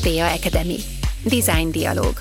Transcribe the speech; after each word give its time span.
FDA 0.00 0.26
Academy. 0.32 0.78
Design 1.24 1.70
Dialog. 1.70 2.14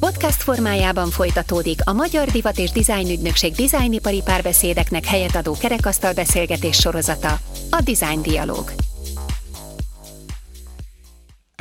Podcast 0.00 0.42
formájában 0.42 1.10
folytatódik 1.10 1.78
a 1.84 1.92
Magyar 1.92 2.28
Divat 2.28 2.58
és 2.58 2.70
Design 2.70 3.10
Ügynökség 3.10 3.52
dizájnipari 3.52 4.22
párbeszédeknek 4.24 5.04
helyet 5.04 5.34
adó 5.34 5.52
kerekasztal 5.52 6.12
beszélgetés 6.12 6.76
sorozata, 6.76 7.38
a 7.70 7.80
Design 7.84 8.22
Dialog. 8.22 8.72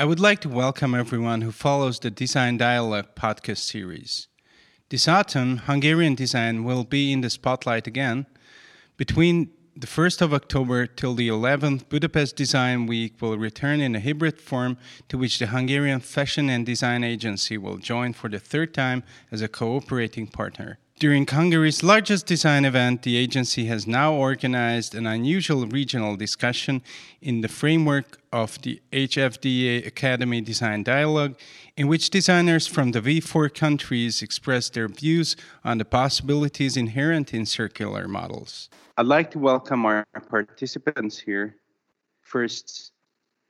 I 0.02 0.04
would 0.04 0.20
like 0.20 0.36
to 0.36 0.50
welcome 0.50 0.98
everyone 1.00 1.44
who 1.44 1.52
follows 1.52 1.98
the 1.98 2.10
Design 2.10 2.57
Dialogue 2.57 3.07
podcast 3.21 3.62
series. 3.62 4.30
This 4.88 5.07
autumn, 5.07 5.62
Hungarian 5.66 6.16
design 6.16 6.64
will 6.64 6.86
be 6.89 7.10
in 7.12 7.20
the 7.20 7.30
spotlight 7.30 7.88
again. 7.88 8.26
Between 8.96 9.50
the 9.80 9.88
1st 9.88 10.21
of 10.21 10.34
October 10.34 10.86
till 10.86 11.14
the 11.14 11.30
11th, 11.30 11.88
Budapest 11.88 12.35
Design 12.35 12.85
Week 12.85 13.22
will 13.22 13.38
return 13.38 13.80
in 13.80 13.95
a 13.95 14.02
hybrid 14.02 14.41
form 14.41 14.77
to 15.08 15.17
which 15.17 15.40
the 15.40 15.48
Hungarian 15.48 16.02
Fashion 16.02 16.49
and 16.49 16.66
Design 16.66 17.02
Agency 17.02 17.58
will 17.58 17.77
join 17.77 18.12
for 18.12 18.27
the 18.27 18.40
third 18.40 18.73
time 18.73 19.04
as 19.31 19.41
a 19.41 19.48
cooperating 19.48 20.27
partner. 20.27 20.80
During 20.99 21.26
Hungary's 21.26 21.81
largest 21.81 22.26
design 22.26 22.66
event, 22.66 23.04
the 23.04 23.16
agency 23.16 23.68
has 23.68 23.88
now 23.88 24.13
organized 24.13 24.94
an 24.95 25.07
unusual 25.07 25.66
regional 25.66 26.18
discussion 26.18 26.82
in 27.21 27.40
the 27.40 27.48
framework 27.48 28.20
of 28.34 28.62
the 28.63 28.82
HFDA 28.91 29.88
Academy 29.88 30.41
Design 30.41 30.84
Dialogue, 30.84 31.40
in 31.77 31.88
which 31.88 32.09
designers 32.09 32.68
from 32.68 32.91
the 32.91 32.99
V4 32.99 33.54
countries 33.55 34.21
express 34.21 34.68
their 34.68 34.90
views 34.90 35.38
on 35.63 35.77
the 35.77 35.85
possibilities 35.85 36.76
inherent 36.76 37.34
in 37.34 37.46
circular 37.46 38.05
models. 38.05 38.68
I'd 38.99 39.05
like 39.05 39.31
to 39.31 39.39
welcome 39.39 39.85
our 39.85 40.05
participants 40.30 41.17
here. 41.17 41.55
First, 42.20 42.91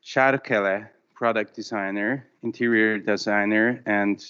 Sára 0.06 0.38
Kele, 0.44 0.86
product 1.16 1.56
designer, 1.56 2.28
interior 2.44 3.00
designer, 3.00 3.82
and 3.88 4.24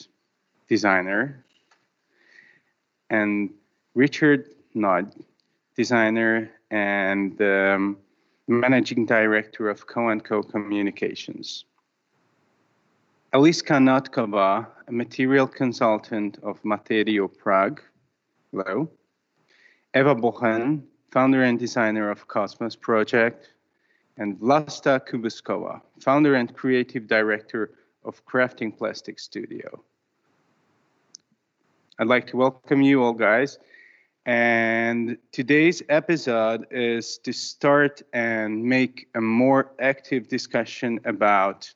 designer. 0.69 1.43
And 3.09 3.49
Richard 3.95 4.45
Nagy, 4.73 5.11
designer 5.75 6.51
and 6.71 7.41
um, 7.41 7.97
managing 8.47 9.05
director 9.05 9.69
of 9.69 9.87
Co 9.87 10.17
& 10.19 10.21
Co 10.21 10.41
Communications. 10.41 11.65
Eliska 13.33 13.75
Knotkova, 13.77 14.67
a 14.87 14.91
material 14.93 15.47
consultant 15.47 16.37
of 16.43 16.63
Materio 16.63 17.27
Prague. 17.27 17.81
Hello. 18.53 18.89
Ewa 19.93 20.15
Bochen, 20.15 20.83
founder 21.11 21.43
and 21.43 21.57
designer 21.57 22.09
of 22.11 22.27
Cosmos 22.27 22.75
Project, 22.75 23.53
and 24.17 24.37
Vlasta 24.39 24.99
Kubusova, 24.99 25.81
founder 25.99 26.35
and 26.35 26.53
creative 26.53 27.07
director 27.07 27.71
of 28.03 28.23
Crafting 28.25 28.77
Plastics 28.77 29.23
Studio. 29.23 29.83
I'd 31.97 32.07
like 32.07 32.27
to 32.27 32.37
welcome 32.37 32.81
you 32.81 33.03
all, 33.03 33.13
guys. 33.13 33.57
And 34.25 35.17
today's 35.31 35.81
episode 35.89 36.67
is 36.69 37.17
to 37.19 37.33
start 37.33 38.01
and 38.13 38.63
make 38.63 39.07
a 39.15 39.21
more 39.21 39.71
active 39.79 40.27
discussion 40.27 40.99
about 41.05 41.73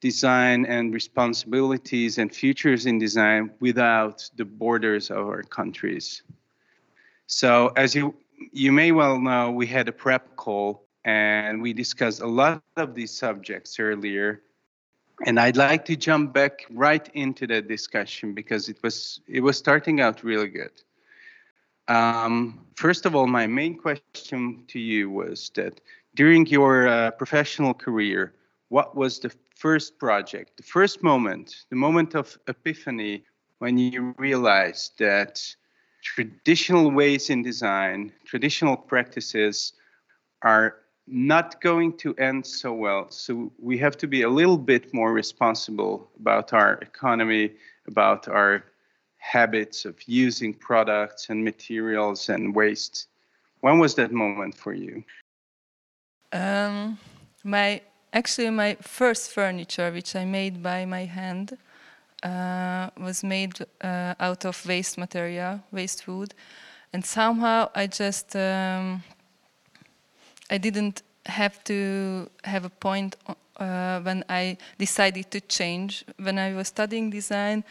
design 0.00 0.66
and 0.66 0.92
responsibilities 0.92 2.18
and 2.18 2.34
futures 2.34 2.86
in 2.86 2.98
design 2.98 3.50
without 3.60 4.28
the 4.36 4.44
borders 4.44 5.10
of 5.10 5.18
our 5.18 5.42
countries. 5.42 6.22
So, 7.26 7.72
as 7.76 7.94
you 7.94 8.14
you 8.52 8.72
may 8.72 8.92
well 8.92 9.18
know 9.18 9.50
we 9.50 9.66
had 9.66 9.88
a 9.88 9.92
prep 9.92 10.36
call 10.36 10.86
and 11.04 11.62
we 11.62 11.72
discussed 11.72 12.20
a 12.20 12.26
lot 12.26 12.62
of 12.76 12.94
these 12.94 13.16
subjects 13.16 13.78
earlier. 13.78 14.42
And 15.24 15.40
i'd 15.40 15.56
like 15.56 15.84
to 15.86 15.96
jump 15.96 16.34
back 16.34 16.66
right 16.70 17.08
into 17.14 17.46
that 17.46 17.68
discussion 17.68 18.34
because 18.34 18.68
it 18.68 18.78
was 18.82 19.20
it 19.26 19.40
was 19.40 19.56
starting 19.56 20.00
out 20.00 20.22
really 20.22 20.48
good. 20.48 20.72
Um, 21.88 22.66
first 22.74 23.06
of 23.06 23.14
all 23.14 23.26
my 23.26 23.46
main 23.46 23.78
question 23.78 24.64
to 24.68 24.78
you 24.78 25.08
was 25.10 25.50
that 25.54 25.80
during 26.14 26.46
your 26.46 26.88
uh, 26.88 27.10
professional 27.12 27.72
career 27.72 28.34
what 28.68 28.96
was 28.96 29.20
the 29.20 29.32
first 29.54 29.98
project 29.98 30.56
the 30.56 30.62
first 30.62 31.02
moment 31.02 31.64
the 31.70 31.76
moment 31.76 32.14
of 32.14 32.36
epiphany 32.48 33.24
when 33.58 33.78
you 33.78 34.14
realized 34.18 34.98
that 34.98 35.40
traditional 36.06 36.90
ways 36.90 37.30
in 37.30 37.42
design, 37.42 38.12
traditional 38.24 38.76
practices 38.76 39.72
are 40.42 40.76
not 41.08 41.60
going 41.60 41.96
to 41.98 42.14
end 42.14 42.46
so 42.46 42.72
well. 42.72 43.10
So 43.10 43.50
we 43.58 43.76
have 43.78 43.96
to 43.98 44.06
be 44.06 44.22
a 44.22 44.28
little 44.28 44.56
bit 44.56 44.94
more 44.94 45.12
responsible 45.12 46.08
about 46.20 46.52
our 46.52 46.74
economy, 46.74 47.52
about 47.88 48.28
our 48.28 48.64
habits 49.18 49.84
of 49.84 49.96
using 50.06 50.54
products 50.54 51.28
and 51.30 51.44
materials 51.44 52.28
and 52.28 52.54
waste. 52.54 53.08
When 53.60 53.80
was 53.80 53.96
that 53.96 54.12
moment 54.12 54.54
for 54.54 54.72
you? 54.72 55.02
Um, 56.32 56.98
my 57.42 57.82
actually 58.12 58.50
my 58.50 58.76
first 58.80 59.32
furniture, 59.32 59.90
which 59.90 60.14
I 60.14 60.24
made 60.24 60.62
by 60.62 60.84
my 60.84 61.04
hand, 61.04 61.58
uh, 62.26 62.90
was 62.96 63.22
made 63.22 63.54
uh, 63.80 64.14
out 64.18 64.44
of 64.44 64.66
waste 64.66 64.98
material, 64.98 65.60
waste 65.70 66.08
wood, 66.08 66.34
and 66.92 67.04
somehow 67.04 67.68
I 67.74 67.86
just 67.86 68.34
um, 68.34 69.02
I 70.50 70.58
didn't 70.58 71.02
have 71.26 71.62
to 71.64 72.28
have 72.44 72.64
a 72.64 72.70
point 72.70 73.16
uh, 73.58 74.00
when 74.00 74.24
I 74.28 74.56
decided 74.78 75.30
to 75.30 75.40
change. 75.40 76.04
When 76.18 76.38
I 76.38 76.54
was 76.54 76.68
studying 76.68 77.10
design, 77.10 77.64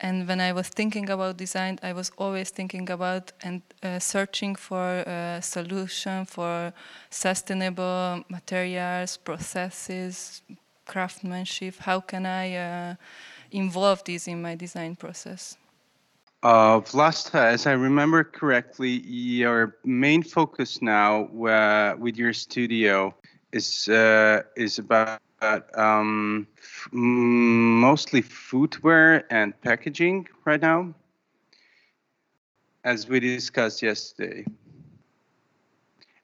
and 0.00 0.26
when 0.26 0.40
I 0.40 0.52
was 0.52 0.68
thinking 0.68 1.10
about 1.10 1.36
design, 1.36 1.78
I 1.82 1.92
was 1.92 2.10
always 2.16 2.50
thinking 2.50 2.90
about 2.90 3.32
and 3.42 3.62
uh, 3.82 3.98
searching 3.98 4.56
for 4.56 5.04
a 5.06 5.40
solution 5.42 6.24
for 6.24 6.72
sustainable 7.10 8.24
materials, 8.28 9.18
processes, 9.18 10.42
craftsmanship. 10.86 11.76
How 11.78 12.00
can 12.00 12.26
I 12.26 12.56
uh, 12.56 12.94
involve 13.52 14.04
this 14.04 14.28
in 14.28 14.42
my 14.42 14.54
design 14.54 14.96
process. 14.96 15.56
Uh, 16.42 16.80
Vlasta, 16.80 17.34
as 17.34 17.66
I 17.66 17.72
remember 17.72 18.24
correctly, 18.24 18.88
your 18.88 19.76
main 19.84 20.22
focus 20.22 20.80
now 20.80 21.26
uh, 21.46 21.96
with 21.98 22.16
your 22.16 22.32
studio 22.32 23.14
is 23.52 23.88
uh, 23.88 24.42
is 24.56 24.78
about 24.78 25.20
um, 25.74 26.46
f- 26.56 26.88
mostly 26.92 28.22
footwear 28.22 29.24
and 29.30 29.58
packaging 29.60 30.28
right 30.46 30.60
now, 30.60 30.94
as 32.84 33.06
we 33.06 33.20
discussed 33.20 33.82
yesterday. 33.82 34.46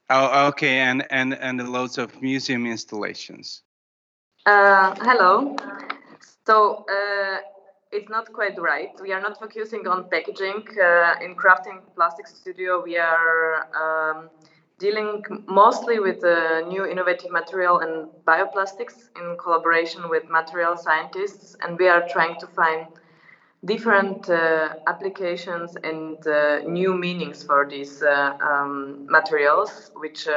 Oh, 0.09 0.49
okay, 0.49 0.79
and 0.79 1.05
and 1.11 1.35
and 1.35 1.69
loads 1.69 1.99
of 1.99 2.23
museum 2.23 2.65
installations. 2.67 3.63
Uh, 4.47 4.95
hello. 5.01 5.57
So 6.47 6.85
uh, 6.89 7.39
it's 7.93 8.09
not 8.09 8.33
quite 8.33 8.59
right. 8.59 8.91
We 9.01 9.13
are 9.13 9.21
not 9.21 9.39
focusing 9.39 9.87
on 9.87 10.09
packaging. 10.09 10.67
Uh, 10.81 11.15
in 11.21 11.35
Crafting 11.37 11.81
Plastics 11.95 12.35
Studio, 12.35 12.83
we 12.83 12.97
are 12.99 13.67
um, 13.75 14.29
dealing 14.79 15.23
mostly 15.47 15.99
with 15.99 16.23
uh, 16.25 16.61
new 16.69 16.85
innovative 16.87 17.31
material 17.31 17.79
and 17.81 18.09
bioplastics 18.27 19.09
in 19.17 19.37
collaboration 19.39 20.09
with 20.09 20.29
material 20.29 20.77
scientists, 20.77 21.57
and 21.63 21.79
we 21.79 21.89
are 21.89 22.03
trying 22.09 22.39
to 22.41 22.47
find 22.47 22.87
different 23.65 24.29
uh, 24.29 24.75
applications 24.87 25.77
and 25.83 26.27
uh, 26.27 26.61
new 26.61 26.95
meanings 26.95 27.43
for 27.43 27.67
these 27.69 28.03
uh, 28.03 28.33
um, 28.41 29.07
materials, 29.09 29.91
which 29.95 30.29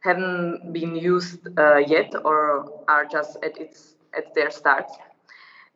haven't 0.00 0.72
been 0.72 0.94
used 0.94 1.38
yet 1.86 2.12
or 2.24 2.66
are 2.88 3.04
just 3.06 3.36
at 3.42 3.56
its 3.58 3.93
at 4.16 4.34
their 4.34 4.50
start. 4.50 4.86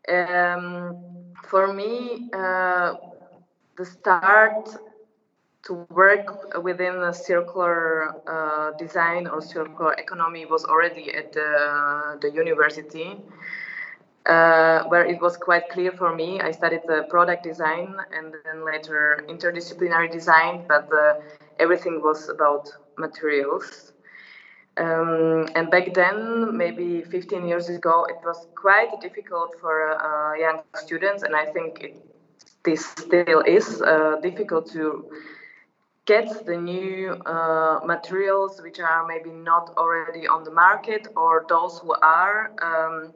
Um, 0.08 0.96
for 1.44 1.73
me, 1.73 2.31
uh, 2.32 2.94
the 3.76 3.85
start 3.85 4.69
to 5.64 5.87
work 5.90 6.62
within 6.62 6.94
a 7.02 7.12
circular 7.12 8.14
uh, 8.26 8.70
design 8.79 9.26
or 9.26 9.43
circular 9.43 9.93
economy 9.94 10.46
was 10.46 10.64
already 10.64 11.12
at 11.12 11.32
the, 11.32 12.19
the 12.23 12.31
university, 12.31 13.17
uh, 14.26 14.85
where 14.85 15.05
it 15.05 15.20
was 15.20 15.37
quite 15.37 15.69
clear 15.69 15.93
for 15.93 16.14
me. 16.14 16.40
I 16.40 16.52
studied 16.52 16.82
the 16.87 17.06
product 17.11 17.43
design 17.43 17.96
and 18.12 18.35
then 18.44 18.64
later 18.64 19.25
interdisciplinary 19.29 20.11
design, 20.11 20.64
but 20.67 20.90
uh, 20.93 21.14
everything 21.58 22.00
was 22.02 22.29
about 22.29 22.70
materials. 22.96 23.93
Um, 24.78 25.48
and 25.54 25.70
back 25.70 25.92
then, 25.94 26.56
maybe 26.56 27.02
15 27.02 27.46
years 27.46 27.69
ago, 27.69 28.06
it 28.08 28.16
was 28.25 28.46
quite 28.54 29.00
difficult 29.00 29.56
for 29.60 29.90
uh, 29.90 30.34
young 30.34 30.62
students, 30.76 31.22
and 31.25 31.34
I 31.34 31.46
think 31.46 31.80
it, 31.82 31.96
this 32.64 32.86
still 32.86 33.40
is 33.40 33.82
uh, 33.82 34.16
difficult 34.22 34.70
to 34.72 35.10
get 36.06 36.46
the 36.46 36.56
new 36.56 37.12
uh, 37.26 37.80
materials 37.84 38.60
which 38.62 38.78
are 38.78 39.06
maybe 39.06 39.30
not 39.30 39.75
already 39.76 40.26
on 40.28 40.44
the 40.44 40.52
market, 40.52 41.08
or 41.16 41.44
those 41.48 41.80
who 41.80 41.94
are. 42.00 42.50
Um, 42.62 43.12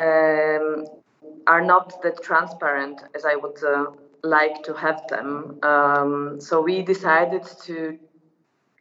um, 0.00 0.86
are 1.46 1.64
not 1.64 2.02
that 2.02 2.22
transparent 2.22 3.02
as 3.14 3.24
I 3.24 3.36
would 3.36 3.62
uh, 3.62 3.86
like 4.22 4.62
to 4.64 4.74
have 4.74 5.06
them. 5.08 5.58
Um, 5.62 6.40
so 6.40 6.60
we 6.60 6.82
decided 6.82 7.44
to 7.64 7.98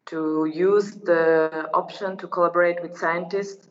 to 0.07 0.45
use 0.45 0.91
the 0.95 1.69
option 1.73 2.17
to 2.17 2.27
collaborate 2.27 2.81
with 2.81 2.97
scientists 2.97 3.67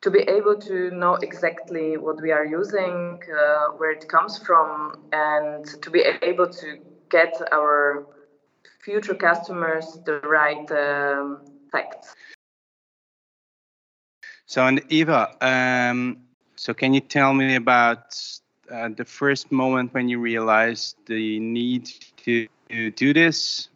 to 0.00 0.10
be 0.10 0.20
able 0.20 0.56
to 0.56 0.90
know 0.92 1.14
exactly 1.16 1.96
what 1.96 2.20
we 2.22 2.30
are 2.30 2.44
using, 2.44 3.20
uh, 3.32 3.68
where 3.78 3.90
it 3.90 4.08
comes 4.08 4.38
from, 4.38 4.96
and 5.12 5.64
to 5.82 5.90
be 5.90 6.04
able 6.22 6.48
to 6.48 6.78
get 7.10 7.34
our 7.52 8.06
future 8.80 9.14
customers 9.14 9.98
the 10.04 10.20
right 10.20 10.70
um, 10.70 11.40
facts. 11.72 12.14
So, 14.46 14.64
and 14.64 14.80
Ewa, 14.88 15.34
um, 15.40 16.18
so 16.56 16.72
can 16.72 16.94
you 16.94 17.00
tell 17.00 17.34
me 17.34 17.56
about 17.56 18.16
uh, 18.70 18.88
the 18.96 19.04
first 19.04 19.50
moment 19.50 19.92
when 19.92 20.08
you 20.08 20.20
realized 20.20 20.96
the 21.06 21.38
need 21.40 21.90
to, 22.24 22.46
to 22.70 22.90
do 22.92 23.12
this? 23.12 23.68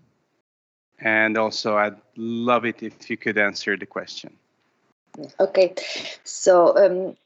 And 1.03 1.37
also, 1.37 1.77
I'd 1.77 1.97
love 2.17 2.65
it 2.65 2.83
if 2.83 3.11
you 3.11 3.17
could 3.17 3.37
answer 3.37 3.77
the 3.77 3.87
question. 3.87 4.37
Okay, 5.41 5.75
so 6.25 6.77
um, 6.79 7.17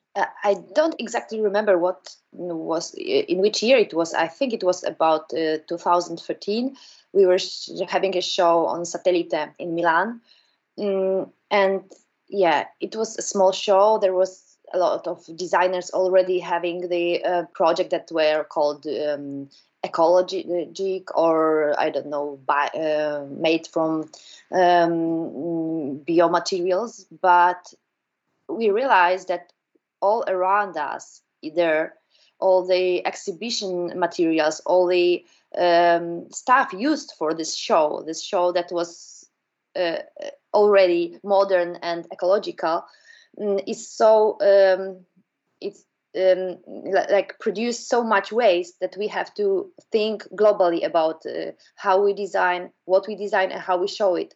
I 0.43 0.57
don't 0.75 0.97
exactly 0.99 1.41
remember 1.41 1.79
what 1.79 2.17
was 2.33 2.95
in 2.95 3.39
which 3.39 3.63
year 3.63 3.77
it 3.77 3.95
was. 3.95 4.15
I 4.15 4.29
think 4.29 4.53
it 4.53 4.65
was 4.65 4.83
about 4.83 5.33
uh, 5.35 5.59
2013. 5.69 6.77
We 7.13 7.27
were 7.27 7.39
having 7.89 8.17
a 8.17 8.23
show 8.23 8.67
on 8.67 8.85
Satellite 8.85 9.33
in 9.59 9.75
Milan, 9.75 10.21
mm, 10.79 11.31
and 11.51 11.83
yeah, 12.29 12.67
it 12.81 12.97
was 12.97 13.17
a 13.19 13.23
small 13.23 13.53
show. 13.53 13.99
There 13.99 14.15
was 14.15 14.57
a 14.73 14.79
lot 14.79 15.07
of 15.07 15.25
designers 15.37 15.91
already 15.91 16.41
having 16.41 16.89
the 16.89 17.25
uh, 17.25 17.43
project 17.55 17.91
that 17.91 18.11
were 18.11 18.45
called 18.45 18.87
um, 18.87 19.49
ecologic 19.87 21.05
or 21.15 21.79
I 21.79 21.91
don't 21.91 22.07
know, 22.09 22.39
by, 22.47 22.67
uh, 22.69 23.27
made 23.31 23.67
from 23.67 24.11
um, 24.53 26.01
biomaterials. 26.05 27.07
But 27.21 27.73
we 28.49 28.71
realized 28.71 29.29
that 29.29 29.53
all 30.01 30.25
around 30.29 30.77
us, 30.77 31.23
either 31.43 31.95
all 32.39 32.67
the 32.67 33.07
exhibition 33.07 33.99
materials, 33.99 34.61
all 34.67 34.87
the 34.87 35.25
um, 35.57 36.31
stuff 36.31 36.73
used 36.73 37.15
for 37.19 37.35
this 37.35 37.55
show, 37.55 38.03
this 38.07 38.23
show 38.23 38.53
that 38.53 38.71
was 38.71 39.29
uh, 39.75 39.99
already 40.53 41.19
modern 41.23 41.77
and 41.83 42.07
ecological, 42.13 42.85
mm, 43.39 43.63
is 43.67 43.89
so 43.89 44.37
um, 44.41 45.05
it's 45.61 45.86
um, 46.17 46.59
like 47.11 47.39
produce 47.39 47.79
so 47.79 48.03
much 48.03 48.33
waste 48.33 48.81
that 48.81 48.97
we 48.97 49.09
have 49.09 49.33
to 49.35 49.71
think 49.93 50.25
globally 50.35 50.85
about 50.85 51.25
uh, 51.27 51.53
how 51.75 52.03
we 52.03 52.15
design, 52.15 52.71
what 52.85 53.07
we 53.07 53.17
design, 53.17 53.53
and 53.53 53.61
how 53.61 53.77
we 53.79 53.89
show 53.89 54.15
it. 54.15 54.35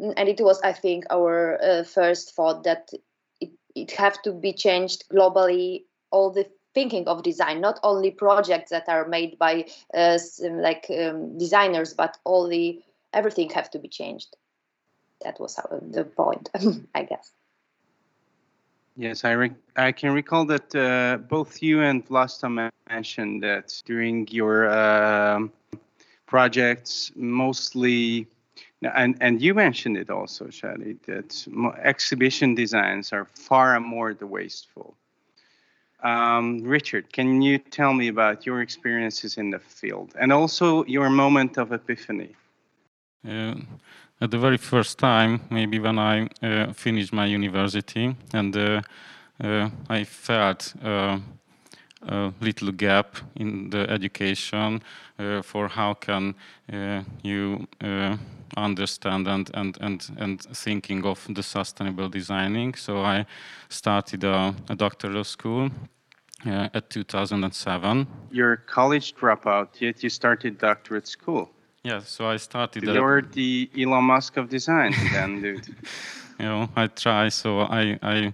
Mm, 0.00 0.14
and 0.16 0.28
it 0.28 0.40
was, 0.40 0.60
I 0.62 0.72
think, 0.72 1.04
our 1.10 1.58
uh, 1.62 1.84
first 1.84 2.34
thought 2.34 2.64
that 2.64 2.90
it, 3.40 3.50
it 3.74 3.92
have 3.92 4.20
to 4.22 4.32
be 4.32 4.52
changed 4.52 5.04
globally. 5.10 5.84
All 6.10 6.30
the 6.30 6.46
thinking 6.74 7.06
of 7.08 7.22
design, 7.22 7.60
not 7.60 7.80
only 7.82 8.10
projects 8.10 8.70
that 8.70 8.88
are 8.88 9.06
made 9.06 9.38
by 9.38 9.66
uh, 9.94 10.18
like 10.42 10.86
um, 10.90 11.38
designers, 11.38 11.94
but 11.94 12.16
all 12.24 12.48
the 12.48 12.82
everything 13.12 13.50
have 13.50 13.70
to 13.70 13.78
be 13.78 13.88
changed. 13.88 14.36
That 15.22 15.38
was 15.38 15.58
our, 15.58 15.80
the 15.80 16.04
point, 16.04 16.50
I 16.94 17.04
guess. 17.04 17.30
Yes, 18.96 19.24
I, 19.24 19.32
re- 19.32 19.54
I 19.76 19.92
can 19.92 20.12
recall 20.12 20.44
that 20.46 20.74
uh, 20.74 21.16
both 21.16 21.62
you 21.62 21.80
and 21.80 22.06
Vlasta 22.06 22.70
mentioned 22.90 23.42
that 23.42 23.82
during 23.86 24.28
your 24.28 24.68
uh, 24.68 25.40
projects, 26.26 27.10
mostly, 27.16 28.26
and, 28.82 29.16
and 29.20 29.40
you 29.40 29.54
mentioned 29.54 29.96
it 29.96 30.10
also, 30.10 30.46
Shadi, 30.46 30.98
that 31.06 31.46
exhibition 31.82 32.54
designs 32.54 33.12
are 33.12 33.24
far 33.24 33.80
more 33.80 34.12
the 34.12 34.26
wasteful. 34.26 34.94
Um, 36.02 36.62
Richard, 36.62 37.12
can 37.12 37.40
you 37.40 37.58
tell 37.58 37.94
me 37.94 38.08
about 38.08 38.44
your 38.44 38.60
experiences 38.60 39.38
in 39.38 39.50
the 39.50 39.58
field 39.58 40.14
and 40.18 40.32
also 40.32 40.84
your 40.84 41.08
moment 41.08 41.56
of 41.58 41.72
epiphany? 41.72 42.34
Uh, 43.26 43.54
at 44.22 44.30
the 44.30 44.38
very 44.38 44.56
first 44.56 44.98
time, 44.98 45.40
maybe 45.50 45.80
when 45.80 45.98
I 45.98 46.28
uh, 46.42 46.72
finished 46.72 47.12
my 47.12 47.26
university, 47.26 48.14
and 48.32 48.56
uh, 48.56 48.80
uh 49.42 49.68
I 49.90 50.04
felt 50.04 50.74
uh, 50.84 51.18
a 52.08 52.32
little 52.40 52.72
gap 52.72 53.16
in 53.34 53.70
the 53.70 53.90
education 53.90 54.82
uh, 55.18 55.42
for 55.42 55.68
how 55.68 55.94
can 55.94 56.34
you 57.22 57.66
understand 58.56 59.28
and, 59.28 59.50
and, 59.54 59.78
and, 59.80 60.10
and 60.18 60.40
thinking 60.40 61.04
of 61.04 61.26
the 61.34 61.42
sustainable 61.42 62.08
designing. 62.08 62.74
So 62.74 62.98
I 62.98 63.26
started 63.68 64.24
a, 64.24 64.54
a 64.68 64.74
doctoral 64.74 65.24
school 65.24 65.70
uh, 66.46 66.68
at 66.74 66.90
2007. 66.90 68.06
You're 68.30 68.52
a 68.52 68.58
college 68.58 69.14
dropout, 69.14 69.80
yet 69.80 70.02
you 70.02 70.10
started 70.10 70.58
doctorate 70.58 71.08
school. 71.08 71.50
Yeah, 71.84 72.00
so 72.04 72.26
I 72.26 72.36
started. 72.36 72.84
You're 72.84 73.22
the 73.22 73.68
Elon 73.76 74.04
Musk 74.04 74.36
of 74.36 74.48
design, 74.48 74.94
then, 75.12 75.42
dude. 75.42 75.66
you 76.38 76.44
know, 76.44 76.68
I 76.76 76.86
try. 76.86 77.28
So 77.28 77.60
I 77.60 77.98
I 78.02 78.32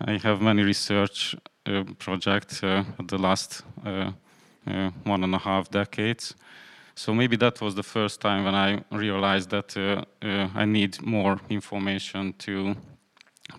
I 0.00 0.18
have 0.18 0.42
many 0.42 0.62
research 0.62 1.34
uh, 1.66 1.84
projects 1.98 2.62
uh, 2.62 2.84
the 3.06 3.16
last 3.16 3.62
uh, 3.86 4.12
uh, 4.66 4.90
one 5.04 5.24
and 5.24 5.34
a 5.34 5.38
half 5.38 5.70
decades. 5.70 6.34
So 6.94 7.14
maybe 7.14 7.36
that 7.36 7.60
was 7.62 7.74
the 7.74 7.82
first 7.82 8.20
time 8.20 8.44
when 8.44 8.54
I 8.54 8.84
realized 8.90 9.48
that 9.50 9.76
uh, 9.76 10.04
uh, 10.22 10.48
I 10.54 10.66
need 10.66 11.00
more 11.00 11.40
information 11.48 12.34
to 12.38 12.76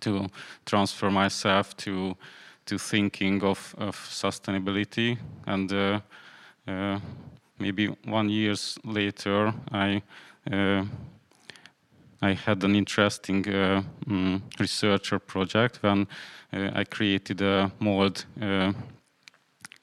to 0.01 0.27
transfer 0.65 1.09
myself 1.09 1.75
to 1.77 2.15
to 2.65 2.77
thinking 2.77 3.43
of, 3.43 3.73
of 3.77 3.95
sustainability 3.95 5.17
and 5.47 6.01
maybe 7.61 7.87
one 8.05 8.29
years 8.29 8.77
later, 8.83 9.53
I 9.71 10.01
uh, 10.51 10.85
I 12.21 12.33
had 12.33 12.63
an 12.63 12.75
interesting 12.75 13.47
uh, 13.47 13.81
um, 14.07 14.43
researcher 14.59 15.19
project 15.19 15.81
when 15.81 16.07
uh, 16.53 16.69
I 16.75 16.83
created 16.83 17.41
a 17.41 17.71
mold 17.79 18.25
uh, 18.41 18.73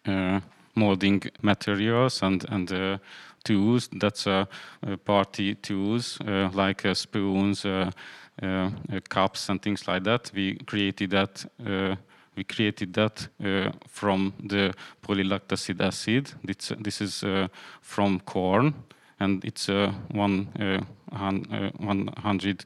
uh, 0.07 0.41
molding 0.75 1.23
materials 1.43 2.23
and 2.23 2.45
and 2.49 2.73
uh, 2.73 2.99
tools. 3.45 3.89
That's 3.93 4.27
a, 4.27 4.47
party 5.05 5.55
tools 5.55 6.19
like 6.55 6.95
spoons, 6.95 7.67
cups, 9.09 9.49
and 9.49 9.63
things 9.63 9.89
like 9.89 10.05
that. 10.05 10.31
We 10.35 10.57
created 10.67 11.11
that 11.11 11.47
we 12.39 12.45
created 12.45 12.95
that 12.95 13.29
uh, 13.45 13.73
from 13.89 14.33
the 14.39 14.73
polylactacid 15.03 15.81
acid. 15.81 16.33
This, 16.45 16.73
this 16.79 17.01
is 17.01 17.25
uh, 17.25 17.49
from 17.83 18.21
corn, 18.21 18.75
and 19.19 19.45
it's 19.45 19.69
uh, 19.69 19.93
one 20.13 20.49
one 21.79 22.11
hundred 22.17 22.65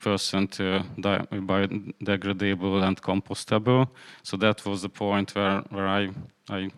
percent 0.00 0.60
uh, 0.60 0.82
biodegradable 0.98 2.82
and 2.82 3.00
compostable. 3.00 3.86
So 4.24 4.36
that 4.38 4.66
was 4.66 4.82
the 4.82 4.88
point 4.88 5.34
where 5.36 5.62
where 5.70 5.86
I 5.86 6.10
I 6.50 6.70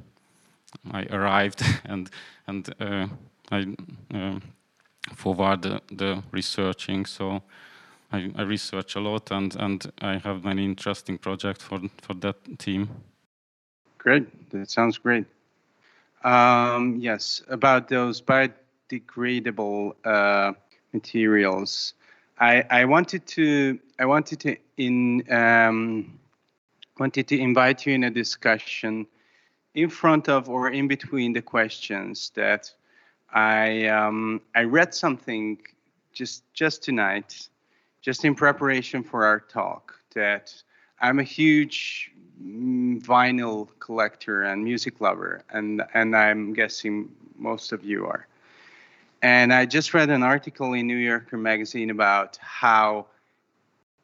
I 0.92 1.06
arrived 1.10 1.62
and 1.84 2.10
and 2.46 2.68
uh, 2.78 3.08
I 3.50 3.66
uh, 4.14 4.38
forward 5.14 5.62
the, 5.62 5.80
the 5.90 6.22
researching. 6.30 7.06
So 7.06 7.42
I, 8.14 8.30
I, 8.36 8.42
research 8.42 8.94
a 8.94 9.00
lot 9.00 9.30
and, 9.32 9.56
and 9.56 9.92
I 10.00 10.18
have 10.18 10.44
many 10.44 10.64
interesting 10.64 11.18
projects 11.18 11.64
for, 11.64 11.80
for 12.02 12.14
that 12.14 12.58
team. 12.58 12.88
Great, 13.98 14.50
that 14.50 14.70
sounds 14.70 14.98
great. 14.98 15.26
Um, 16.22 16.96
yes, 16.98 17.42
about 17.48 17.88
those 17.88 18.22
biodegradable 18.22 19.94
uh, 20.04 20.52
materials, 20.92 21.94
I, 22.38 22.64
I 22.70 22.84
wanted 22.84 23.26
to 23.26 23.78
I 23.98 24.06
wanted 24.06 24.40
to 24.40 24.56
in 24.76 25.24
um, 25.30 26.18
wanted 26.98 27.28
to 27.28 27.38
invite 27.38 27.86
you 27.86 27.94
in 27.94 28.04
a 28.04 28.10
discussion 28.10 29.06
in 29.74 29.88
front 29.88 30.28
of 30.28 30.48
or 30.48 30.70
in 30.70 30.88
between 30.88 31.32
the 31.32 31.42
questions 31.42 32.32
that 32.34 32.72
I 33.32 33.86
um, 33.86 34.40
I 34.54 34.62
read 34.62 34.94
something 34.94 35.58
just 36.12 36.42
just 36.54 36.82
tonight 36.82 37.48
just 38.04 38.22
in 38.26 38.34
preparation 38.34 39.02
for 39.02 39.24
our 39.24 39.40
talk 39.40 39.98
that 40.14 40.54
I'm 41.00 41.18
a 41.20 41.22
huge 41.22 42.12
mm, 42.40 43.02
vinyl 43.02 43.68
collector 43.80 44.42
and 44.42 44.62
music 44.62 45.00
lover, 45.00 45.42
and 45.50 45.82
and 45.94 46.14
I'm 46.14 46.52
guessing 46.52 47.10
most 47.38 47.72
of 47.72 47.82
you 47.82 48.04
are. 48.04 48.26
And 49.22 49.54
I 49.54 49.64
just 49.64 49.94
read 49.94 50.10
an 50.10 50.22
article 50.22 50.74
in 50.74 50.86
New 50.86 50.98
Yorker 50.98 51.38
magazine 51.38 51.88
about 51.88 52.36
how 52.42 53.06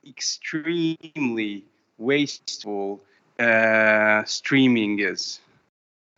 extremely 0.08 1.66
wasteful 1.98 3.02
uh, 3.38 4.24
streaming 4.24 4.98
is 5.00 5.40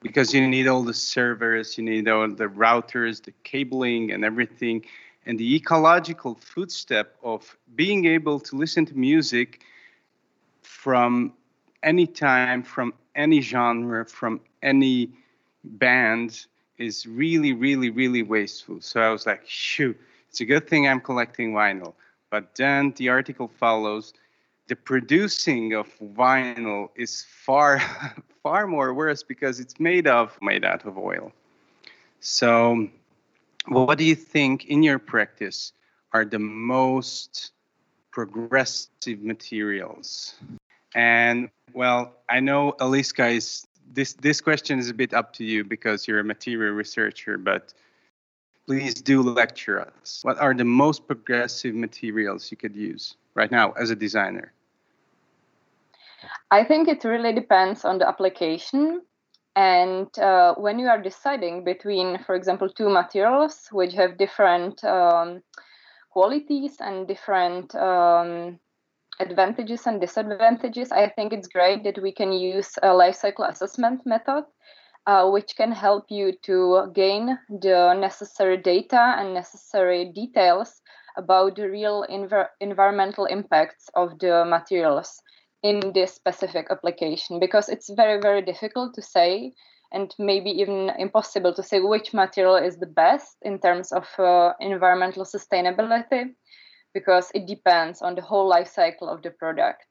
because 0.03 0.33
you 0.33 0.47
need 0.47 0.69
all 0.69 0.85
the 0.85 0.95
servers, 0.95 1.77
you 1.77 1.83
need 1.83 2.09
all 2.09 2.29
the 2.29 2.47
routers, 2.47 3.25
the 3.25 3.33
cabling, 3.43 4.12
and 4.12 4.25
everything. 4.25 4.85
And 5.26 5.38
the 5.38 5.55
ecological 5.55 6.35
footstep 6.35 7.17
of 7.23 7.57
being 7.76 8.07
able 8.07 8.41
to 8.41 8.57
listen 8.57 8.85
to 8.87 8.95
music 8.95 9.62
from 10.62 11.33
any 11.83 12.07
time, 12.07 12.62
from 12.62 12.93
any 13.14 13.41
genre, 13.41 14.05
from 14.05 14.41
any 14.62 15.11
band 15.64 16.47
is 16.79 17.07
really, 17.07 17.52
really, 17.52 17.91
really 17.91 18.23
wasteful. 18.23 18.81
So 18.81 19.00
I 19.00 19.11
was 19.11 19.26
like, 19.26 19.43
shoot, 19.47 19.99
it's 20.29 20.41
a 20.41 20.45
good 20.45 20.69
thing 20.69 20.88
I'm 20.88 21.00
collecting 21.00 21.52
vinyl. 21.52 21.95
But 22.31 22.55
then 22.57 22.95
the 22.97 23.11
article 23.11 23.49
follows 23.49 24.14
the 24.69 24.76
producing 24.76 25.75
of 25.75 25.87
vinyl 25.99 26.88
is 26.97 27.26
far, 27.29 27.81
far 28.43 28.67
more 28.67 28.95
worse 28.95 29.23
because 29.23 29.61
it's 29.61 29.79
made 29.79 30.07
of 30.07 30.37
made 30.41 30.64
out 30.64 30.85
of 30.87 30.97
oil. 30.97 31.33
So, 32.21 32.88
what 33.66 33.99
do 33.99 34.04
you 34.04 34.14
think 34.14 34.66
in 34.66 34.83
your 34.83 34.99
practice 34.99 35.73
are 36.12 36.25
the 36.25 36.38
most 36.38 37.52
progressive 38.11 39.21
materials? 39.21 40.35
And 40.95 41.49
well, 41.73 42.14
I 42.28 42.40
know 42.40 42.75
Eliska 42.81 43.35
is 43.35 43.66
this 43.92 44.14
this 44.14 44.40
question 44.40 44.78
is 44.78 44.90
a 44.90 44.95
bit 44.95 45.14
up 45.14 45.33
to 45.35 45.45
you 45.45 45.64
because 45.64 46.07
you're 46.07 46.21
a 46.21 46.25
material 46.25 46.73
researcher, 46.75 47.38
but 47.38 47.73
please 48.66 48.95
do 48.95 49.23
lecture 49.23 49.81
us. 49.81 50.21
What 50.23 50.38
are 50.38 50.54
the 50.54 50.64
most 50.64 51.07
progressive 51.07 51.75
materials 51.75 52.50
you 52.50 52.57
could 52.57 52.76
use 52.76 53.16
right 53.35 53.50
now 53.50 53.73
as 53.73 53.90
a 53.90 53.97
designer? 53.97 54.52
I 56.50 56.64
think 56.64 56.88
it 56.88 57.04
really 57.04 57.33
depends 57.33 57.85
on 57.85 57.99
the 57.99 58.07
application. 58.07 59.02
And 59.55 60.09
uh, 60.19 60.55
when 60.55 60.79
you 60.79 60.89
are 60.89 61.01
deciding 61.01 61.65
between, 61.65 62.19
for 62.25 62.35
example, 62.35 62.69
two 62.71 62.89
materials 62.89 63.69
which 63.71 63.93
have 63.95 64.17
different 64.17 64.83
um, 64.85 65.43
qualities 66.11 66.77
and 66.81 67.07
different 67.07 67.75
um, 67.75 68.59
advantages 69.21 69.87
and 69.87 70.01
disadvantages, 70.01 70.91
I 70.91 71.09
think 71.11 71.33
it's 71.33 71.49
great 71.49 71.85
that 71.85 72.01
we 72.03 72.13
can 72.13 72.33
use 72.33 72.79
a 72.83 72.95
life 72.95 73.17
cycle 73.17 73.45
assessment 73.45 74.07
method, 74.07 74.45
uh, 75.07 75.29
which 75.29 75.55
can 75.57 75.73
help 75.73 76.07
you 76.09 76.33
to 76.45 76.91
gain 76.95 77.39
the 77.49 77.95
necessary 77.95 78.57
data 78.57 79.17
and 79.19 79.35
necessary 79.35 80.13
details 80.15 80.81
about 81.19 81.57
the 81.57 81.69
real 81.69 82.07
env- 82.11 82.49
environmental 82.61 83.27
impacts 83.27 83.91
of 83.95 84.19
the 84.19 84.47
materials 84.47 85.21
in 85.62 85.92
this 85.95 86.14
specific 86.14 86.66
application 86.71 87.38
because 87.38 87.69
it's 87.69 87.90
very 87.90 88.21
very 88.21 88.42
difficult 88.42 88.95
to 88.95 89.02
say 89.02 89.52
and 89.92 90.14
maybe 90.19 90.50
even 90.50 90.90
impossible 90.99 91.52
to 91.54 91.62
say 91.62 91.81
which 91.81 92.14
material 92.14 92.57
is 92.57 92.78
the 92.78 92.87
best 92.87 93.37
in 93.42 93.59
terms 93.59 93.92
of 93.92 94.09
uh, 94.19 94.52
environmental 94.61 95.25
sustainability 95.25 96.35
because 96.95 97.31
it 97.35 97.47
depends 97.47 98.02
on 98.02 98.14
the 98.14 98.23
whole 98.23 98.49
life 98.49 98.69
cycle 98.69 99.09
of 99.09 99.23
the 99.23 99.31
product. 99.31 99.87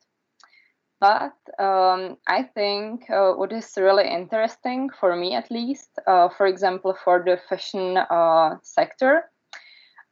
But 1.00 1.34
um, 1.58 2.18
i 2.28 2.44
think 2.44 3.10
uh, 3.10 3.34
what 3.34 3.52
is 3.52 3.74
really 3.76 4.08
interesting 4.08 4.90
for 5.00 5.16
me 5.16 5.34
at 5.34 5.50
least 5.50 5.90
uh, 6.06 6.30
for 6.30 6.46
example 6.46 6.96
for 7.04 7.24
the 7.26 7.40
fashion 7.50 7.98
uh, 7.98 8.58
sector 8.62 9.24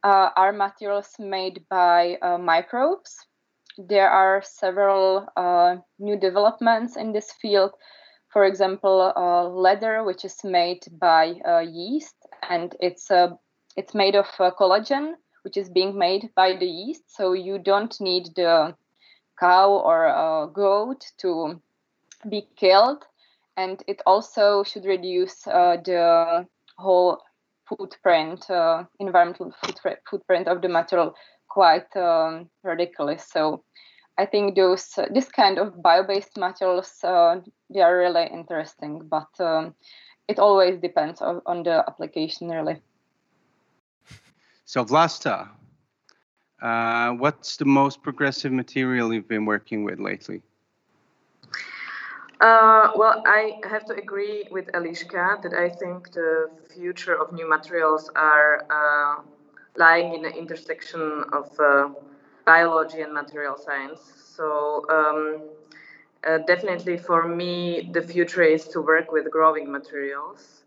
uh, 0.02 0.30
are 0.36 0.52
materials 0.52 1.14
made 1.20 1.64
by 1.70 2.18
uh, 2.22 2.38
microbes 2.38 3.14
there 3.88 4.10
are 4.10 4.42
several 4.42 5.26
uh, 5.36 5.76
new 5.98 6.18
developments 6.18 6.96
in 6.96 7.12
this 7.12 7.32
field. 7.32 7.72
For 8.28 8.44
example, 8.44 9.12
uh, 9.16 9.48
leather, 9.48 10.04
which 10.04 10.24
is 10.24 10.44
made 10.44 10.86
by 10.92 11.34
uh, 11.46 11.60
yeast, 11.60 12.14
and 12.48 12.74
it's 12.80 13.10
uh, 13.10 13.30
it's 13.76 13.94
made 13.94 14.14
of 14.14 14.26
uh, 14.38 14.50
collagen, 14.58 15.14
which 15.42 15.56
is 15.56 15.68
being 15.68 15.98
made 15.98 16.30
by 16.36 16.56
the 16.56 16.66
yeast. 16.66 17.02
So 17.08 17.32
you 17.32 17.58
don't 17.58 18.00
need 18.00 18.28
the 18.36 18.76
cow 19.38 19.70
or 19.70 20.06
uh, 20.06 20.46
goat 20.46 21.04
to 21.18 21.60
be 22.28 22.46
killed, 22.56 23.04
and 23.56 23.82
it 23.88 24.00
also 24.06 24.62
should 24.62 24.84
reduce 24.84 25.42
the 25.42 26.46
whole 26.78 27.18
footprint, 27.68 28.46
environmental 29.00 29.52
footprint 30.08 30.46
of 30.46 30.62
the 30.62 30.68
material 30.68 31.14
quite 31.50 31.94
um, 31.96 32.48
ridiculous. 32.62 33.28
So 33.28 33.64
I 34.16 34.24
think 34.24 34.56
those 34.56 34.96
uh, 34.96 35.06
this 35.12 35.28
kind 35.28 35.58
of 35.58 35.82
bio-based 35.82 36.38
materials 36.38 36.92
uh, 37.04 37.40
they 37.68 37.80
are 37.80 37.96
really 37.98 38.26
interesting, 38.32 39.02
but 39.08 39.28
um, 39.38 39.74
it 40.28 40.38
always 40.38 40.80
depends 40.80 41.20
on, 41.20 41.42
on, 41.44 41.62
the 41.62 41.84
application, 41.88 42.48
really. 42.48 42.76
So 44.64 44.84
Vlasta, 44.84 45.48
uh, 46.62 47.10
what's 47.12 47.56
the 47.56 47.64
most 47.64 48.02
progressive 48.02 48.52
material 48.52 49.12
you've 49.12 49.28
been 49.28 49.44
working 49.44 49.84
with 49.84 49.98
lately? 49.98 50.42
Uh, 52.40 52.90
well, 52.96 53.22
I 53.26 53.60
have 53.68 53.84
to 53.86 53.94
agree 53.94 54.46
with 54.50 54.66
Eliska 54.72 55.42
that 55.42 55.52
I 55.52 55.68
think 55.68 56.12
the 56.12 56.48
future 56.72 57.14
of 57.14 57.32
new 57.32 57.48
materials 57.48 58.10
are 58.14 58.64
uh, 58.70 59.22
lying 59.76 60.14
in 60.14 60.22
the 60.22 60.30
intersection 60.30 61.24
of 61.32 61.48
uh, 61.58 61.88
biology 62.44 63.00
and 63.02 63.12
material 63.12 63.56
science. 63.56 64.00
So 64.36 64.84
um, 64.90 65.42
uh, 66.26 66.38
definitely 66.38 66.96
for 66.96 67.26
me, 67.26 67.88
the 67.92 68.02
future 68.02 68.42
is 68.42 68.68
to 68.68 68.80
work 68.80 69.12
with 69.12 69.30
growing 69.30 69.70
materials. 69.70 70.64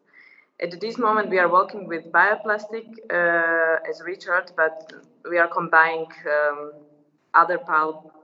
At 0.60 0.79
this 0.79 0.98
moment, 0.98 1.29
we 1.29 1.39
are 1.39 1.50
working 1.50 1.88
with 1.88 2.12
bioplastic 2.12 2.86
uh, 3.12 3.79
as 3.89 4.01
Richard, 4.01 4.51
but 4.55 4.74
we 5.29 5.38
are 5.38 5.48
combining 5.48 6.07
um, 6.29 6.74
other 7.33 7.57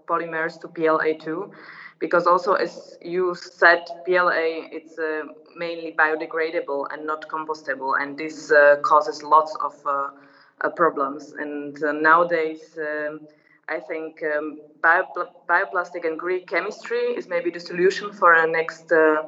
polymers 0.08 0.60
to 0.62 0.68
PLA 0.68 1.14
too, 1.14 1.52
because 2.00 2.26
also 2.28 2.54
as 2.54 2.98
you 3.02 3.36
said, 3.36 3.80
PLA 4.06 4.68
it's 4.72 4.98
uh, 4.98 5.24
mainly 5.56 5.94
biodegradable 5.98 6.88
and 6.92 7.06
not 7.06 7.28
compostable, 7.28 8.00
and 8.00 8.18
this 8.18 8.52
uh, 8.52 8.78
causes 8.82 9.24
lots 9.24 9.56
of 9.56 9.74
uh, 9.86 10.10
problems. 10.68 11.32
And 11.38 11.82
uh, 11.82 11.92
nowadays, 11.92 12.78
um, 12.78 13.22
I 13.68 13.80
think 13.80 14.22
um, 14.24 14.60
biopl- 14.82 15.30
bioplastic 15.48 16.06
and 16.06 16.18
green 16.18 16.46
chemistry 16.46 17.14
is 17.16 17.28
maybe 17.28 17.50
the 17.50 17.60
solution 17.60 18.12
for 18.12 18.36
the 18.36 18.48
next 18.48 18.92
uh, 18.92 19.24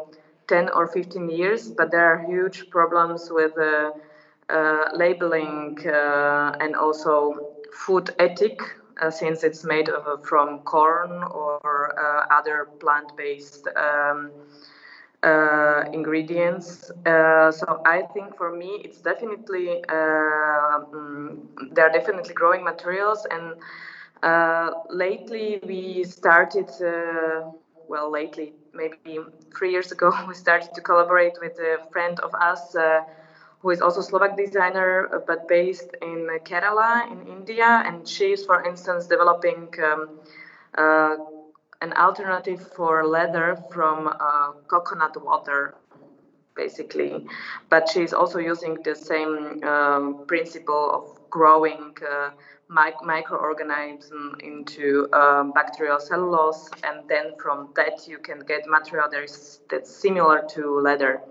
10 0.48 0.70
or 0.70 0.88
15 0.88 1.30
years, 1.30 1.70
but 1.70 1.92
there 1.92 2.06
are 2.12 2.18
huge 2.18 2.70
problems 2.70 3.30
with 3.30 3.54
labeling 4.94 5.78
and 6.60 6.76
also 6.76 7.40
food 7.72 8.10
ethic 8.20 8.60
uh, 9.02 9.10
since 9.10 9.44
it's 9.44 9.64
made 9.64 9.90
of, 9.90 10.24
from 10.24 10.60
corn 10.60 11.24
or 11.32 11.94
uh, 11.98 12.26
other 12.30 12.68
plant-based 12.80 13.68
um, 13.76 14.32
uh, 15.24 15.84
ingredients. 15.94 16.92
Uh, 17.06 17.52
so 17.52 17.82
I 17.86 18.04
think 18.14 18.36
for 18.38 18.52
me, 18.56 18.82
it's 18.84 19.00
definitely 19.00 19.84
uh, 19.90 20.80
mm, 20.94 21.38
there 21.72 21.86
are 21.88 21.92
definitely 21.92 22.34
growing 22.34 22.64
materials, 22.64 23.26
and 23.30 23.56
uh, 24.24 24.72
lately 24.90 25.60
we 25.66 26.04
started. 26.04 26.70
Uh, 26.82 27.44
well, 27.88 28.12
lately, 28.12 28.54
maybe 28.74 29.20
three 29.58 29.72
years 29.72 29.92
ago, 29.92 30.12
we 30.28 30.34
started 30.36 30.74
to 30.74 30.82
collaborate 30.82 31.38
with 31.42 31.58
a 31.60 31.78
friend 31.92 32.20
of 32.22 32.34
us 32.36 32.76
uh, 32.76 33.02
who 33.62 33.70
is 33.72 33.82
also 33.82 34.02
Slovak 34.02 34.36
designer, 34.38 35.10
but 35.28 35.48
based 35.48 35.96
in 36.02 36.28
Kerala 36.46 37.10
in 37.12 37.22
India, 37.28 37.84
and 37.86 38.08
she's, 38.08 38.46
for 38.46 38.64
instance, 38.64 39.08
developing. 39.08 39.74
Um, 40.78 41.41
an 41.82 41.94
alternative 41.94 42.62
for 42.76 43.06
leather 43.06 43.56
from 43.72 44.08
uh, 44.08 44.52
coconut 44.68 45.16
water 45.22 45.74
basically. 46.56 47.26
But 47.70 47.90
she's 47.90 48.14
also 48.14 48.40
using 48.40 48.78
the 48.84 48.96
same 48.96 49.64
um, 49.64 50.16
principle 50.28 50.92
of 50.94 51.04
growing 51.30 51.94
uh, 52.08 52.32
mic- 52.70 53.02
into 54.44 55.08
um, 55.14 55.52
bacterial 55.52 56.00
cellulose 56.00 56.70
and 56.84 57.08
then 57.08 57.34
from 57.42 57.70
that 57.76 58.08
you 58.08 58.20
can 58.20 58.40
get 58.40 58.66
material 58.66 59.08
that 59.12 59.24
is 59.24 59.60
that's 59.70 59.90
similar 59.92 60.42
to 60.56 60.80
leather. 60.80 61.22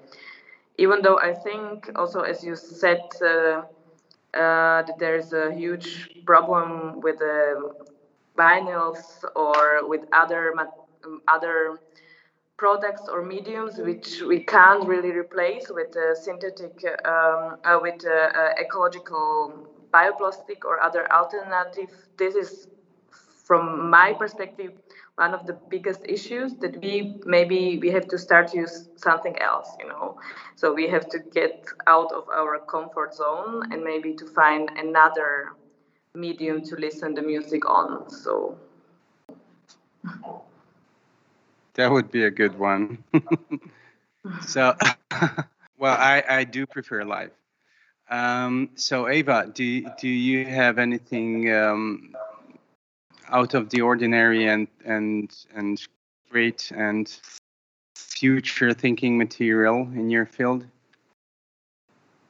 Even 0.78 1.02
though 1.02 1.18
i 1.18 1.34
think 1.34 1.90
also 1.96 2.20
as 2.20 2.42
you 2.44 2.56
said 2.56 3.00
uh, 3.22 3.62
uh, 4.34 4.82
that 4.82 4.94
there's 4.98 5.32
a 5.32 5.52
huge 5.52 6.08
problem 6.26 7.00
with 7.00 7.18
the 7.18 7.70
vinyls 8.44 9.00
or 9.44 9.86
with 9.92 10.02
other 10.12 10.42
other 11.36 11.56
products 12.56 13.02
or 13.08 13.22
mediums 13.22 13.78
which 13.78 14.20
we 14.22 14.38
can't 14.54 14.84
really 14.86 15.12
replace 15.24 15.66
with 15.78 15.96
synthetic 16.26 16.74
um, 17.06 17.56
uh, 17.64 17.78
with 17.80 18.00
ecological 18.64 19.66
bioplastic 19.92 20.58
or 20.64 20.80
other 20.80 21.10
alternative. 21.12 21.90
This 22.18 22.34
is 22.34 22.68
from 23.46 23.90
my 23.90 24.12
perspective 24.12 24.72
one 25.16 25.34
of 25.34 25.46
the 25.46 25.52
biggest 25.68 26.00
issues 26.08 26.54
that 26.62 26.80
we 26.82 27.14
maybe 27.26 27.78
we 27.82 27.90
have 27.90 28.06
to 28.08 28.18
start 28.18 28.54
use 28.54 28.88
something 28.96 29.36
else 29.40 29.76
you 29.80 29.88
know? 29.88 30.16
So 30.56 30.72
we 30.72 30.88
have 30.88 31.08
to 31.10 31.18
get 31.18 31.64
out 31.86 32.12
of 32.12 32.28
our 32.28 32.58
comfort 32.60 33.14
zone 33.14 33.72
and 33.72 33.82
maybe 33.82 34.14
to 34.14 34.26
find 34.26 34.70
another 34.76 35.52
medium 36.14 36.62
to 36.62 36.76
listen 36.76 37.14
the 37.14 37.22
music 37.22 37.68
on 37.68 38.10
so. 38.10 38.56
That 41.74 41.90
would 41.90 42.10
be 42.10 42.24
a 42.24 42.30
good 42.30 42.58
one. 42.58 43.04
So 44.46 44.74
well 45.78 45.96
i 45.98 46.22
i 46.28 46.44
do 46.44 46.66
prefer 46.66 47.04
live. 47.04 47.30
Um, 48.10 48.70
so 48.74 49.08
ava 49.08 49.50
do 49.52 49.82
do 49.98 50.08
you 50.08 50.44
have 50.44 50.78
anything 50.78 51.52
um, 51.52 52.14
out 53.28 53.54
of 53.54 53.70
the 53.70 53.80
ordinary 53.80 54.46
and 54.46 54.68
and 54.84 55.34
and 55.54 55.80
great 56.30 56.70
and 56.74 57.10
future 57.94 58.74
thinking 58.74 59.16
material 59.16 59.88
in 59.94 60.10
your 60.10 60.26
field? 60.26 60.66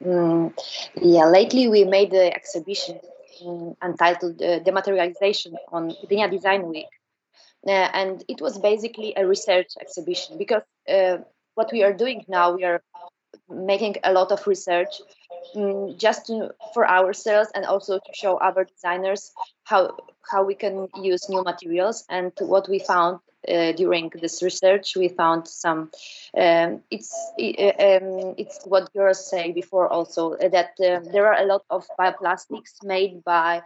Mm, 0.04 0.52
yeah, 1.02 1.26
lately 1.26 1.68
we 1.68 1.84
made 1.84 2.10
the 2.10 2.32
exhibition 2.32 3.00
um, 3.46 3.74
entitled 3.82 4.40
uh, 4.42 4.60
Dematerialization 4.60 5.54
on 5.72 5.90
Gdynia 5.90 6.30
Design 6.30 6.68
Week. 6.68 6.86
Uh, 7.66 7.70
and 7.70 8.24
it 8.28 8.40
was 8.40 8.58
basically 8.58 9.12
a 9.16 9.26
research 9.26 9.72
exhibition 9.80 10.38
because 10.38 10.62
uh, 10.88 11.18
what 11.54 11.70
we 11.72 11.82
are 11.82 11.92
doing 11.92 12.24
now, 12.26 12.54
we 12.54 12.64
are 12.64 12.82
making 13.48 13.96
a 14.04 14.12
lot 14.12 14.32
of 14.32 14.46
research 14.46 15.00
um, 15.56 15.94
just 15.98 16.26
to, 16.26 16.54
for 16.72 16.88
ourselves 16.88 17.50
and 17.54 17.64
also 17.64 17.98
to 17.98 18.12
show 18.14 18.36
other 18.36 18.64
designers 18.64 19.32
how 19.64 19.96
how 20.30 20.44
we 20.44 20.54
can 20.54 20.88
use 21.02 21.28
new 21.28 21.42
materials 21.42 22.04
and 22.08 22.32
what 22.40 22.68
we 22.68 22.78
found 22.78 23.18
uh, 23.48 23.72
during 23.72 24.10
this 24.20 24.42
research 24.42 24.96
we 24.96 25.08
found 25.08 25.46
some 25.48 25.90
um, 26.36 26.80
it's 26.90 27.14
um, 27.38 28.34
it's 28.36 28.60
what 28.64 28.92
girls 28.92 29.28
say 29.28 29.52
before 29.52 29.88
also 29.88 30.34
uh, 30.34 30.48
that 30.48 30.72
uh, 30.80 31.00
there 31.12 31.26
are 31.26 31.40
a 31.42 31.46
lot 31.46 31.64
of 31.70 31.86
bioplastics 31.98 32.82
made 32.84 33.24
by 33.24 33.62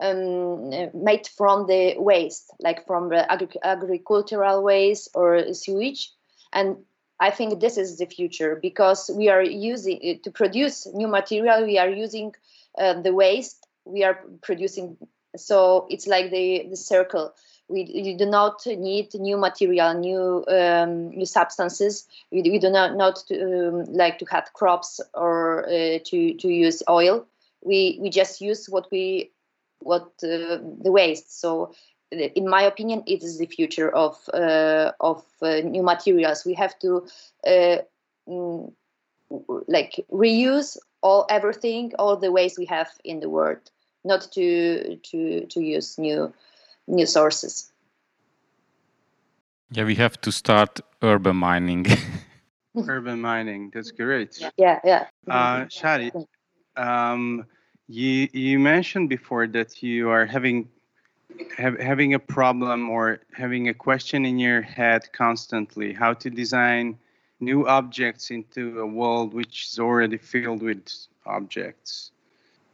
um, 0.00 0.70
made 0.94 1.26
from 1.26 1.66
the 1.66 1.94
waste 1.98 2.52
like 2.60 2.86
from 2.86 3.08
the 3.08 3.30
agri- 3.30 3.62
agricultural 3.62 4.62
waste 4.62 5.10
or 5.14 5.52
sewage 5.52 6.10
and 6.52 6.76
I 7.20 7.30
think 7.30 7.60
this 7.60 7.76
is 7.76 7.98
the 7.98 8.06
future 8.06 8.58
because 8.60 9.10
we 9.12 9.28
are 9.28 9.42
using 9.42 9.98
uh, 10.04 10.22
to 10.22 10.30
produce 10.30 10.86
new 10.94 11.08
material. 11.08 11.64
We 11.64 11.78
are 11.78 11.88
using 11.88 12.34
uh, 12.78 13.00
the 13.00 13.12
waste. 13.12 13.66
We 13.84 14.04
are 14.04 14.20
producing. 14.40 14.96
So 15.36 15.86
it's 15.90 16.06
like 16.06 16.30
the 16.30 16.66
the 16.70 16.76
circle. 16.76 17.34
We, 17.68 17.90
we 17.94 18.14
do 18.14 18.24
not 18.24 18.64
need 18.66 19.12
new 19.14 19.36
material, 19.36 19.94
new 19.94 20.44
um, 20.48 21.10
new 21.10 21.26
substances. 21.26 22.06
We, 22.32 22.42
we 22.42 22.58
do 22.58 22.70
not 22.70 22.96
not 22.96 23.16
to, 23.28 23.68
um, 23.68 23.84
like 23.92 24.18
to 24.20 24.24
have 24.30 24.52
crops 24.54 25.00
or 25.14 25.66
uh, 25.66 25.98
to 26.04 26.34
to 26.34 26.48
use 26.48 26.82
oil. 26.88 27.26
We 27.62 27.98
we 28.00 28.10
just 28.10 28.40
use 28.40 28.66
what 28.68 28.90
we 28.90 29.30
what 29.80 30.12
uh, 30.22 30.58
the 30.82 30.90
waste. 30.90 31.40
So 31.40 31.74
in 32.10 32.48
my 32.48 32.62
opinion, 32.62 33.02
it 33.06 33.22
is 33.22 33.38
the 33.38 33.46
future 33.46 33.90
of 33.90 34.16
uh, 34.32 34.92
of 35.00 35.24
uh, 35.42 35.60
new 35.64 35.82
materials. 35.82 36.44
We 36.44 36.54
have 36.54 36.78
to 36.80 37.06
uh, 37.46 37.78
mm, 38.28 38.72
like 39.66 40.04
reuse 40.10 40.76
all 41.02 41.26
everything, 41.28 41.92
all 41.98 42.16
the 42.16 42.32
ways 42.32 42.58
we 42.58 42.64
have 42.66 42.90
in 43.04 43.20
the 43.20 43.28
world, 43.28 43.70
not 44.04 44.32
to 44.32 44.96
to 44.96 45.46
to 45.46 45.60
use 45.60 45.98
new 45.98 46.32
new 46.88 47.06
sources. 47.06 47.72
Yeah, 49.70 49.84
we 49.84 49.94
have 49.96 50.20
to 50.22 50.32
start 50.32 50.80
urban 51.02 51.36
mining. 51.36 51.86
urban 52.88 53.20
mining, 53.20 53.70
that's 53.72 53.90
great. 53.90 54.40
Yeah, 54.56 54.80
yeah. 54.82 55.06
Uh, 55.28 55.66
Shadi, 55.66 56.10
um, 56.76 57.44
you 57.88 58.28
you 58.32 58.58
mentioned 58.58 59.08
before 59.08 59.46
that 59.48 59.82
you 59.82 60.08
are 60.08 60.26
having 60.26 60.68
have, 61.56 61.78
having 61.78 62.14
a 62.14 62.18
problem 62.18 62.90
or 62.90 63.20
having 63.32 63.68
a 63.68 63.74
question 63.74 64.24
in 64.24 64.38
your 64.38 64.62
head 64.62 65.10
constantly 65.12 65.92
how 65.92 66.12
to 66.14 66.30
design 66.30 66.98
new 67.40 67.66
objects 67.66 68.30
into 68.30 68.80
a 68.80 68.86
world 68.86 69.32
which 69.34 69.68
is 69.70 69.78
already 69.78 70.16
filled 70.16 70.62
with 70.62 70.88
objects 71.26 72.10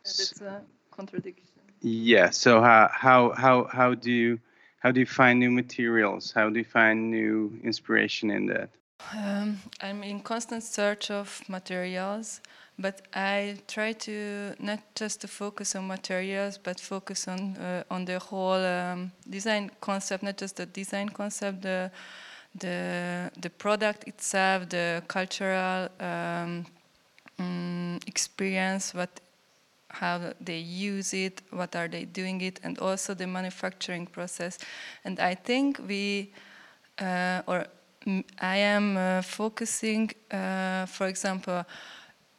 that's 0.05 0.40
a 0.40 0.62
contradiction 0.90 1.43
yeah 1.85 2.31
so 2.31 2.61
how 2.61 2.88
how 2.92 3.31
how, 3.33 3.64
how 3.64 3.94
do 3.94 4.11
you 4.11 4.40
how 4.79 4.90
do 4.90 5.01
you 5.01 5.07
find 5.07 5.40
new 5.40 5.51
materials? 5.51 6.31
How 6.33 6.51
do 6.51 6.59
you 6.59 6.64
find 6.64 7.11
new 7.11 7.59
inspiration 7.62 8.31
in 8.31 8.47
that? 8.47 8.68
Um, 9.16 9.59
i'm 9.81 10.03
in 10.03 10.20
constant 10.20 10.62
search 10.62 11.11
of 11.11 11.42
materials 11.49 12.40
but 12.79 13.03
I 13.14 13.57
try 13.68 13.92
to 13.92 14.55
not 14.59 14.81
just 14.94 15.20
to 15.20 15.29
focus 15.29 15.77
on 15.77 15.87
materials, 15.87 16.59
but 16.59 16.81
focus 16.81 17.29
on 17.29 17.57
uh, 17.57 17.85
on 17.90 18.05
the 18.05 18.18
whole 18.18 18.64
um, 18.64 19.12
design 19.29 19.70
concept, 19.81 20.25
not 20.25 20.37
just 20.37 20.57
the 20.57 20.66
design 20.66 21.09
concept, 21.09 21.62
the 21.62 21.90
the 22.59 23.31
the 23.40 23.51
product 23.51 24.09
itself, 24.09 24.68
the 24.68 25.03
cultural 25.07 25.88
um, 26.01 26.66
um, 27.38 28.01
experience, 28.07 28.92
what 28.92 29.20
how 29.94 30.33
they 30.40 30.59
use 30.59 31.14
it, 31.14 31.42
what 31.50 31.74
are 31.76 31.88
they 31.88 32.04
doing 32.04 32.40
it, 32.40 32.61
and 32.62 32.78
also 32.78 33.14
the 33.14 33.26
manufacturing 33.26 34.07
process. 34.07 34.59
And 35.04 35.18
I 35.20 35.35
think 35.35 35.80
we 35.88 36.33
uh, 37.00 37.42
or 37.46 37.66
I 38.38 38.57
am 38.57 38.96
uh, 38.96 39.22
focusing, 39.22 40.11
uh, 40.30 40.87
for 40.87 41.07
example 41.07 41.64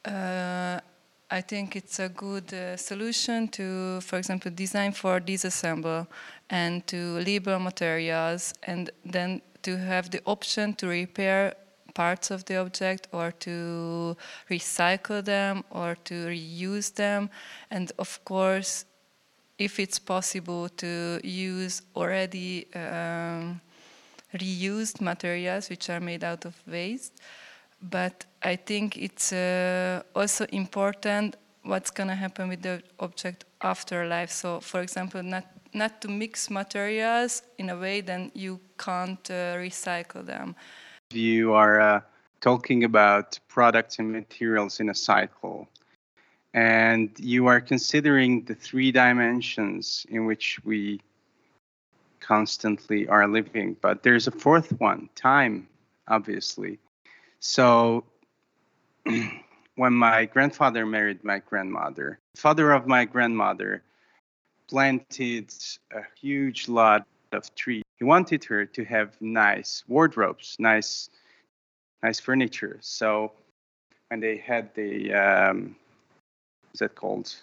uh, 0.06 0.80
I 1.28 1.40
think 1.40 1.74
it's 1.74 1.98
a 1.98 2.08
good 2.08 2.54
uh, 2.54 2.76
solution 2.76 3.48
to, 3.48 4.00
for 4.00 4.16
example, 4.16 4.52
design 4.54 4.92
for 4.92 5.20
disassemble 5.20 6.06
and 6.48 6.86
to 6.86 7.18
label 7.18 7.58
materials 7.58 8.54
and 8.62 8.90
then 9.04 9.42
to 9.62 9.76
have 9.76 10.10
the 10.10 10.20
option 10.24 10.74
to 10.74 10.86
repair 10.86 11.54
parts 12.02 12.30
of 12.30 12.44
the 12.44 12.56
object 12.56 13.08
or 13.12 13.32
to 13.46 14.16
recycle 14.50 15.24
them 15.24 15.64
or 15.70 15.96
to 16.04 16.14
reuse 16.26 16.94
them. 16.94 17.30
And 17.70 17.90
of 17.98 18.10
course, 18.24 18.84
if 19.58 19.80
it's 19.80 19.98
possible 19.98 20.68
to 20.68 21.20
use 21.24 21.82
already 21.94 22.66
um, 22.74 23.60
reused 24.34 25.00
materials 25.00 25.70
which 25.70 25.88
are 25.88 26.00
made 26.00 26.22
out 26.22 26.44
of 26.44 26.54
waste 26.66 27.14
but 27.90 28.24
I 28.42 28.56
think 28.56 28.96
it's 28.96 29.32
uh, 29.32 30.02
also 30.14 30.46
important 30.52 31.36
what's 31.62 31.90
going 31.90 32.08
to 32.08 32.14
happen 32.14 32.48
with 32.48 32.62
the 32.62 32.82
object 33.00 33.44
after 33.60 34.06
life. 34.06 34.30
So, 34.30 34.60
for 34.60 34.80
example, 34.80 35.22
not 35.22 35.44
not 35.74 36.00
to 36.00 36.08
mix 36.08 36.48
materials 36.48 37.42
in 37.58 37.68
a 37.68 37.76
way 37.76 38.00
then 38.00 38.30
you 38.34 38.60
can't 38.78 39.30
uh, 39.30 39.56
recycle 39.56 40.24
them. 40.24 40.54
You 41.10 41.52
are 41.52 41.80
uh, 41.80 42.00
talking 42.40 42.84
about 42.84 43.38
products 43.48 43.98
and 43.98 44.10
materials 44.10 44.80
in 44.80 44.88
a 44.88 44.94
cycle, 44.94 45.68
and 46.52 47.10
you 47.18 47.46
are 47.46 47.60
considering 47.60 48.44
the 48.44 48.54
three 48.54 48.90
dimensions 48.90 50.04
in 50.08 50.26
which 50.26 50.58
we 50.64 51.00
constantly 52.18 53.06
are 53.06 53.28
living. 53.28 53.76
But 53.80 54.02
there's 54.02 54.26
a 54.26 54.32
fourth 54.32 54.72
one, 54.80 55.08
time, 55.14 55.68
obviously. 56.08 56.78
So 57.38 58.04
when 59.76 59.92
my 59.92 60.24
grandfather 60.24 60.84
married 60.84 61.22
my 61.22 61.38
grandmother, 61.38 62.18
father 62.34 62.72
of 62.72 62.88
my 62.88 63.04
grandmother 63.04 63.82
planted 64.68 65.54
a 65.92 66.02
huge 66.20 66.68
lot 66.68 67.06
of 67.36 67.54
trees. 67.54 67.82
He 67.98 68.04
wanted 68.04 68.44
her 68.44 68.66
to 68.66 68.84
have 68.84 69.20
nice 69.20 69.84
wardrobes, 69.88 70.56
nice, 70.58 71.08
nice 72.02 72.20
furniture. 72.20 72.78
So 72.80 73.32
when 74.08 74.20
they 74.20 74.36
had 74.36 74.74
the, 74.74 75.14
um, 75.14 75.76
what's 76.68 76.80
that 76.80 76.94
called? 76.94 77.34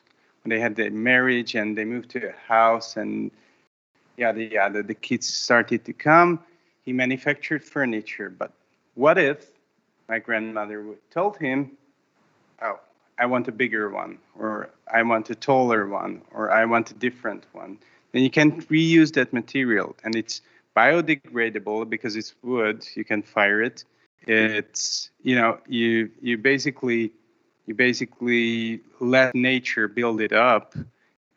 When 0.44 0.50
they 0.50 0.60
had 0.60 0.76
the 0.76 0.90
marriage 0.90 1.56
and 1.56 1.78
they 1.78 1.86
moved 1.86 2.10
to 2.12 2.30
a 2.30 2.36
house 2.48 2.98
and 2.98 3.32
yeah, 4.18 4.32
the, 4.32 4.46
yeah, 4.46 4.70
the, 4.70 4.84
the 4.84 4.94
kids 4.94 5.28
started 5.28 5.86
to 5.86 5.94
come. 5.94 6.40
He 6.86 6.94
manufactured 6.94 7.64
furniture, 7.64 8.30
but 8.30 8.52
what 8.96 9.18
if 9.18 9.48
my 10.08 10.20
grandmother 10.20 10.86
told 11.10 11.38
him, 11.38 11.72
"Oh, 12.62 12.80
I 13.18 13.26
want 13.26 13.48
a 13.48 13.52
bigger 13.52 13.90
one, 13.90 14.20
or 14.38 14.70
I 14.94 15.02
want 15.04 15.30
a 15.30 15.36
taller 15.36 15.88
one, 15.88 16.22
or 16.32 16.52
I 16.52 16.66
want 16.66 16.92
a 16.92 16.94
different 16.94 17.46
one." 17.54 17.80
Then 18.14 18.24
you 18.24 18.30
can 18.30 18.62
reuse 18.64 19.14
that 19.14 19.34
material, 19.34 19.96
and 20.04 20.16
it's 20.16 20.42
biodegradable 20.78 21.90
because 21.90 22.16
it's 22.16 22.34
wood. 22.44 22.88
You 22.96 23.04
can 23.04 23.22
fire 23.22 23.62
it. 23.62 23.84
It's 24.26 25.10
you 25.24 25.36
know 25.36 25.60
you 25.68 26.10
you 26.22 26.38
basically 26.38 27.12
you 27.66 27.74
basically 27.76 28.80
let 29.00 29.36
nature 29.36 29.88
build 29.88 30.22
it 30.22 30.32
up, 30.32 30.76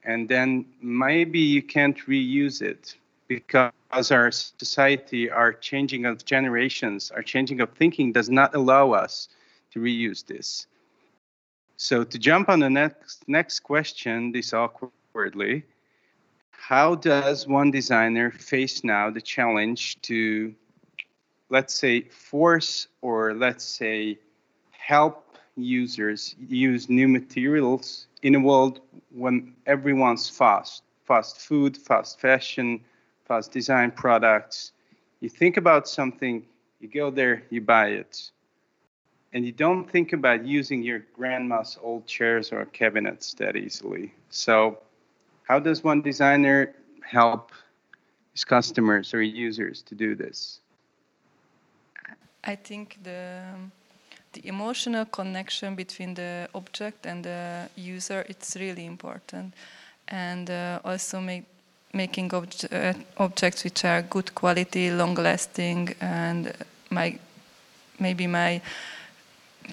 and 0.04 0.28
then 0.28 0.66
maybe 0.80 1.40
you 1.40 1.62
can't 1.62 1.98
reuse 2.06 2.62
it, 2.62 2.94
because 3.26 3.72
our 4.12 4.30
society, 4.30 5.30
our 5.30 5.52
changing 5.52 6.04
of 6.04 6.24
generations, 6.24 7.10
our 7.10 7.22
changing 7.22 7.60
of 7.60 7.70
thinking 7.70 8.12
does 8.12 8.28
not 8.28 8.54
allow 8.54 8.92
us 8.92 9.28
to 9.72 9.80
reuse 9.80 10.24
this. 10.26 10.66
So 11.76 12.04
to 12.04 12.18
jump 12.18 12.48
on 12.48 12.60
the 12.60 12.70
next 12.70 13.28
next 13.28 13.60
question, 13.60 14.32
this 14.32 14.52
awkwardly, 14.52 15.64
how 16.68 16.96
does 16.96 17.46
one 17.46 17.70
designer 17.70 18.28
face 18.32 18.82
now 18.82 19.08
the 19.08 19.20
challenge 19.20 20.00
to, 20.02 20.52
let's 21.48 21.72
say, 21.72 22.00
force 22.00 22.88
or 23.02 23.34
let's 23.34 23.64
say, 23.64 24.18
help 24.72 25.38
users 25.56 26.34
use 26.48 26.88
new 26.88 27.06
materials 27.06 28.08
in 28.22 28.34
a 28.34 28.40
world 28.40 28.80
when 29.14 29.54
everyone's 29.66 30.28
fast, 30.28 30.82
fast 31.04 31.38
food, 31.38 31.76
fast 31.76 32.18
fashion, 32.18 32.80
fast 33.26 33.52
design 33.52 33.92
products. 33.92 34.72
You 35.20 35.28
think 35.28 35.56
about 35.56 35.86
something, 35.86 36.44
you 36.80 36.88
go 36.88 37.10
there, 37.10 37.44
you 37.48 37.60
buy 37.60 37.90
it 37.90 38.32
and 39.32 39.46
you 39.46 39.52
don't 39.52 39.88
think 39.88 40.12
about 40.12 40.44
using 40.44 40.82
your 40.82 41.00
grandma's 41.14 41.78
old 41.80 42.06
chairs 42.06 42.52
or 42.52 42.64
cabinets 42.64 43.34
that 43.34 43.54
easily. 43.54 44.12
So, 44.30 44.78
how 45.46 45.58
does 45.60 45.82
one 45.82 46.02
designer 46.02 46.74
help 47.02 47.52
his 48.32 48.44
customers 48.44 49.14
or 49.14 49.22
users 49.22 49.82
to 49.82 49.94
do 49.94 50.14
this? 50.14 50.60
I 52.44 52.56
think 52.56 52.98
the 53.02 53.42
the 54.32 54.46
emotional 54.48 55.06
connection 55.06 55.74
between 55.74 56.14
the 56.14 56.48
object 56.54 57.06
and 57.06 57.24
the 57.24 57.68
user 57.76 58.24
it's 58.28 58.56
really 58.56 58.84
important, 58.84 59.54
and 60.08 60.50
uh, 60.50 60.80
also 60.84 61.20
make 61.20 61.44
making 61.94 62.34
obj- 62.34 62.72
uh, 62.72 62.92
objects 63.16 63.64
which 63.64 63.84
are 63.84 64.02
good 64.02 64.34
quality, 64.34 64.90
long 64.90 65.14
lasting, 65.14 65.94
and 66.00 66.52
my 66.90 67.18
maybe 67.98 68.26
my 68.26 68.60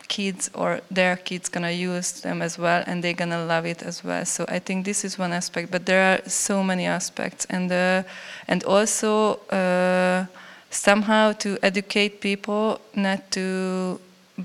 kids 0.07 0.49
or 0.53 0.81
their 0.91 1.15
kids 1.15 1.49
gonna 1.49 1.71
use 1.71 2.21
them 2.21 2.41
as 2.41 2.57
well 2.57 2.83
and 2.87 3.03
they're 3.03 3.13
gonna 3.13 3.45
love 3.45 3.65
it 3.65 3.83
as 3.83 4.03
well. 4.03 4.25
So 4.25 4.45
i 4.47 4.59
think 4.59 4.85
this 4.85 5.03
is 5.05 5.17
one 5.17 5.33
aspect 5.33 5.71
but 5.71 5.85
there 5.85 6.03
are 6.13 6.29
so 6.29 6.63
many 6.63 6.85
aspects. 6.85 7.45
And 7.49 7.71
uh, 7.71 8.03
and 8.47 8.63
also 8.63 9.39
uh, 9.49 10.25
somehow 10.69 11.33
to 11.33 11.57
educate 11.61 12.21
people 12.21 12.79
not 12.95 13.31
to 13.31 13.99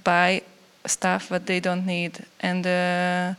buy 0.05 0.43
stuff 0.87 1.29
that 1.29 1.47
they 1.47 1.61
don't 1.61 1.87
need. 1.87 2.25
And 2.41 2.67
uh, 2.67 3.35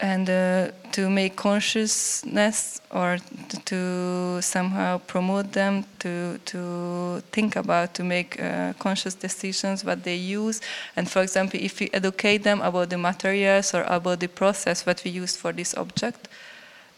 and 0.00 0.30
uh, 0.30 0.70
to 0.92 1.10
make 1.10 1.36
consciousness 1.36 2.80
or 2.90 3.18
to 3.66 4.40
somehow 4.40 4.98
promote 5.06 5.52
them 5.52 5.84
to 5.98 6.38
to 6.46 7.22
think 7.32 7.56
about 7.56 7.94
to 7.94 8.02
make 8.02 8.40
uh, 8.40 8.72
conscious 8.78 9.14
decisions 9.14 9.84
what 9.84 10.02
they 10.02 10.16
use. 10.16 10.60
And 10.96 11.08
for 11.08 11.22
example 11.22 11.60
if 11.62 11.80
we 11.80 11.90
educate 11.92 12.42
them 12.42 12.60
about 12.62 12.88
the 12.90 12.98
materials 12.98 13.74
or 13.74 13.82
about 13.82 14.20
the 14.20 14.28
process 14.28 14.86
what 14.86 15.04
we 15.04 15.10
use 15.10 15.36
for 15.36 15.52
this 15.52 15.74
object 15.74 16.28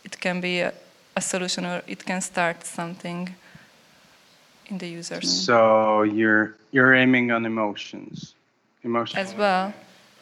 it 0.04 0.18
can 0.20 0.40
be 0.40 0.60
a, 0.60 0.72
a 1.16 1.20
solution 1.20 1.64
or 1.64 1.82
it 1.86 2.04
can 2.04 2.20
start 2.20 2.64
something 2.64 3.34
in 4.66 4.78
the 4.78 4.88
user 4.88 5.20
so 5.20 6.02
you're 6.02 6.54
you're 6.70 6.94
aiming 6.94 7.30
on 7.30 7.44
emotions 7.44 8.34
emotions 8.84 9.18
as 9.18 9.34
well 9.34 9.72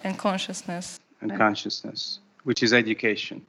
and 0.03 0.19
consciousness. 0.19 0.99
And 1.21 1.37
consciousness 1.37 2.19
which 2.45 2.63
is 2.63 2.73
education. 2.73 3.47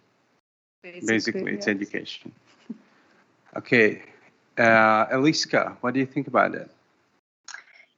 Basically, 0.83 1.07
Basically 1.07 1.53
it's 1.53 1.67
yes. 1.67 1.75
education. 1.75 2.31
Okay, 3.53 4.01
uh, 4.57 5.07
Eliska, 5.07 5.75
what 5.81 5.93
do 5.93 5.99
you 5.99 6.05
think 6.05 6.27
about 6.27 6.55
it? 6.55 6.71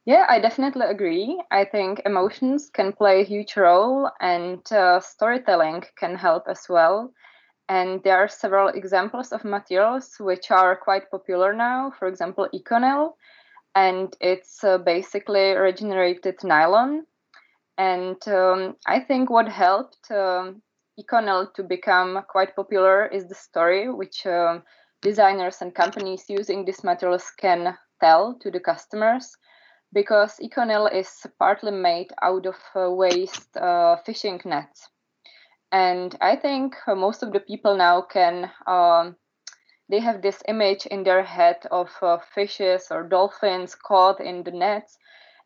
Yeah, 0.05 0.25
I 0.27 0.39
definitely 0.39 0.87
agree. 0.87 1.39
I 1.51 1.63
think 1.63 2.01
emotions 2.05 2.69
can 2.69 2.91
play 2.91 3.21
a 3.21 3.25
huge 3.25 3.55
role, 3.55 4.09
and 4.19 4.59
uh, 4.71 4.99
storytelling 4.99 5.83
can 5.95 6.15
help 6.15 6.45
as 6.47 6.65
well. 6.67 7.13
And 7.69 8.03
there 8.03 8.17
are 8.17 8.27
several 8.27 8.67
examples 8.67 9.31
of 9.31 9.45
materials 9.45 10.15
which 10.19 10.51
are 10.51 10.75
quite 10.75 11.09
popular 11.09 11.53
now. 11.53 11.93
For 11.97 12.07
example, 12.07 12.49
Econyl, 12.53 13.13
and 13.75 14.13
it's 14.19 14.63
uh, 14.63 14.77
basically 14.79 15.53
regenerated 15.53 16.43
nylon. 16.43 17.05
And 17.77 18.17
um, 18.27 18.75
I 18.85 18.99
think 18.99 19.29
what 19.29 19.47
helped 19.47 20.11
um, 20.11 20.61
Econyl 20.99 21.53
to 21.53 21.63
become 21.63 22.23
quite 22.27 22.55
popular 22.55 23.07
is 23.07 23.27
the 23.27 23.35
story 23.35 23.89
which 23.89 24.25
um, 24.25 24.63
designers 25.01 25.61
and 25.61 25.73
companies 25.73 26.25
using 26.29 26.65
these 26.65 26.83
materials 26.83 27.31
can 27.39 27.77
tell 27.99 28.35
to 28.41 28.51
the 28.51 28.59
customers 28.59 29.35
because 29.93 30.39
Econyl 30.39 30.91
is 30.93 31.25
partly 31.39 31.71
made 31.71 32.11
out 32.21 32.45
of 32.45 32.55
uh, 32.75 32.89
waste 32.91 33.55
uh, 33.57 33.97
fishing 34.05 34.41
nets. 34.45 34.89
And 35.71 36.15
I 36.21 36.35
think 36.35 36.75
most 36.87 37.23
of 37.23 37.31
the 37.31 37.39
people 37.39 37.75
now 37.77 38.01
can, 38.01 38.51
um, 38.67 39.15
they 39.89 39.99
have 39.99 40.21
this 40.21 40.43
image 40.47 40.85
in 40.85 41.03
their 41.03 41.23
head 41.23 41.57
of 41.71 41.89
uh, 42.01 42.17
fishes 42.33 42.87
or 42.91 43.07
dolphins 43.07 43.75
caught 43.75 44.19
in 44.19 44.43
the 44.43 44.51
nets 44.51 44.97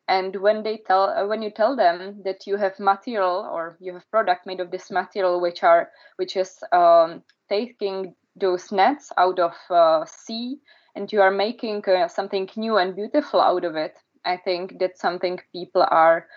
and 0.08 0.36
when 0.38 0.64
they 0.64 0.78
tell 0.78 1.10
uh, 1.10 1.28
when 1.28 1.42
you 1.42 1.50
tell 1.50 1.76
them 1.76 2.22
that 2.24 2.48
you 2.48 2.58
have 2.58 2.80
material 2.80 3.48
or 3.52 3.78
you 3.80 3.94
have 3.94 4.10
product 4.10 4.46
made 4.46 4.60
of 4.60 4.72
this 4.72 4.90
material 4.90 5.42
which 5.42 5.64
are 5.64 5.90
which 6.16 6.36
is 6.38 6.64
um, 6.72 7.22
taking 7.50 8.16
those 8.36 8.72
nets 8.72 9.12
out 9.18 9.40
of 9.40 9.54
uh, 9.70 10.06
sea 10.06 10.58
and 10.96 11.12
you 11.12 11.22
are 11.22 11.32
making 11.32 11.84
uh, 11.88 12.08
something 12.08 12.50
new 12.56 12.78
and 12.78 12.96
beautiful 12.96 13.42
out 13.42 13.66
of 13.66 13.76
it 13.76 13.96
i 14.26 14.38
think 14.38 14.80
that's 14.80 15.02
something 15.02 15.40
people 15.52 15.86
are 15.92 16.28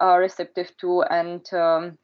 receptive 0.00 0.70
to 0.76 1.02
and 1.02 1.52
um, 1.54 1.98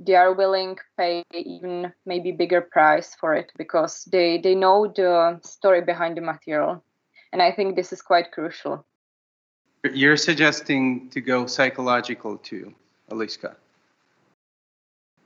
they 0.00 0.14
are 0.14 0.32
willing 0.32 0.76
to 0.76 0.82
pay 0.96 1.24
even 1.34 1.92
maybe 2.06 2.32
bigger 2.32 2.60
price 2.60 3.14
for 3.16 3.34
it 3.34 3.52
because 3.58 4.04
they 4.04 4.38
they 4.38 4.54
know 4.54 4.90
the 4.94 5.40
story 5.42 5.82
behind 5.82 6.16
the 6.16 6.20
material. 6.20 6.82
And 7.32 7.42
i 7.42 7.52
think 7.52 7.76
this 7.76 7.92
is 7.92 8.00
quite 8.00 8.32
crucial 8.32 8.86
you're 9.84 10.16
suggesting 10.16 11.08
to 11.10 11.20
go 11.20 11.46
psychological 11.46 12.38
too, 12.38 12.74
Eliska. 13.10 13.56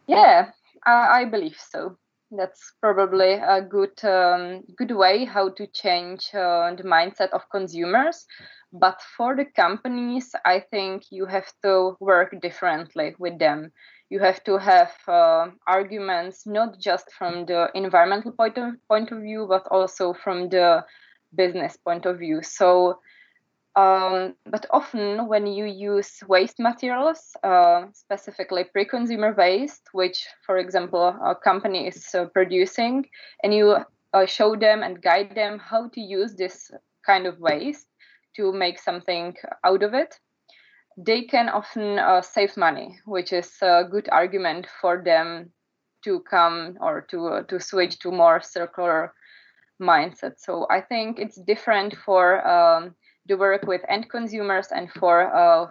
Yeah, 0.06 0.50
I, 0.84 1.20
I 1.20 1.24
believe 1.24 1.56
so. 1.70 1.96
That's 2.30 2.72
probably 2.80 3.34
a 3.34 3.60
good 3.60 4.02
um, 4.04 4.62
good 4.76 4.92
way 4.92 5.26
how 5.26 5.50
to 5.50 5.66
change 5.66 6.30
uh, 6.34 6.74
the 6.74 6.82
mindset 6.82 7.30
of 7.30 7.48
consumers. 7.50 8.26
But 8.72 9.00
for 9.16 9.36
the 9.36 9.44
companies, 9.44 10.34
I 10.46 10.60
think 10.60 11.02
you 11.10 11.26
have 11.26 11.52
to 11.62 11.96
work 12.00 12.40
differently 12.40 13.14
with 13.18 13.38
them. 13.38 13.70
You 14.08 14.20
have 14.20 14.42
to 14.44 14.56
have 14.58 14.92
uh, 15.06 15.48
arguments 15.66 16.46
not 16.46 16.78
just 16.78 17.12
from 17.12 17.44
the 17.44 17.70
environmental 17.74 18.32
point 18.32 18.56
of 18.56 18.74
point 18.88 19.12
of 19.12 19.20
view, 19.20 19.46
but 19.46 19.66
also 19.70 20.14
from 20.14 20.48
the 20.48 20.84
business 21.34 21.76
point 21.76 22.06
of 22.06 22.18
view. 22.18 22.42
So 22.42 22.98
um, 23.74 24.34
but 24.44 24.66
often, 24.70 25.26
when 25.28 25.46
you 25.46 25.64
use 25.64 26.22
waste 26.28 26.58
materials, 26.58 27.34
uh, 27.42 27.86
specifically 27.94 28.64
pre 28.64 28.84
consumer 28.84 29.32
waste, 29.32 29.88
which, 29.92 30.26
for 30.44 30.58
example, 30.58 31.08
a 31.24 31.34
company 31.34 31.88
is 31.88 32.14
uh, 32.14 32.26
producing, 32.26 33.06
and 33.42 33.54
you 33.54 33.78
uh, 34.12 34.26
show 34.26 34.54
them 34.56 34.82
and 34.82 35.00
guide 35.00 35.34
them 35.34 35.58
how 35.58 35.88
to 35.88 36.00
use 36.02 36.34
this 36.34 36.70
kind 37.06 37.26
of 37.26 37.40
waste 37.40 37.86
to 38.36 38.52
make 38.52 38.78
something 38.78 39.34
out 39.64 39.82
of 39.82 39.94
it, 39.94 40.18
they 40.98 41.22
can 41.22 41.48
often 41.48 41.98
uh, 41.98 42.20
save 42.20 42.54
money, 42.58 42.98
which 43.06 43.32
is 43.32 43.50
a 43.62 43.84
good 43.90 44.08
argument 44.12 44.66
for 44.82 45.02
them 45.02 45.50
to 46.04 46.20
come 46.28 46.76
or 46.78 47.06
to, 47.10 47.26
uh, 47.26 47.42
to 47.44 47.58
switch 47.58 47.98
to 48.00 48.10
more 48.10 48.42
circular 48.42 49.14
mindset. 49.80 50.34
So 50.36 50.66
I 50.68 50.82
think 50.82 51.18
it's 51.18 51.40
different 51.40 51.96
for. 52.04 52.46
Um, 52.46 52.94
to 53.28 53.34
work 53.36 53.66
with 53.66 53.82
end 53.88 54.08
consumers 54.10 54.68
and 54.70 54.90
for 54.92 55.34
uh, 55.34 55.70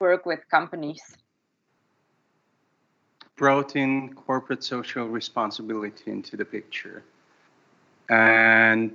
work 0.00 0.26
with 0.26 0.40
companies. 0.50 1.02
Brought 3.36 3.76
in 3.76 4.12
corporate 4.14 4.62
social 4.62 5.08
responsibility 5.08 6.10
into 6.10 6.36
the 6.36 6.44
picture, 6.44 7.02
and 8.10 8.92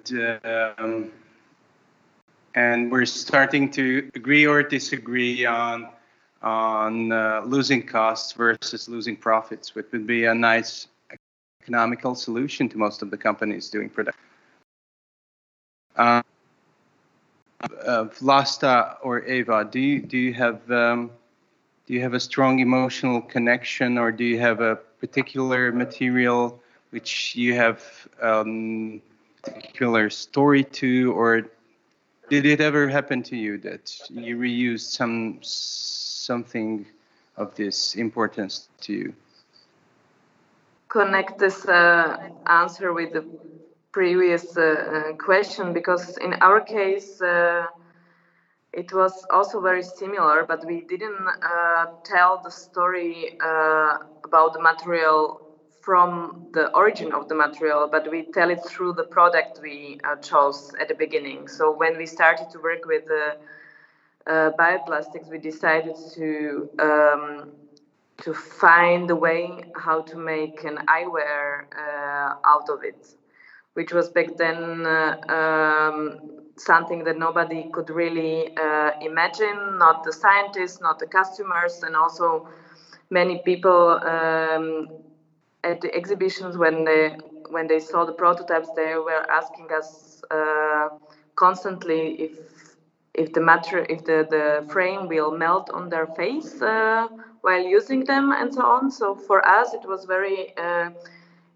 um, 0.78 1.12
and 2.54 2.92
we're 2.92 3.06
starting 3.06 3.72
to 3.72 4.10
agree 4.14 4.46
or 4.46 4.62
disagree 4.62 5.46
on 5.46 5.90
on 6.44 7.12
uh, 7.12 7.42
losing 7.44 7.82
costs 7.82 8.34
versus 8.34 8.88
losing 8.88 9.16
profits, 9.18 9.74
which 9.74 9.88
would 9.92 10.06
be 10.06 10.26
a 10.26 10.36
nice 10.36 10.88
economical 11.64 12.14
solution 12.14 12.70
to 12.70 12.78
most 12.78 13.02
of 13.02 13.10
the 13.10 13.18
companies 13.18 13.70
doing 13.70 13.90
production. 13.90 14.22
Um, 15.96 16.24
uh, 17.62 18.06
Vlasta 18.06 18.98
or 19.02 19.20
Ewa, 19.28 19.66
do 19.66 19.80
you 19.80 20.02
do 20.02 20.18
you 20.18 20.34
have 20.34 20.70
um, 20.72 21.12
do 21.86 21.94
you 21.94 22.02
have 22.02 22.14
a 22.14 22.20
strong 22.20 22.60
emotional 22.60 23.22
connection, 23.22 23.98
or 23.98 24.12
do 24.12 24.24
you 24.24 24.40
have 24.40 24.62
a 24.62 24.76
particular 25.00 25.72
material 25.72 26.60
which 26.90 27.36
you 27.36 27.54
have 27.54 27.82
um, 28.22 29.02
particular 29.44 30.10
story 30.10 30.64
to, 30.64 31.14
or 31.14 31.44
did 32.30 32.46
it 32.46 32.62
ever 32.62 32.88
happen 32.88 33.22
to 33.24 33.38
you 33.38 33.58
that 33.60 33.94
you 34.10 34.38
reused 34.38 34.92
some 34.92 35.40
something 35.42 36.86
of 37.38 37.54
this 37.56 37.96
importance 37.96 38.70
to 38.82 38.94
you? 38.94 39.14
Connect 40.88 41.38
this 41.38 41.66
uh, 41.66 42.30
answer 42.48 42.94
with 42.94 43.14
the 43.14 43.26
previous 43.96 44.58
uh, 44.58 44.64
uh 44.64 45.14
question 45.14 45.72
because 45.72 46.18
in 46.18 46.34
our 46.42 46.60
case 46.60 47.22
uh, 47.22 47.66
it 48.74 48.92
was 48.92 49.14
also 49.30 49.62
very 49.62 49.84
similar, 49.84 50.44
but 50.46 50.66
we 50.66 50.82
didn't 50.82 51.28
uh, 51.42 51.86
tell 52.04 52.42
the 52.44 52.52
story 52.52 53.38
uh, 53.40 53.94
about 54.26 54.52
the 54.52 54.60
material 54.60 55.42
from 55.80 56.46
the 56.52 56.66
origin 56.76 57.14
of 57.14 57.30
the 57.30 57.36
material, 57.36 57.88
but 57.90 58.12
we 58.12 58.24
tell 58.34 58.50
it 58.50 58.60
through 58.68 58.92
the 58.92 59.06
product 59.06 59.60
we 59.62 59.98
uh, 60.04 60.18
chose 60.18 60.74
at 60.82 60.90
the 60.90 60.94
beginning. 61.06 61.48
So 61.48 61.72
when 61.72 61.98
we 61.98 62.06
started 62.06 62.50
to 62.52 62.60
work 62.60 62.84
with 62.86 63.06
bioplastics, 64.28 65.30
we 65.30 65.38
decided 65.38 65.96
to 66.16 66.70
um, 66.88 67.54
to 68.24 68.34
find 68.34 69.10
a 69.10 69.16
way 69.16 69.64
how 69.86 70.02
to 70.02 70.18
make 70.18 70.66
an 70.66 70.80
eyewear 70.96 71.64
out 72.44 72.68
of 72.70 72.84
it, 72.84 73.16
which 73.76 73.94
was 73.94 74.10
back 74.10 74.38
then 74.38 74.86
uh, 74.86 75.18
um, 75.30 76.20
something 76.58 77.06
that 77.06 77.18
nobody 77.18 77.70
could 77.74 77.90
really 77.90 78.50
uh, 78.58 78.92
imagine, 79.02 79.78
not 79.78 80.04
the 80.04 80.14
scientists, 80.14 80.82
not 80.82 81.00
the 81.00 81.08
customers, 81.08 81.84
and 81.84 81.96
also 81.96 82.48
many 83.12 83.40
people 83.40 84.00
um, 84.06 84.90
at 85.64 85.82
the 85.82 85.94
exhibitions 85.96 86.58
when 86.58 86.86
they 86.86 87.16
when 87.50 87.68
they 87.68 87.80
saw 87.80 88.06
the 88.06 88.14
prototypes, 88.14 88.70
they 88.76 88.96
were 88.96 89.24
asking 89.32 89.70
us 89.72 90.24
uh, 90.32 90.90
constantly 91.36 92.02
if 92.26 92.32
if 93.14 93.32
the 93.34 93.42
matter 93.42 93.86
if 93.90 94.04
the, 94.06 94.28
the 94.30 94.66
frame 94.72 95.08
will 95.08 95.32
melt 95.32 95.70
on 95.74 95.90
their 95.90 96.08
face 96.08 96.62
uh, 96.62 97.08
while 97.42 97.62
using 97.64 98.04
them 98.06 98.32
and 98.32 98.54
so 98.54 98.62
on. 98.64 98.92
So 98.92 99.16
for 99.16 99.46
us, 99.48 99.74
it 99.74 99.86
was 99.88 100.06
very 100.06 100.56
uh, 100.58 100.90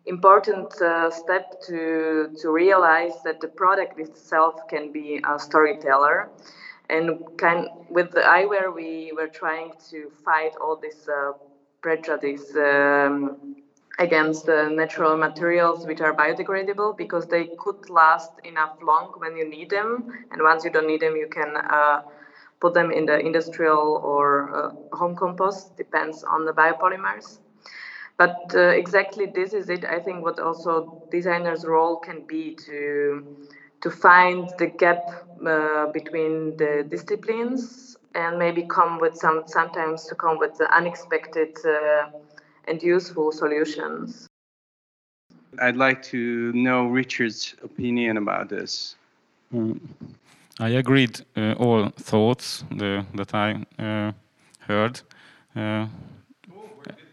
important 0.09 0.69
uh, 0.81 1.09
step 1.11 1.45
to 1.67 2.29
to 2.41 2.51
realize 2.51 3.15
that 3.23 3.39
the 3.41 3.47
product 3.61 3.99
itself 3.99 4.55
can 4.67 4.91
be 4.91 5.21
a 5.33 5.39
storyteller. 5.39 6.29
And 6.89 7.05
kind 7.37 7.67
with 7.89 8.11
the 8.11 8.21
eyewear, 8.21 8.73
we 8.73 9.13
were 9.15 9.27
trying 9.27 9.73
to 9.91 10.11
fight 10.25 10.53
all 10.59 10.75
this 10.75 11.07
uh, 11.07 11.33
prejudice 11.81 12.55
um, 12.55 13.55
against 13.99 14.45
the 14.45 14.69
natural 14.69 15.15
materials 15.17 15.85
which 15.85 16.01
are 16.01 16.13
biodegradable 16.13 16.97
because 16.97 17.27
they 17.27 17.45
could 17.59 17.89
last 17.89 18.31
enough 18.43 18.73
long 18.81 19.13
when 19.17 19.35
you 19.37 19.47
need 19.47 19.69
them 19.69 19.89
and 20.31 20.41
once 20.41 20.63
you 20.63 20.71
don't 20.71 20.87
need 20.87 21.01
them 21.01 21.15
you 21.15 21.27
can 21.27 21.57
uh, 21.69 22.01
put 22.61 22.73
them 22.73 22.91
in 22.91 23.05
the 23.05 23.19
industrial 23.19 23.99
or 24.03 24.27
uh, 24.55 24.95
home 24.95 25.15
compost 25.15 25.75
depends 25.77 26.23
on 26.23 26.45
the 26.45 26.53
biopolymers 26.53 27.39
but 28.19 28.53
uh, 28.53 28.59
exactly 28.83 29.25
this 29.25 29.53
is 29.53 29.69
it 29.69 29.83
i 29.85 29.99
think 29.99 30.23
what 30.23 30.39
also 30.39 31.01
designers 31.09 31.65
role 31.65 31.95
can 31.97 32.21
be 32.27 32.53
to 32.53 33.25
to 33.81 33.89
find 33.89 34.49
the 34.59 34.67
gap 34.67 35.03
uh, 35.47 35.87
between 35.87 36.55
the 36.57 36.85
disciplines 36.87 37.97
and 38.13 38.37
maybe 38.37 38.63
come 38.63 38.99
with 38.99 39.15
some 39.15 39.43
sometimes 39.47 40.05
to 40.05 40.15
come 40.15 40.37
with 40.37 40.57
the 40.57 40.67
unexpected 40.75 41.55
uh, 41.65 42.09
and 42.67 42.83
useful 42.83 43.31
solutions. 43.31 44.27
I'd 45.61 45.77
like 45.77 46.03
to 46.03 46.51
know 46.53 46.87
Richard's 46.87 47.55
opinion 47.63 48.17
about 48.17 48.49
this. 48.49 48.95
Mm. 49.53 49.79
I 50.59 50.69
agreed 50.69 51.21
uh, 51.37 51.53
all 51.53 51.89
thoughts 51.89 52.63
the, 52.71 53.05
that 53.15 53.33
I 53.33 53.65
uh, 53.79 54.11
heard. 54.59 55.01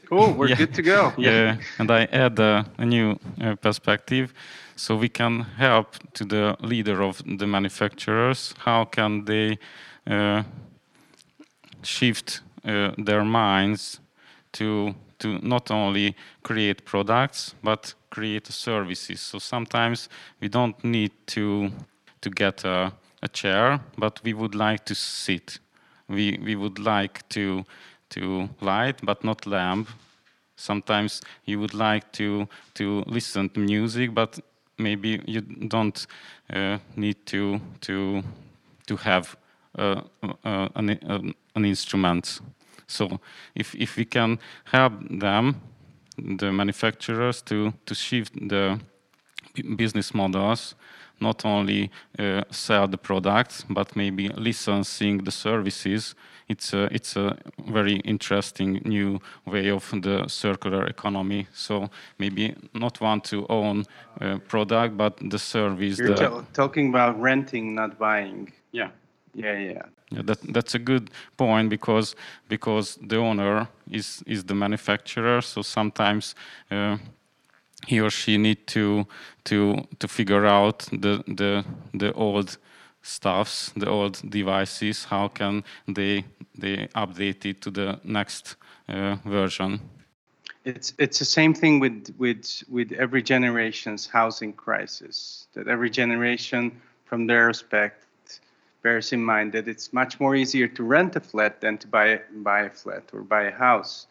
Cool, 0.09 0.33
we're 0.35 0.49
yeah. 0.49 0.57
good 0.57 0.75
to 0.75 0.83
go. 0.83 1.13
Yeah, 1.19 1.57
and 1.79 1.91
I 1.91 2.05
add 2.13 2.39
a 2.39 2.65
new 2.79 3.19
uh, 3.41 3.57
perspective, 3.57 4.33
so 4.77 4.97
we 4.97 5.09
can 5.09 5.41
help 5.59 5.97
to 6.13 6.25
the 6.25 6.57
leader 6.61 7.03
of 7.03 7.23
the 7.39 7.47
manufacturers. 7.47 8.55
How 8.59 8.85
can 8.85 9.25
they 9.25 9.59
uh, 10.07 10.43
shift 11.83 12.41
uh, 12.65 12.93
their 12.99 13.25
minds 13.25 14.01
to 14.53 14.95
to 15.19 15.39
not 15.43 15.71
only 15.71 16.15
create 16.43 16.85
products 16.85 17.55
but 17.63 17.95
create 18.11 18.47
services. 18.53 19.21
So 19.21 19.39
sometimes 19.39 20.09
we 20.41 20.49
don't 20.49 20.85
need 20.85 21.13
to 21.27 21.71
to 22.21 22.31
get 22.31 22.65
a, 22.65 22.93
a 23.23 23.29
chair, 23.29 23.81
but 23.99 24.21
we 24.25 24.35
would 24.35 24.55
like 24.55 24.85
to 24.85 24.95
sit. 24.95 25.61
We 26.09 26.39
we 26.43 26.57
would 26.57 26.79
like 26.79 27.29
to 27.29 27.65
to 28.17 28.49
light 28.61 29.01
but 29.03 29.25
not 29.25 29.47
lamp. 29.47 29.89
Sometimes 30.57 31.23
you 31.45 31.61
would 31.61 31.75
like 31.75 32.13
to 32.13 32.49
to 32.75 33.05
listen 33.07 33.49
to 33.51 33.61
music, 33.61 34.15
but 34.15 34.41
maybe 34.79 35.21
you 35.27 35.41
don't 35.69 36.07
uh, 36.53 36.79
need 36.97 37.17
to 37.27 37.61
to 37.81 38.23
to 38.87 38.97
have 38.97 39.37
uh, 39.79 40.01
uh, 40.45 40.69
an, 40.75 41.35
an 41.55 41.65
instrument. 41.65 42.41
So 42.87 43.21
if, 43.55 43.75
if 43.75 43.97
we 43.97 44.05
can 44.05 44.39
help 44.65 44.93
them, 45.11 45.61
the 46.17 46.53
manufacturers, 46.53 47.43
to, 47.43 47.73
to 47.85 47.95
shift 47.95 48.33
the 48.49 48.81
business 49.77 50.15
models, 50.15 50.75
not 51.21 51.45
only 51.45 51.91
uh, 52.19 52.43
sell 52.51 52.89
the 52.89 52.99
products, 52.99 53.65
but 53.69 53.97
maybe 53.97 54.29
licensing 54.29 55.25
the 55.25 55.31
services, 55.31 56.15
it's 56.49 56.73
a, 56.73 56.85
it's 56.95 57.17
a 57.17 57.37
very 57.67 57.97
interesting 58.05 58.81
new 58.85 59.21
way 59.47 59.69
of 59.71 59.91
the 60.03 60.29
circular 60.29 60.87
economy. 60.87 61.49
So 61.53 61.91
maybe 62.19 62.55
not 62.73 63.01
want 63.01 63.25
to 63.25 63.47
own 63.49 63.85
a 64.21 64.39
product, 64.39 64.97
but 64.97 65.17
the 65.31 65.39
service. 65.39 65.99
You're 65.99 66.15
the 66.15 66.45
talking 66.53 66.91
about 66.91 67.21
renting, 67.21 67.75
not 67.75 67.99
buying. 67.99 68.53
Yeah. 68.73 68.91
Yeah, 69.35 69.59
yeah. 69.59 69.83
Yeah, 70.11 70.23
that, 70.23 70.39
that's 70.55 70.75
a 70.75 70.79
good 70.79 71.11
point 71.37 71.69
because 71.69 72.15
because 72.49 72.97
the 73.03 73.17
owner 73.17 73.69
is 73.91 74.23
is 74.25 74.45
the 74.45 74.55
manufacturer, 74.55 75.43
so 75.43 75.63
sometimes 75.63 76.37
uh, 76.71 76.97
he 77.87 78.01
or 78.01 78.11
she 78.11 78.39
need 78.39 78.67
to 78.67 79.07
to 79.45 79.77
to 79.99 80.09
figure 80.09 80.47
out 80.47 80.79
the 80.91 81.23
the 81.27 81.65
the 81.95 82.13
old 82.13 82.59
stuffs, 83.03 83.73
the 83.77 83.89
old 83.89 84.21
devices. 84.31 85.05
How 85.05 85.29
can 85.29 85.65
they 85.87 86.25
they 86.59 86.89
update 86.95 87.45
it 87.45 87.61
to 87.63 87.71
the 87.71 88.01
next 88.05 88.57
uh, 88.89 89.17
version? 89.25 89.81
It's 90.65 90.93
it's 90.99 91.19
the 91.19 91.25
same 91.25 91.55
thing 91.55 91.81
with 91.81 92.15
with 92.19 92.65
with 92.69 92.93
every 92.93 93.23
generation's 93.23 94.07
housing 94.07 94.53
crisis. 94.53 95.47
That 95.55 95.69
every 95.69 95.91
generation, 95.91 96.73
from 97.05 97.27
their 97.27 97.47
respect, 97.47 98.07
bears 98.87 99.13
in 99.13 99.25
mind 99.25 99.53
that 99.53 99.67
it's 99.67 99.93
much 99.93 100.21
more 100.21 100.37
easier 100.37 100.69
to 100.69 100.83
rent 100.85 101.17
a 101.17 101.21
flat 101.21 101.61
than 101.61 101.77
to 101.79 101.89
buy, 101.89 102.21
buy 102.49 102.61
a 102.63 102.71
flat 102.71 103.05
or 103.13 103.23
buy 103.23 103.45
a 103.45 103.51
house. 103.51 104.07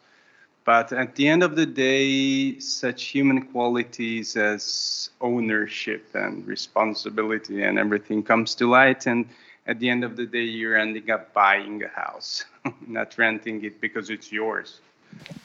But 0.66 0.92
at 0.92 1.14
the 1.14 1.28
end 1.28 1.44
of 1.44 1.54
the 1.54 1.64
day, 1.64 2.58
such 2.58 3.04
human 3.04 3.42
qualities 3.52 4.36
as 4.36 5.10
ownership 5.20 6.04
and 6.14 6.44
responsibility 6.44 7.62
and 7.62 7.78
everything 7.78 8.24
comes 8.24 8.56
to 8.56 8.68
light. 8.68 9.06
And 9.06 9.26
at 9.68 9.78
the 9.78 9.88
end 9.88 10.02
of 10.02 10.16
the 10.16 10.26
day, 10.26 10.42
you're 10.42 10.76
ending 10.76 11.08
up 11.08 11.32
buying 11.32 11.84
a 11.84 11.88
house, 11.88 12.44
not 12.88 13.16
renting 13.16 13.64
it 13.64 13.80
because 13.80 14.10
it's 14.10 14.32
yours. 14.32 14.80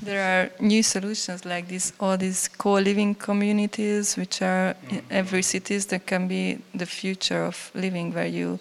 There 0.01 0.23
are 0.23 0.49
new 0.59 0.81
solutions 0.81 1.45
like 1.45 1.67
this, 1.67 1.93
all 1.99 2.17
these 2.17 2.47
co-living 2.47 3.13
communities, 3.13 4.17
which 4.17 4.41
are 4.41 4.75
in 4.89 5.03
every 5.11 5.43
cities 5.43 5.85
that 5.87 6.07
can 6.07 6.27
be 6.27 6.57
the 6.73 6.87
future 6.87 7.43
of 7.45 7.71
living, 7.75 8.11
where 8.11 8.25
you 8.25 8.59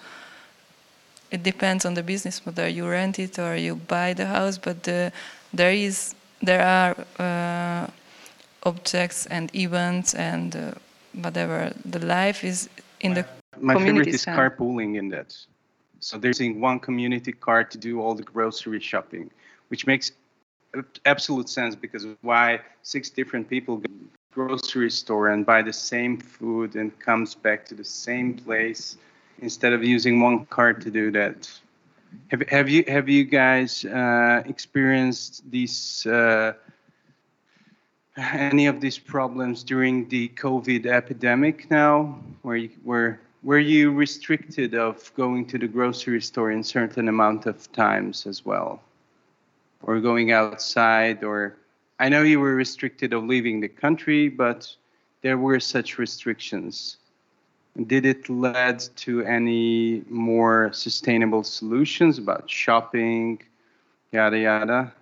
it 1.30 1.42
depends 1.42 1.86
on 1.86 1.94
the 1.94 2.02
business 2.02 2.44
model. 2.44 2.68
You 2.68 2.88
rent 2.88 3.18
it 3.18 3.38
or 3.38 3.56
you 3.56 3.76
buy 3.76 4.12
the 4.14 4.26
house, 4.26 4.58
but 4.58 4.82
the, 4.82 5.12
there 5.54 5.70
is 5.72 6.14
there 6.42 6.62
are 6.62 6.96
uh, 7.18 7.90
objects 8.62 9.26
and 9.26 9.54
events 9.54 10.14
and 10.14 10.56
uh, 10.56 10.72
whatever. 11.12 11.72
The 11.84 12.04
life 12.04 12.44
is 12.44 12.68
in 13.00 13.14
the 13.14 13.26
my 13.58 13.74
favorite 13.74 14.08
is 14.08 14.24
carpooling 14.24 14.96
in 14.96 15.08
that. 15.10 15.36
So 16.00 16.18
they're 16.18 16.30
using 16.30 16.60
one 16.60 16.80
community 16.80 17.32
car 17.32 17.64
to 17.64 17.78
do 17.78 18.00
all 18.00 18.14
the 18.14 18.22
grocery 18.22 18.80
shopping, 18.80 19.30
which 19.68 19.86
makes 19.86 20.12
absolute 21.04 21.48
sense 21.48 21.74
because 21.74 22.06
why 22.22 22.60
six 22.82 23.10
different 23.10 23.48
people 23.48 23.76
go 23.76 23.88
to 23.88 23.88
the 23.88 24.34
grocery 24.34 24.90
store 24.90 25.28
and 25.28 25.44
buy 25.44 25.62
the 25.62 25.72
same 25.72 26.16
food 26.16 26.76
and 26.76 26.96
comes 27.00 27.34
back 27.34 27.66
to 27.66 27.74
the 27.74 27.84
same 27.84 28.34
place 28.34 28.96
instead 29.40 29.72
of 29.72 29.82
using 29.84 30.20
one 30.20 30.46
card 30.46 30.80
to 30.82 30.90
do 30.90 31.10
that. 31.10 31.50
Have, 32.28 32.48
have 32.48 32.68
you 32.68 32.84
have 32.86 33.08
you 33.08 33.24
guys 33.24 33.84
uh, 33.84 34.42
experienced 34.46 35.50
these 35.50 36.06
uh, 36.06 36.52
any 38.16 38.66
of 38.66 38.80
these 38.80 38.98
problems 38.98 39.62
during 39.64 40.08
the 40.08 40.28
COVID 40.30 40.86
epidemic 40.86 41.70
now? 41.70 42.18
Where 42.42 42.56
you, 42.56 42.70
were 42.84 43.20
were 43.42 43.58
you 43.58 43.92
restricted 43.92 44.74
of 44.74 45.12
going 45.16 45.46
to 45.46 45.58
the 45.58 45.68
grocery 45.68 46.20
store 46.20 46.50
in 46.50 46.62
certain 46.62 47.08
amount 47.08 47.46
of 47.46 47.70
times 47.72 48.26
as 48.26 48.44
well, 48.44 48.80
or 49.82 50.00
going 50.00 50.32
outside? 50.32 51.24
Or 51.24 51.56
I 51.98 52.08
know 52.08 52.22
you 52.22 52.40
were 52.40 52.54
restricted 52.54 53.12
of 53.12 53.24
leaving 53.24 53.60
the 53.60 53.68
country, 53.68 54.28
but 54.28 54.72
there 55.22 55.38
were 55.38 55.60
such 55.60 55.98
restrictions. 55.98 56.98
Did 57.86 58.04
it 58.04 58.28
lead 58.28 58.80
to 58.96 59.22
any 59.22 60.02
more 60.08 60.72
sustainable 60.72 61.44
solutions 61.44 62.18
about 62.18 62.50
shopping, 62.50 63.40
yada 64.12 64.38
yada? 64.38 64.92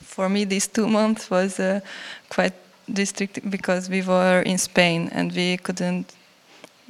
For 0.00 0.28
me, 0.28 0.44
these 0.44 0.66
two 0.66 0.88
months 0.88 1.30
was 1.30 1.58
uh, 1.60 1.80
quite 2.28 2.54
restricted 2.88 3.50
because 3.50 3.88
we 3.88 4.02
were 4.02 4.42
in 4.42 4.58
Spain 4.58 5.08
and 5.12 5.32
we 5.32 5.56
couldn't 5.56 6.14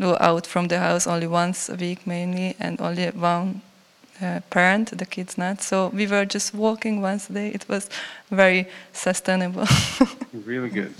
go 0.00 0.16
out 0.20 0.46
from 0.46 0.68
the 0.68 0.78
house 0.78 1.07
only 1.07 1.26
once 1.26 1.68
a 1.68 1.74
week 1.74 2.07
mainly 2.07 2.57
and 2.59 2.81
only 2.81 3.07
one 3.11 3.61
uh, 4.20 4.40
parent, 4.50 4.96
the 4.96 5.07
kids 5.07 5.37
not. 5.37 5.62
So 5.62 5.88
we 5.88 6.07
were 6.07 6.24
just 6.24 6.55
walking 6.55 7.00
once 7.00 7.28
a 7.31 7.33
day. 7.33 7.48
It 7.48 7.68
was 7.68 7.88
very 8.31 8.68
sustainable. 8.92 9.66
really 10.33 10.70
good. 10.70 10.94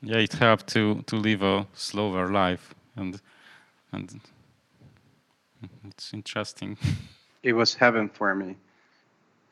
Yeah, 0.00 0.18
it 0.18 0.32
helped 0.34 0.68
to 0.68 1.02
to 1.06 1.16
live 1.16 1.42
a 1.42 1.66
slower 1.74 2.28
life, 2.28 2.74
and 2.96 3.20
and 3.92 4.20
it's 5.84 6.12
interesting. 6.14 6.76
It 7.42 7.52
was 7.52 7.74
heaven 7.74 8.08
for 8.08 8.34
me. 8.34 8.56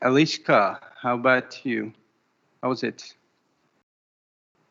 Eliška, 0.01 0.79
how 1.01 1.15
about 1.15 1.65
you? 1.65 1.93
How 2.61 2.69
was 2.69 2.83
it? 2.83 3.15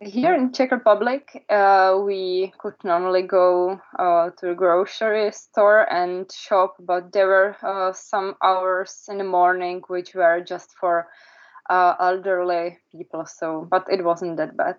Here 0.01 0.35
in 0.35 0.53
Czech 0.53 0.71
Republic, 0.71 1.45
uh, 1.49 1.99
we 2.05 2.53
could 2.59 2.75
normally 2.85 3.23
go 3.23 3.81
uh, 3.99 4.31
to 4.37 4.51
a 4.51 4.55
grocery 4.55 5.33
store 5.33 5.91
and 5.91 6.31
shop, 6.31 6.77
but 6.79 7.12
there 7.12 7.27
were 7.27 7.57
uh, 7.62 7.93
some 7.95 8.35
hours 8.43 9.09
in 9.09 9.17
the 9.17 9.25
morning 9.25 9.83
which 9.89 10.15
were 10.15 10.43
just 10.43 10.75
for 10.79 11.09
uh, 11.71 11.95
elderly 11.99 12.79
people. 12.93 13.25
So, 13.25 13.67
but 13.71 13.87
it 13.91 14.05
wasn't 14.05 14.37
that 14.37 14.57
bad. 14.57 14.77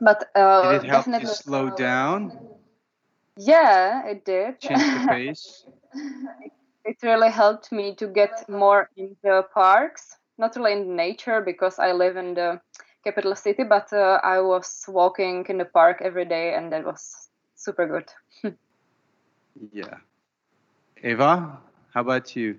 But 0.00 0.30
uh, 0.34 0.72
did 0.72 0.84
it 0.84 0.88
help 0.88 1.06
you 1.06 1.26
slow 1.26 1.70
down? 1.70 2.38
Yeah, 3.36 4.06
it 4.06 4.24
did. 4.24 4.60
Change 4.60 4.80
the 4.80 5.08
pace. 5.08 5.64
it 6.84 6.96
really 7.02 7.30
helped 7.30 7.70
me 7.70 7.94
to 7.96 8.06
get 8.06 8.48
more 8.48 8.88
in 8.96 9.16
the 9.22 9.44
parks, 9.54 10.16
not 10.38 10.56
really 10.56 10.72
in 10.72 10.96
nature 10.96 11.40
because 11.40 11.78
I 11.78 11.92
live 11.92 12.16
in 12.16 12.34
the 12.34 12.60
capital 13.04 13.34
city, 13.34 13.64
but 13.64 13.92
uh, 13.92 14.20
I 14.22 14.40
was 14.40 14.84
walking 14.88 15.46
in 15.48 15.58
the 15.58 15.64
park 15.64 16.00
every 16.02 16.24
day, 16.24 16.54
and 16.54 16.72
that 16.72 16.84
was 16.84 17.28
super 17.54 17.86
good. 17.86 18.08
yeah. 19.72 19.98
Ewa, 21.02 21.58
how 21.94 22.00
about 22.00 22.36
you? 22.36 22.58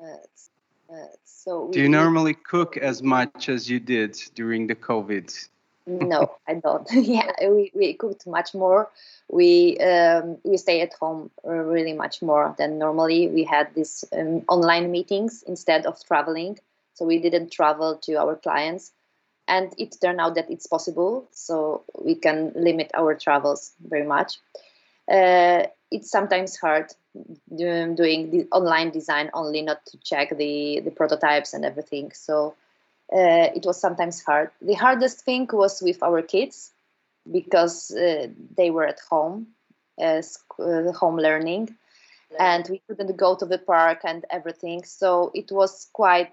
Uh, 0.00 0.92
uh, 0.92 1.06
so 1.24 1.68
do 1.70 1.80
you 1.80 1.88
normally 1.88 2.34
cook 2.34 2.76
as 2.76 3.02
much 3.02 3.48
as 3.48 3.68
you 3.68 3.80
did 3.80 4.16
during 4.34 4.66
the 4.66 4.74
COVID? 4.74 5.48
No, 5.88 6.36
I 6.46 6.54
don't. 6.54 6.86
yeah, 6.92 7.32
we, 7.48 7.72
we 7.74 7.94
cooked 7.94 8.26
much 8.26 8.54
more. 8.54 8.90
We 9.30 9.78
um, 9.78 10.36
we 10.44 10.56
stay 10.58 10.82
at 10.82 10.92
home 10.94 11.30
really 11.44 11.94
much 11.94 12.20
more 12.20 12.54
than 12.58 12.78
normally. 12.78 13.28
We 13.28 13.44
had 13.44 13.74
these 13.74 14.04
um, 14.12 14.44
online 14.48 14.90
meetings 14.90 15.42
instead 15.46 15.86
of 15.86 16.02
traveling, 16.04 16.58
so 16.94 17.06
we 17.06 17.18
didn't 17.18 17.50
travel 17.50 17.96
to 18.02 18.16
our 18.16 18.36
clients, 18.36 18.92
and 19.46 19.74
it 19.78 19.96
turned 20.00 20.20
out 20.20 20.34
that 20.34 20.50
it's 20.50 20.66
possible. 20.66 21.26
So 21.32 21.82
we 21.98 22.14
can 22.14 22.52
limit 22.54 22.90
our 22.94 23.14
travels 23.14 23.72
very 23.88 24.06
much. 24.06 24.38
Uh, 25.10 25.64
it's 25.90 26.10
sometimes 26.10 26.56
hard 26.56 26.92
doing 27.56 27.96
the 28.30 28.46
online 28.52 28.90
design 28.90 29.30
only, 29.32 29.62
not 29.62 29.84
to 29.86 29.98
check 29.98 30.36
the 30.36 30.80
the 30.80 30.90
prototypes 30.90 31.54
and 31.54 31.64
everything. 31.64 32.12
So 32.12 32.54
uh, 33.12 33.48
it 33.54 33.64
was 33.64 33.80
sometimes 33.80 34.22
hard. 34.22 34.50
The 34.60 34.74
hardest 34.74 35.24
thing 35.24 35.48
was 35.52 35.82
with 35.82 36.02
our 36.02 36.22
kids 36.22 36.72
because 37.30 37.90
uh, 37.90 38.28
they 38.56 38.70
were 38.70 38.86
at 38.86 39.00
home, 39.10 39.48
uh, 40.00 40.22
uh, 40.58 40.92
home 40.92 41.16
learning, 41.16 41.76
and 42.38 42.66
we 42.68 42.82
couldn't 42.88 43.16
go 43.16 43.34
to 43.36 43.46
the 43.46 43.58
park 43.58 44.00
and 44.04 44.24
everything. 44.30 44.84
So 44.84 45.30
it 45.34 45.50
was 45.50 45.88
quite 45.92 46.32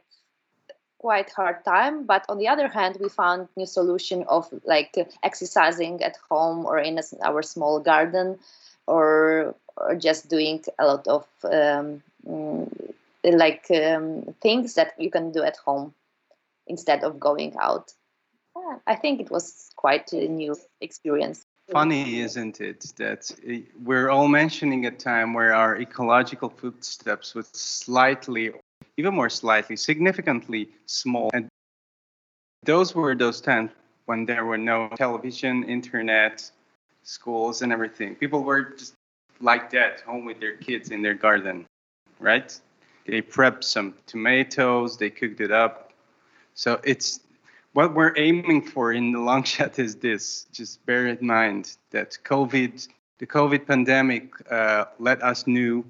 quite 0.99 1.29
hard 1.31 1.63
time 1.63 2.03
but 2.05 2.25
on 2.29 2.39
the 2.39 2.47
other 2.47 2.67
hand 2.67 2.97
we 2.99 3.07
found 3.09 3.47
new 3.55 3.65
solution 3.65 4.23
of 4.27 4.51
like 4.65 4.95
exercising 5.21 6.01
at 6.01 6.17
home 6.31 6.65
or 6.65 6.79
in 6.79 6.97
a, 6.97 7.03
our 7.21 7.43
small 7.43 7.79
garden 7.79 8.39
or 8.87 9.53
or 9.77 9.93
just 9.93 10.29
doing 10.29 10.63
a 10.79 10.85
lot 10.87 11.07
of 11.07 11.27
um, 11.43 12.01
mm, 12.27 12.93
like 13.23 13.67
um, 13.69 14.33
things 14.41 14.73
that 14.73 14.93
you 14.97 15.11
can 15.11 15.31
do 15.31 15.43
at 15.43 15.57
home 15.57 15.93
instead 16.67 17.03
of 17.03 17.19
going 17.19 17.55
out. 17.59 17.91
Yeah, 18.55 18.77
I 18.87 18.95
think 18.95 19.19
it 19.19 19.29
was 19.29 19.69
quite 19.75 20.11
a 20.13 20.27
new 20.27 20.55
experience. 20.81 21.45
Funny, 21.71 22.19
isn't 22.19 22.61
it, 22.61 22.93
that 22.97 23.31
we're 23.83 24.09
all 24.09 24.27
mentioning 24.27 24.85
a 24.85 24.91
time 24.91 25.33
where 25.33 25.53
our 25.53 25.77
ecological 25.77 26.49
footsteps 26.49 27.33
was 27.33 27.47
slightly, 27.47 28.51
even 28.97 29.15
more 29.15 29.29
slightly, 29.29 29.75
significantly 29.75 30.69
small. 30.85 31.31
And 31.33 31.47
those 32.63 32.93
were 32.93 33.15
those 33.15 33.41
times 33.41 33.71
when 34.05 34.25
there 34.25 34.45
were 34.45 34.59
no 34.59 34.89
television, 34.95 35.63
internet, 35.63 36.49
schools, 37.01 37.63
and 37.63 37.73
everything. 37.73 38.15
People 38.15 38.43
were 38.43 38.63
just 38.63 38.93
like 39.41 39.71
that, 39.71 40.01
home 40.01 40.25
with 40.25 40.39
their 40.39 40.57
kids 40.57 40.91
in 40.91 41.01
their 41.01 41.15
garden, 41.15 41.65
right? 42.19 42.57
They 43.07 43.21
prepped 43.21 43.63
some 43.63 43.95
tomatoes, 44.05 44.97
they 44.97 45.09
cooked 45.09 45.41
it 45.41 45.51
up, 45.51 45.84
so 46.55 46.79
it's 46.83 47.19
what 47.73 47.93
we're 47.93 48.13
aiming 48.15 48.61
for 48.61 48.93
in 48.93 49.11
the 49.11 49.19
long 49.19 49.43
shot 49.53 49.77
is 49.77 49.95
this. 49.97 50.45
Just 50.51 50.83
bear 50.85 51.07
in 51.07 51.17
mind 51.21 51.77
that 51.91 52.17
COVID, 52.23 52.87
the 53.19 53.27
COVID 53.27 53.67
pandemic, 53.67 54.33
uh, 54.49 54.85
let 54.97 55.21
us 55.21 55.45
know 55.45 55.83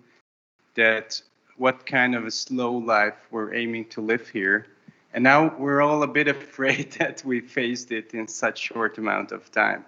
that 0.73 1.21
what 1.58 1.86
kind 1.86 2.15
of 2.15 2.25
a 2.25 2.32
slow 2.32 2.73
life 2.73 3.15
we're 3.32 3.54
aiming 3.54 3.86
to 3.89 4.01
live 4.01 4.28
here. 4.28 4.65
And 5.13 5.23
now 5.23 5.56
we're 5.58 5.82
all 5.82 6.04
a 6.04 6.08
bit 6.08 6.28
afraid 6.39 6.91
that 6.93 7.23
we 7.23 7.39
faced 7.39 7.91
it 7.91 8.13
in 8.13 8.28
such 8.28 8.60
short 8.60 8.97
amount 8.97 9.32
of 9.32 9.49
time. 9.51 9.86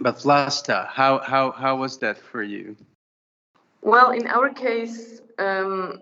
But 0.00 0.16
Vlasta, 0.16 0.88
how, 0.88 1.18
how, 1.18 1.52
how 1.52 1.76
was 1.76 1.98
that 1.98 2.18
for 2.18 2.42
you? 2.42 2.76
Well, 3.82 4.10
in 4.10 4.26
our 4.26 4.48
case, 4.50 5.20
um, 5.38 6.00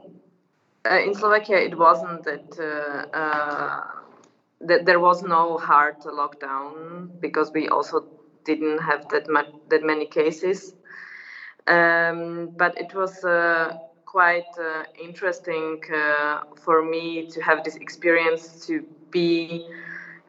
uh, 0.91 0.99
in 0.99 1.15
Slovakia, 1.15 1.59
it 1.59 1.77
wasn't 1.77 2.25
that 2.25 2.49
uh, 2.59 3.17
uh, 3.17 3.85
that 4.61 4.87
there 4.87 5.01
was 5.01 5.23
no 5.23 5.59
hard 5.59 6.01
lockdown 6.03 7.09
because 7.21 7.53
we 7.53 7.69
also 7.69 8.07
didn't 8.45 8.79
have 8.79 9.09
that 9.09 9.29
much 9.29 9.49
that 9.69 9.83
many 9.83 10.07
cases. 10.07 10.75
Um, 11.67 12.51
but 12.57 12.79
it 12.79 12.95
was 12.95 13.25
uh, 13.25 13.75
quite 14.05 14.51
uh, 14.59 14.85
interesting 15.01 15.81
uh, 15.93 16.41
for 16.57 16.83
me 16.83 17.27
to 17.33 17.41
have 17.41 17.65
this 17.65 17.77
experience 17.77 18.67
to 18.67 18.85
be 19.11 19.65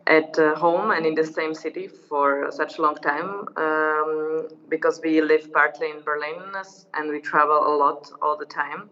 at 0.07 0.35
home 0.57 0.91
and 0.91 1.05
in 1.05 1.15
the 1.15 1.25
same 1.25 1.53
city 1.53 1.87
for 1.87 2.51
such 2.51 2.77
a 2.77 2.81
long 2.81 2.95
time 2.95 3.45
um, 3.57 4.47
because 4.69 4.99
we 5.03 5.21
live 5.21 5.51
partly 5.51 5.89
in 5.89 6.01
Berlin 6.03 6.41
and 6.93 7.11
we 7.11 7.19
travel 7.19 7.67
a 7.67 7.73
lot 7.75 8.11
all 8.21 8.37
the 8.37 8.45
time 8.45 8.89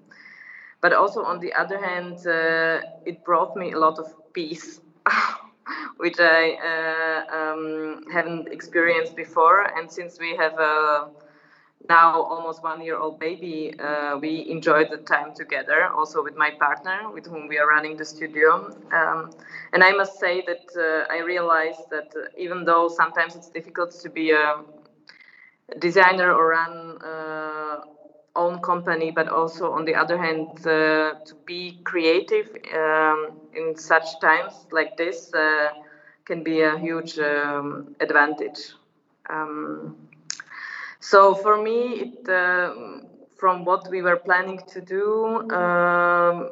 but 0.83 0.93
also 0.93 1.23
on 1.23 1.39
the 1.39 1.53
other 1.55 1.79
hand, 1.79 2.27
uh, 2.27 2.81
it 3.05 3.23
brought 3.25 3.55
me 3.57 3.73
a 3.73 3.79
lot 3.79 3.99
of 3.99 4.07
peace, 4.34 4.81
which 5.97 6.19
I 6.19 6.53
uh, 6.55 7.23
um, 7.36 8.01
haven't 8.11 8.49
experienced 8.51 9.15
before. 9.15 9.63
And 9.77 9.91
since 9.91 10.19
we 10.19 10.36
have 10.38 10.59
a 10.59 11.09
now 11.89 12.21
almost 12.23 12.63
one 12.63 12.81
year 12.81 12.97
old 12.97 13.19
baby, 13.19 13.73
uh, 13.79 14.17
we 14.21 14.45
enjoy 14.49 14.86
the 14.86 14.97
time 14.97 15.34
together, 15.34 15.88
also 15.89 16.23
with 16.23 16.36
my 16.36 16.51
partner, 16.51 17.09
with 17.11 17.27
whom 17.27 17.47
we 17.47 17.59
are 17.59 17.67
running 17.67 17.97
the 17.97 18.05
studio. 18.05 18.71
Um, 18.93 19.31
and 19.73 19.84
I 19.84 19.93
must 19.93 20.19
say 20.19 20.43
that 20.47 20.63
uh, 20.77 21.13
I 21.13 21.19
realized 21.19 21.89
that 21.91 22.13
uh, 22.15 22.27
even 22.38 22.65
though 22.65 22.89
sometimes 22.89 23.36
it's 23.36 23.49
difficult 23.49 23.91
to 24.03 24.09
be 24.09 24.31
a 24.31 24.63
designer 25.79 26.31
or 26.34 26.47
run 26.49 26.97
uh, 27.01 27.81
own 28.36 28.59
company, 28.61 29.11
but 29.11 29.27
also 29.29 29.71
on 29.71 29.86
the 29.86 29.95
other 29.95 30.17
hand, 30.17 30.47
uh, 30.65 31.13
to 31.25 31.36
be 31.45 31.79
creative 31.84 32.47
um, 32.75 33.39
in 33.53 33.75
such 33.77 34.19
times 34.19 34.65
like 34.71 34.97
this 34.97 35.34
uh, 35.34 35.69
can 36.25 36.43
be 36.43 36.61
a 36.61 36.77
huge 36.77 37.19
um, 37.19 37.95
advantage. 37.99 38.73
Um, 39.29 39.95
so 40.99 41.36
for 41.36 41.61
me, 41.61 42.01
it, 42.01 42.29
uh, 42.29 42.73
from 43.38 43.65
what 43.65 43.89
we 43.89 44.01
were 44.01 44.17
planning 44.17 44.59
to 44.67 44.81
do, 44.81 45.49
um, 45.51 46.49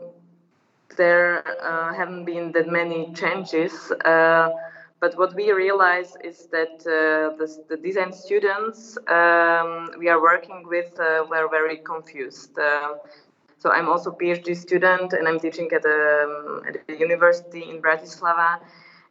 there 0.98 1.44
uh, 1.64 1.94
haven't 1.94 2.26
been 2.26 2.52
that 2.54 2.68
many 2.68 3.14
changes. 3.14 3.92
But 5.02 5.18
what 5.18 5.34
we 5.34 5.52
realize 5.52 6.16
is 6.24 6.46
that 6.52 6.76
uh, 6.86 7.36
the, 7.36 7.48
the, 7.70 7.78
design 7.78 8.14
students 8.14 9.00
um, 9.08 9.90
we 9.98 10.08
are 10.10 10.22
working 10.22 10.64
with 10.68 10.92
uh, 11.00 11.26
were 11.28 11.50
very 11.50 11.78
confused. 11.78 12.58
Uh, 12.60 12.94
so 13.58 13.72
I'm 13.72 13.90
also 13.90 14.12
PhD 14.12 14.56
student 14.56 15.14
and 15.14 15.28
I'm 15.28 15.40
teaching 15.40 15.70
at 15.74 15.84
a, 15.86 16.00
um, 16.26 16.62
at 16.68 16.76
a 16.88 17.00
university 17.00 17.68
in 17.68 17.82
Bratislava. 17.82 18.60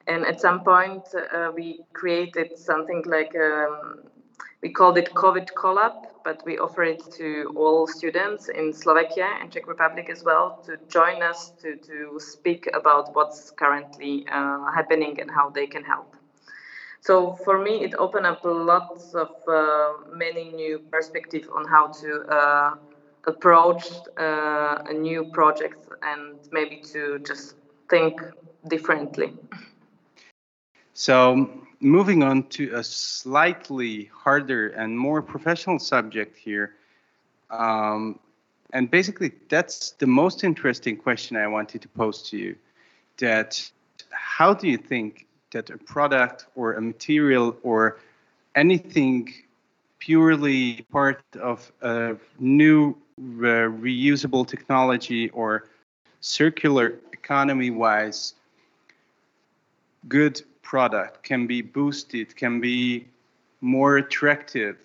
And 0.06 0.24
at 0.24 0.40
some 0.40 0.62
point 0.62 1.02
uh, 1.12 1.50
we 1.52 1.80
created 1.92 2.56
something 2.56 3.02
like 3.06 3.34
um, 3.34 4.04
we 4.62 4.70
called 4.70 4.96
it 4.96 5.12
COVID 5.14 5.48
Collab, 5.54 6.06
but 6.24 6.44
we 6.44 6.58
offer 6.58 6.82
it 6.82 7.02
to 7.16 7.52
all 7.56 7.86
students 7.86 8.48
in 8.48 8.72
Slovakia 8.72 9.28
and 9.40 9.52
Czech 9.52 9.66
Republic 9.66 10.10
as 10.10 10.22
well 10.24 10.60
to 10.66 10.76
join 10.88 11.22
us 11.22 11.52
to, 11.62 11.76
to 11.76 12.18
speak 12.18 12.68
about 12.74 13.14
what's 13.14 13.50
currently 13.50 14.26
uh, 14.30 14.70
happening 14.72 15.20
and 15.20 15.30
how 15.30 15.50
they 15.50 15.66
can 15.66 15.84
help. 15.84 16.14
So 17.00 17.32
for 17.44 17.58
me, 17.58 17.82
it 17.84 17.94
opened 17.98 18.26
up 18.26 18.40
lots 18.44 19.14
of 19.14 19.30
uh, 19.48 19.92
many 20.12 20.50
new 20.50 20.80
perspectives 20.90 21.48
on 21.48 21.66
how 21.66 21.88
to 22.00 22.20
uh, 22.28 22.74
approach 23.26 23.84
uh, 24.18 24.78
a 24.86 24.92
new 24.92 25.24
project 25.32 25.78
and 26.02 26.38
maybe 26.52 26.82
to 26.92 27.18
just 27.20 27.54
think 27.88 28.20
differently. 28.68 29.32
So 30.92 31.48
moving 31.80 32.22
on 32.22 32.42
to 32.44 32.74
a 32.74 32.84
slightly 32.84 34.10
harder 34.12 34.68
and 34.68 34.98
more 34.98 35.22
professional 35.22 35.78
subject 35.78 36.36
here. 36.36 36.74
Um, 37.50 38.18
and 38.72 38.90
basically, 38.90 39.32
that's 39.48 39.92
the 39.92 40.06
most 40.06 40.44
interesting 40.44 40.96
question 40.96 41.36
I 41.36 41.46
wanted 41.46 41.82
to 41.82 41.88
pose 41.88 42.22
to 42.30 42.36
you. 42.36 42.56
That 43.18 43.70
how 44.10 44.54
do 44.54 44.68
you 44.68 44.76
think 44.76 45.26
that 45.52 45.70
a 45.70 45.78
product 45.78 46.46
or 46.54 46.74
a 46.74 46.80
material 46.80 47.56
or 47.62 47.98
anything 48.54 49.32
purely 49.98 50.82
part 50.92 51.22
of 51.40 51.70
a 51.82 52.16
new 52.38 52.96
uh, 53.18 53.68
reusable 53.84 54.46
technology 54.46 55.28
or 55.30 55.68
circular 56.20 56.94
economy 57.12 57.70
wise 57.70 58.34
good 60.08 60.42
product 60.70 61.24
can 61.24 61.48
be 61.48 61.60
boosted, 61.60 62.36
can 62.36 62.60
be 62.60 63.04
more 63.60 63.96
attractive? 63.96 64.76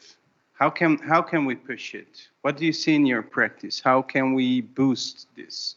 How 0.53 0.67
can 0.67 0.97
how 0.97 1.21
can 1.21 1.45
we 1.45 1.53
push 1.53 1.93
it? 1.93 2.27
What 2.41 2.57
do 2.57 2.65
you 2.65 2.73
see 2.73 2.95
in 2.95 3.05
your 3.05 3.21
practice? 3.21 3.79
How 3.79 4.01
can 4.01 4.33
we 4.33 4.61
boost 4.61 5.27
this? 5.36 5.75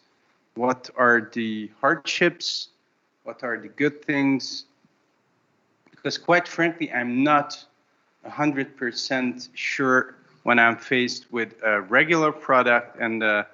What 0.54 0.88
are 0.96 1.20
the 1.34 1.70
hardships? 1.82 2.70
What 3.24 3.44
are 3.44 3.59
the 3.61 3.68
good 3.68 4.02
things? 4.02 4.64
Because 5.90 6.16
quite 6.16 6.48
frankly, 6.48 6.90
I'm 6.90 7.22
not 7.22 7.62
100% 8.24 9.48
sure 9.52 10.14
when 10.44 10.59
I'm 10.59 10.78
faced 10.78 11.30
with 11.30 11.50
a 11.62 11.82
regular 11.82 12.32
product 12.32 12.98
and 12.98 13.22
a 13.22 13.46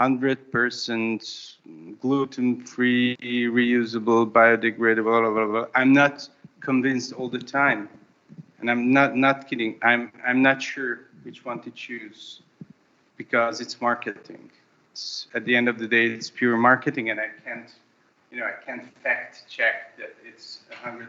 100% 0.00 1.54
gluten-free, 2.00 3.16
reusable, 3.20 4.30
biodegradable, 4.30 5.04
blah, 5.04 5.30
blah, 5.30 5.46
blah. 5.46 5.66
I'm 5.74 5.92
not 5.92 6.28
convinced 6.60 7.12
all 7.12 7.28
the 7.28 7.38
time. 7.38 7.88
And 8.60 8.70
I'm 8.70 8.92
not, 8.92 9.16
not 9.16 9.48
kidding. 9.48 9.78
I'm, 9.82 10.12
I'm 10.24 10.40
not 10.42 10.62
sure 10.62 11.00
which 11.24 11.44
one 11.44 11.60
to 11.62 11.70
choose 11.72 12.42
because 13.16 13.60
it's 13.60 13.80
marketing. 13.80 14.50
It's, 14.92 15.26
at 15.34 15.44
the 15.44 15.54
end 15.56 15.68
of 15.68 15.78
the 15.78 15.86
day, 15.86 16.06
it's 16.06 16.30
pure 16.30 16.56
marketing, 16.56 17.10
and 17.10 17.20
I 17.20 17.28
can't, 17.44 17.70
you 18.30 18.38
know, 18.38 18.46
I 18.46 18.64
can't 18.64 18.84
fact 19.02 19.44
check 19.48 19.96
that 19.98 20.14
it's 20.24 20.60
100% 20.84 21.06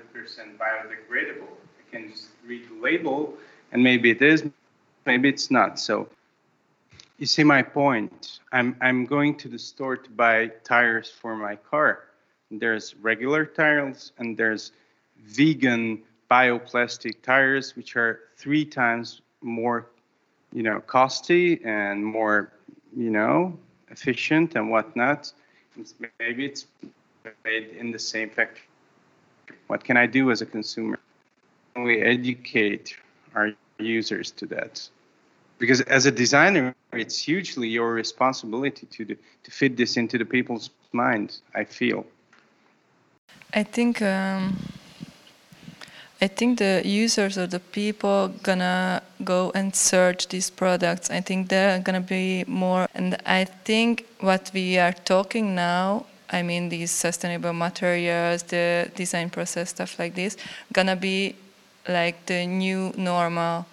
biodegradable. 0.58 1.48
I 1.48 1.92
can 1.92 2.10
just 2.12 2.28
read 2.46 2.68
the 2.70 2.82
label, 2.82 3.36
and 3.72 3.84
maybe 3.84 4.10
it 4.10 4.22
is, 4.22 4.44
maybe 5.06 5.30
it's 5.30 5.52
not. 5.52 5.80
So 5.80 6.08
you 7.24 7.28
see 7.28 7.46
my 7.46 7.62
point. 7.62 8.42
I'm 8.52 8.76
I'm 8.82 9.06
going 9.06 9.38
to 9.44 9.48
the 9.48 9.58
store 9.58 9.96
to 9.96 10.10
buy 10.10 10.48
tires 10.66 11.10
for 11.10 11.38
my 11.38 11.56
car. 11.56 11.92
There's 12.52 12.96
regular 12.96 13.46
tires 13.46 14.12
and 14.18 14.36
there's 14.36 14.74
vegan 15.40 16.04
bioplastic 16.30 17.22
tires, 17.22 17.78
which 17.78 17.96
are 17.96 18.14
three 18.36 18.66
times 18.66 19.22
more, 19.42 19.88
you 20.52 20.64
know, 20.64 20.82
costly 20.82 21.64
and 21.64 22.06
more, 22.06 22.52
you 22.94 23.10
know, 23.10 23.58
efficient 23.88 24.56
and 24.58 24.70
whatnot. 24.70 25.32
Maybe 26.20 26.46
it's 26.46 26.66
made 27.46 27.70
in 27.70 27.92
the 27.92 28.00
same 28.00 28.32
factory. 28.32 28.68
What 29.68 29.82
can 29.86 29.96
I 29.96 30.08
do 30.08 30.30
as 30.30 30.42
a 30.42 30.46
consumer? 30.46 31.00
We 31.78 32.02
educate 32.02 32.98
our 33.34 33.54
users 33.80 34.30
to 34.40 34.46
that 34.48 34.90
because 35.60 35.82
as 35.82 36.06
a 36.06 36.12
designer 36.12 36.76
it's 36.93 37.18
hugely 37.20 37.68
your 37.68 37.93
responsibility 37.93 38.86
to 38.88 39.06
to 39.43 39.51
fit 39.51 39.78
this 39.78 39.97
into 39.97 40.18
the 40.18 40.26
people's 40.26 40.70
minds 40.91 41.41
i 41.56 41.64
feel. 41.64 42.06
I 43.54 43.64
think 43.64 44.01
um, 44.01 44.58
i 46.22 46.28
think 46.28 46.60
the 46.60 46.82
users 46.86 47.38
or 47.38 47.47
the 47.47 47.60
people 47.60 48.30
gonna 48.43 49.01
go 49.24 49.51
and 49.56 49.76
search 49.76 50.28
these 50.28 50.49
products. 50.49 51.10
I 51.10 51.22
think 51.22 51.49
they're 51.49 51.80
gonna 51.80 52.08
be 52.20 52.43
more 52.47 52.88
and 52.93 53.18
i 53.26 53.45
think 53.45 54.06
what 54.20 54.51
we 54.54 54.78
are 54.78 54.93
talking 54.93 55.56
now 55.56 56.06
i 56.30 56.41
mean 56.41 56.70
these 56.70 56.91
sustainable 56.91 57.54
materials 57.54 58.43
the 58.43 58.91
design 58.95 59.30
process 59.30 59.70
stuff 59.70 59.99
like 59.99 60.16
this 60.16 60.38
gonna 60.72 60.95
be 60.95 61.36
like 61.88 62.26
the 62.26 62.45
new 62.47 62.93
normal 62.97 63.66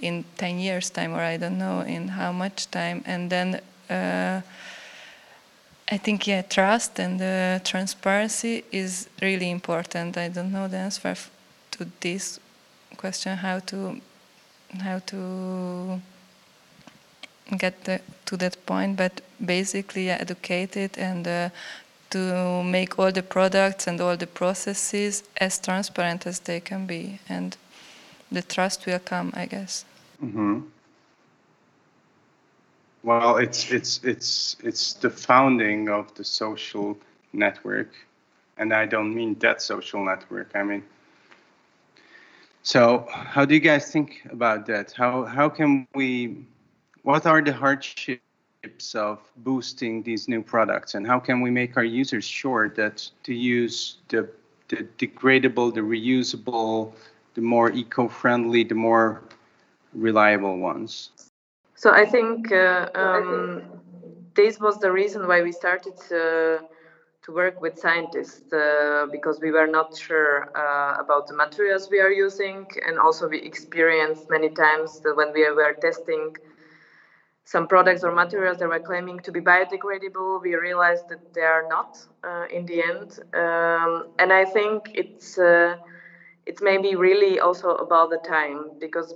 in 0.00 0.24
10 0.36 0.58
years 0.58 0.90
time 0.90 1.14
or 1.14 1.20
i 1.20 1.36
don't 1.36 1.58
know 1.58 1.80
in 1.80 2.08
how 2.08 2.32
much 2.32 2.70
time 2.70 3.02
and 3.06 3.30
then 3.30 3.60
uh, 3.90 4.40
i 5.90 5.96
think 5.96 6.26
yeah 6.26 6.42
trust 6.42 6.98
and 6.98 7.20
uh, 7.20 7.58
transparency 7.64 8.64
is 8.72 9.08
really 9.20 9.50
important. 9.50 10.16
I 10.16 10.28
don't 10.28 10.52
know 10.52 10.68
the 10.68 10.78
answer 10.78 11.14
to 11.72 11.86
this 12.00 12.40
question 12.96 13.36
how 13.36 13.58
to 13.60 14.00
how 14.80 14.98
to 15.06 16.00
get 17.58 17.84
the, 17.84 18.00
to 18.26 18.36
that 18.36 18.56
point 18.66 18.96
but 18.96 19.20
basically 19.44 20.06
yeah, 20.06 20.18
educated 20.20 20.98
and 20.98 21.26
uh, 21.28 21.50
to 22.10 22.62
make 22.62 22.98
all 22.98 23.12
the 23.12 23.22
products 23.22 23.86
and 23.86 24.00
all 24.00 24.16
the 24.16 24.26
processes 24.26 25.22
as 25.36 25.58
transparent 25.58 26.26
as 26.26 26.38
they 26.40 26.60
can 26.60 26.86
be 26.86 27.18
and 27.28 27.56
the 28.34 28.42
trust 28.42 28.86
will 28.86 28.98
come, 28.98 29.32
I 29.34 29.46
guess. 29.46 29.84
Mm-hmm. 30.22 30.60
Well, 33.02 33.36
it's 33.36 33.70
it's 33.70 34.00
it's 34.02 34.56
it's 34.64 34.94
the 34.94 35.10
founding 35.10 35.90
of 35.90 36.14
the 36.14 36.24
social 36.24 36.96
network, 37.32 37.92
and 38.56 38.72
I 38.72 38.86
don't 38.86 39.14
mean 39.14 39.36
that 39.40 39.60
social 39.60 40.02
network. 40.02 40.50
I 40.54 40.62
mean, 40.62 40.82
so 42.62 43.06
how 43.10 43.44
do 43.44 43.54
you 43.54 43.60
guys 43.60 43.92
think 43.92 44.22
about 44.30 44.64
that? 44.66 44.92
How 44.92 45.24
how 45.24 45.50
can 45.50 45.86
we? 45.94 46.46
What 47.02 47.26
are 47.26 47.42
the 47.42 47.52
hardships 47.52 48.94
of 48.94 49.18
boosting 49.36 50.02
these 50.02 50.26
new 50.26 50.42
products, 50.42 50.94
and 50.94 51.06
how 51.06 51.20
can 51.20 51.42
we 51.42 51.50
make 51.50 51.76
our 51.76 51.84
users 51.84 52.24
sure 52.24 52.70
that 52.70 53.06
to 53.24 53.34
use 53.34 53.98
the 54.08 54.30
the 54.68 54.86
degradable, 54.98 55.74
the 55.74 55.82
reusable, 55.82 56.94
the 57.34 57.40
more 57.40 57.70
eco-friendly, 57.70 58.64
the 58.64 58.74
more 58.74 59.22
reliable 59.92 60.58
ones? 60.58 61.10
So 61.74 61.90
I 61.90 62.04
think 62.06 62.52
uh, 62.52 62.88
um, 62.94 63.62
this 64.34 64.58
was 64.58 64.78
the 64.78 64.90
reason 64.90 65.26
why 65.26 65.42
we 65.42 65.52
started 65.52 65.94
to, 66.08 66.62
to 67.24 67.32
work 67.32 67.60
with 67.60 67.78
scientists 67.78 68.52
uh, 68.52 69.06
because 69.10 69.40
we 69.40 69.50
were 69.50 69.66
not 69.66 69.94
sure 69.94 70.48
uh, 70.54 70.94
about 70.98 71.26
the 71.26 71.34
materials 71.34 71.90
we 71.90 72.00
are 72.00 72.10
using, 72.10 72.68
and 72.86 72.98
also 72.98 73.28
we 73.28 73.38
experienced 73.40 74.30
many 74.30 74.48
times 74.48 75.00
that 75.00 75.16
when 75.16 75.32
we 75.32 75.50
were 75.50 75.74
testing 75.74 76.34
some 77.44 77.66
products 77.66 78.02
or 78.02 78.10
materials 78.10 78.58
that 78.58 78.68
were 78.68 78.80
claiming 78.80 79.18
to 79.20 79.30
be 79.30 79.40
biodegradable, 79.40 80.40
we 80.42 80.54
realized 80.54 81.08
that 81.08 81.20
they 81.34 81.42
are 81.42 81.66
not 81.68 81.98
uh, 82.22 82.46
in 82.50 82.64
the 82.66 82.82
end. 82.82 83.18
Um, 83.34 84.06
and 84.18 84.32
I 84.32 84.46
think 84.46 84.90
it's 84.94 85.38
uh, 85.38 85.76
it's 86.46 86.62
maybe 86.62 86.94
really 86.94 87.40
also 87.40 87.70
about 87.70 88.10
the 88.10 88.18
time 88.18 88.70
because 88.80 89.14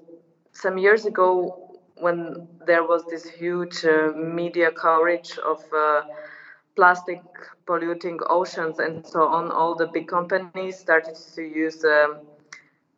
some 0.52 0.78
years 0.78 1.06
ago 1.06 1.54
when 1.96 2.48
there 2.66 2.84
was 2.84 3.04
this 3.06 3.26
huge 3.28 3.84
uh, 3.84 4.12
media 4.14 4.70
coverage 4.70 5.38
of 5.44 5.60
uh, 5.72 6.02
plastic 6.76 7.22
polluting 7.66 8.18
oceans 8.30 8.78
and 8.78 9.06
so 9.06 9.22
on 9.22 9.50
all 9.50 9.74
the 9.74 9.86
big 9.86 10.06
companies 10.08 10.64
started 10.78 11.02
to 11.16 11.42
use 11.42 11.84
um, 11.84 12.20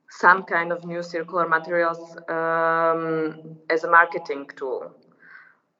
some 0.08 0.42
kind 0.42 0.72
of 0.72 0.84
new 0.84 1.02
circular 1.02 1.46
materials 1.46 2.16
um, 2.28 3.38
as 3.70 3.84
a 3.84 3.88
marketing 3.88 4.46
tool. 4.56 4.92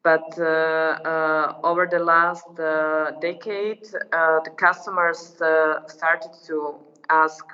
But 0.03 0.27
uh, 0.39 0.99
uh, 1.05 1.53
over 1.63 1.87
the 1.87 1.99
last 1.99 2.59
uh, 2.59 3.13
decade, 3.21 3.85
the 4.13 4.51
customers 4.57 5.19
started 5.87 6.33
to 6.47 6.79
ask 7.09 7.45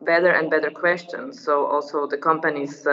better 0.00 0.30
and 0.30 0.50
better 0.50 0.70
questions. 0.70 1.42
So 1.42 1.66
also 1.66 2.06
the 2.06 2.18
companies 2.18 2.86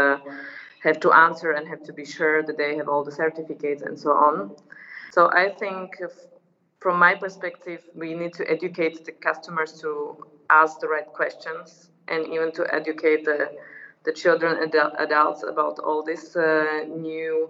have 0.84 1.00
to 1.00 1.12
answer 1.12 1.52
and 1.52 1.68
have 1.68 1.84
to 1.84 1.94
be 1.94 2.06
sure 2.06 2.44
that 2.44 2.58
they 2.58 2.76
have 2.78 2.88
all 2.88 3.04
the 3.04 3.12
certificates 3.12 3.82
and 3.82 4.00
so 4.00 4.12
on. 4.12 4.56
So 5.12 5.32
I 5.32 5.50
think 5.50 5.92
from 6.80 7.00
my 7.00 7.16
perspective, 7.16 7.82
we 7.96 8.14
need 8.14 8.34
to 8.34 8.50
educate 8.50 9.04
the 9.06 9.12
customers 9.12 9.80
to 9.82 10.24
ask 10.50 10.80
the 10.80 10.88
right 10.88 11.12
questions 11.14 11.90
and 12.08 12.28
even 12.28 12.52
to 12.52 12.64
educate 12.74 13.26
the, 13.26 13.50
the 14.04 14.14
children 14.14 14.58
and 14.62 14.76
adults 15.00 15.44
about 15.44 15.80
all 15.80 16.04
these 16.04 16.36
uh, 16.36 16.84
new 16.88 17.50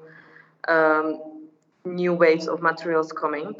um, 0.67 1.19
new 1.83 2.13
waves 2.13 2.47
of 2.47 2.61
materials 2.61 3.11
coming. 3.11 3.55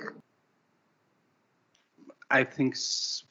I 2.36 2.44
think 2.44 2.76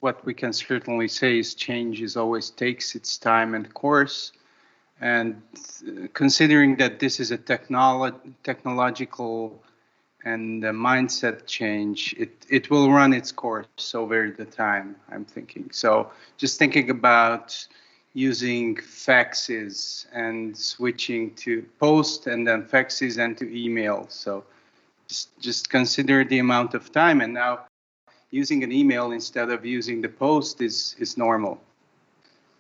what 0.01 0.25
we 0.25 0.33
can 0.33 0.55
certainly 0.55 1.09
say 1.09 1.39
is 1.39 1.55
change 1.55 2.01
is 2.01 2.17
always 2.17 2.49
takes 2.49 2.95
its 2.95 3.19
time 3.19 3.55
and 3.55 3.67
course. 3.75 4.33
And 4.99 5.43
uh, 5.87 6.09
considering 6.15 6.77
that 6.77 7.01
this 7.01 7.21
is 7.21 7.31
a 7.31 7.37
technolo- 7.37 8.19
technological 8.45 9.63
and 10.25 10.63
mindset 10.63 11.47
change, 11.47 12.15
it, 12.19 12.47
it 12.49 12.71
will 12.71 12.91
run 12.91 13.13
its 13.13 13.31
course 13.31 13.95
over 13.95 14.31
the 14.31 14.47
time, 14.47 14.97
I'm 15.13 15.27
thinking. 15.27 15.69
So 15.71 16.11
just 16.39 16.59
thinking 16.59 16.89
about 16.89 17.47
using 18.15 18.77
faxes 18.77 20.07
and 20.15 20.57
switching 20.57 21.35
to 21.45 21.63
post 21.79 22.27
and 22.27 22.49
then 22.49 22.63
faxes 22.63 23.23
and 23.23 23.37
to 23.37 23.45
email. 23.55 24.07
So 24.09 24.45
just, 25.09 25.29
just 25.41 25.69
consider 25.69 26.25
the 26.25 26.39
amount 26.39 26.73
of 26.73 26.91
time. 26.91 27.21
And 27.21 27.35
now 27.35 27.67
using 28.35 28.65
an 28.65 28.73
email 28.73 29.13
instead 29.13 29.49
of 29.51 29.65
using 29.65 30.03
the 30.03 30.09
post 30.09 30.61
is, 30.61 30.97
is 30.99 31.17
normal. 31.17 31.61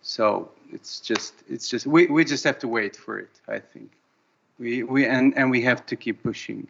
So 0.03 0.51
it's 0.73 1.01
just 1.01 1.35
it's 1.49 1.69
just 1.69 1.87
we, 1.87 2.07
we 2.07 2.25
just 2.25 2.45
have 2.45 2.59
to 2.61 2.69
wait 2.69 2.95
for 2.95 3.19
it, 3.19 3.35
I 3.49 3.59
think. 3.59 3.91
We 4.59 4.83
we 4.83 5.07
and, 5.07 5.37
and 5.37 5.51
we 5.51 5.63
have 5.63 5.85
to 5.87 5.97
keep 5.97 6.23
pushing 6.23 6.69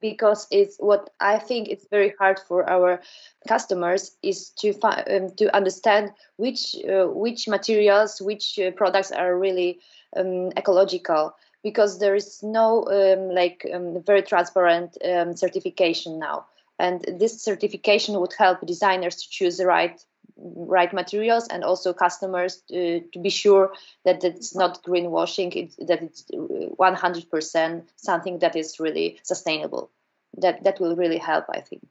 because 0.00 0.46
it's 0.50 0.76
what 0.78 1.10
I 1.20 1.38
think 1.38 1.68
it's 1.68 1.86
very 1.90 2.14
hard 2.18 2.38
for 2.48 2.68
our 2.68 3.00
customers 3.46 4.16
is 4.22 4.50
to 4.60 4.72
find 4.72 5.02
um, 5.10 5.30
to 5.36 5.54
understand 5.54 6.12
which 6.36 6.76
uh, 6.88 7.06
which 7.06 7.48
materials, 7.48 8.20
which 8.20 8.58
uh, 8.58 8.70
products 8.72 9.12
are 9.12 9.38
really 9.38 9.78
um, 10.16 10.50
ecological 10.56 11.34
because 11.62 11.98
there 11.98 12.14
is 12.14 12.42
no 12.42 12.84
um, 12.88 13.34
like 13.34 13.66
um, 13.72 14.02
very 14.02 14.22
transparent 14.22 14.96
um, 15.04 15.36
certification 15.36 16.18
now, 16.18 16.46
and 16.82 17.04
this 17.20 17.40
certification 17.40 18.18
would 18.20 18.34
help 18.36 18.66
designers 18.66 19.16
to 19.22 19.30
choose 19.30 19.56
the 19.56 19.66
right 19.66 20.04
right 20.36 20.92
materials 20.92 21.46
and 21.48 21.62
also 21.62 21.92
customers 21.92 22.62
to, 22.68 23.02
be 23.22 23.30
sure 23.30 23.72
that 24.04 24.24
it's 24.24 24.54
not 24.54 24.82
greenwashing, 24.82 25.54
it, 25.54 25.86
that 25.86 26.02
it's 26.02 26.24
100% 26.32 27.82
something 27.96 28.38
that 28.40 28.56
is 28.56 28.80
really 28.80 29.20
sustainable. 29.22 29.90
That 30.38 30.64
that 30.64 30.80
will 30.80 30.96
really 30.96 31.18
help, 31.18 31.44
I 31.50 31.60
think. 31.60 31.86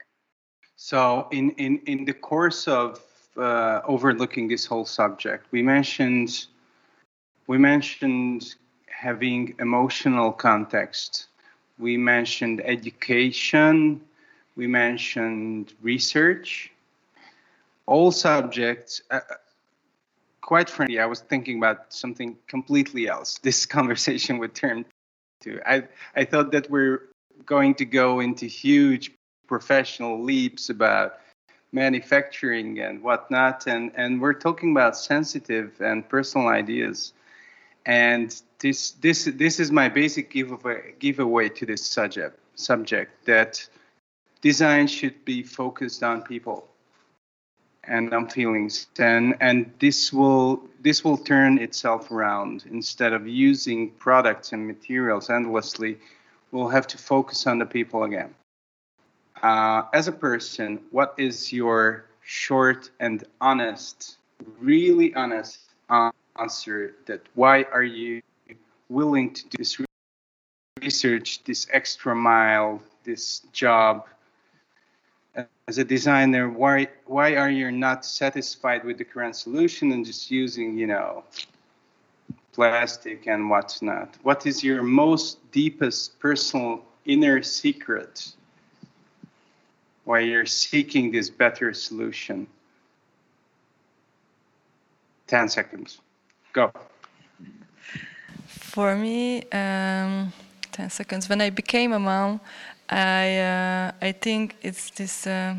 So, 0.76 1.28
in 1.32 1.52
in 1.52 1.74
in 1.86 2.06
the 2.06 2.14
course 2.14 2.68
of 2.68 3.00
uh, 3.38 3.82
overlooking 3.86 4.48
this 4.50 4.66
whole 4.66 4.86
subject, 4.86 5.46
we 5.52 5.62
mentioned 5.62 6.48
we 7.48 7.58
mentioned 7.58 8.56
having 8.88 9.54
emotional 9.60 10.32
context. 10.32 11.28
We 11.78 11.98
mentioned 11.98 12.62
education. 12.66 14.02
We 14.56 14.68
mentioned 14.68 15.74
research 15.82 16.72
all 17.86 18.12
subjects. 18.12 19.02
Uh, 19.10 19.20
quite 20.42 20.70
frankly, 20.70 21.00
I 21.00 21.06
was 21.06 21.22
thinking 21.22 21.58
about 21.58 21.94
something 21.94 22.38
completely 22.48 23.08
else. 23.08 23.40
This 23.44 23.66
conversation 23.66 24.38
would 24.40 24.56
turn 24.56 24.86
to. 25.42 25.60
I 25.66 25.84
I 26.16 26.26
thought 26.26 26.52
that 26.52 26.70
we're 26.70 27.10
going 27.46 27.76
to 27.76 27.86
go 27.86 28.20
into 28.20 28.46
huge 28.46 29.12
professional 29.48 30.22
leaps 30.24 30.70
about 30.70 31.20
manufacturing 31.72 32.80
and 32.80 33.02
whatnot, 33.02 33.68
and 33.68 33.92
and 33.96 34.22
we're 34.22 34.40
talking 34.48 34.72
about 34.72 34.98
sensitive 34.98 35.82
and 35.82 36.08
personal 36.08 36.48
ideas. 36.48 37.14
And 37.86 38.30
this 38.60 38.92
this 39.02 39.26
this 39.26 39.60
is 39.60 39.72
my 39.72 39.90
basic 39.90 40.30
giveaway 40.30 40.94
giveaway 41.00 41.50
to 41.50 41.66
this 41.66 41.84
subject 41.86 42.38
subject 42.56 43.26
that 43.26 43.68
design 44.42 44.88
should 44.88 45.24
be 45.26 45.44
focused 45.44 46.04
on 46.04 46.22
people. 46.22 46.68
And 47.84 48.14
on 48.14 48.30
feelings 48.30 48.88
and 49.00 49.36
and 49.42 49.74
this 49.80 50.14
will 50.14 50.62
this 50.82 51.04
will 51.04 51.18
turn 51.18 51.58
itself 51.58 52.12
around. 52.12 52.66
Instead 52.70 53.12
of 53.12 53.28
using 53.28 53.90
products 53.92 54.54
and 54.54 54.68
materials 54.68 55.32
endlessly 55.32 55.98
we'll 56.52 56.70
have 56.70 56.86
to 56.88 56.98
focus 57.00 57.48
on 57.48 57.58
the 57.58 57.66
people 57.66 58.04
again. 58.04 58.36
Uh, 59.42 59.82
as 59.94 60.08
a 60.08 60.12
person 60.12 60.80
what 60.92 61.16
is 61.18 61.52
your 61.52 62.06
short 62.22 62.92
and 63.00 63.24
honest 63.42 64.18
really 64.60 65.14
honest 65.16 65.60
answer 66.40 66.96
that 67.06 67.22
why 67.34 67.64
are 67.74 67.84
you 67.84 68.22
willing 68.90 69.34
to 69.34 69.44
do 69.50 69.58
this 69.58 69.82
research 70.82 71.44
this 71.44 71.68
extra 71.72 72.16
mile 72.16 72.82
this 73.04 73.40
job 73.52 74.06
as 75.68 75.78
a 75.78 75.84
designer, 75.84 76.50
why 76.50 76.88
why 77.06 77.36
are 77.36 77.50
you 77.50 77.72
not 77.72 78.06
satisfied 78.06 78.84
with 78.84 78.98
the 78.98 79.06
current 79.06 79.36
solution 79.36 79.92
and 79.92 80.06
just 80.06 80.30
using, 80.32 80.78
you 80.78 80.88
know, 80.88 81.24
plastic 82.52 83.28
and 83.28 83.50
what's 83.50 83.82
not? 83.82 84.18
What 84.24 84.46
is 84.46 84.64
your 84.64 84.84
most 84.84 85.40
deepest 85.52 86.20
personal 86.20 86.84
inner 87.06 87.42
secret 87.42 88.34
why 90.04 90.20
you're 90.20 90.46
seeking 90.46 91.12
this 91.12 91.30
better 91.30 91.74
solution? 91.74 92.48
10 95.28 95.48
seconds. 95.48 96.00
Go. 96.52 96.74
For 98.48 98.96
me, 98.96 99.44
um, 99.52 100.34
10 100.74 100.90
seconds. 100.90 101.30
When 101.30 101.40
I 101.40 101.50
became 101.50 101.94
a 101.94 102.00
mom, 102.00 102.42
I 102.92 103.38
uh, 103.38 103.92
I 104.02 104.12
think 104.12 104.56
it's 104.62 104.90
this 104.92 105.26
uh, 105.26 105.56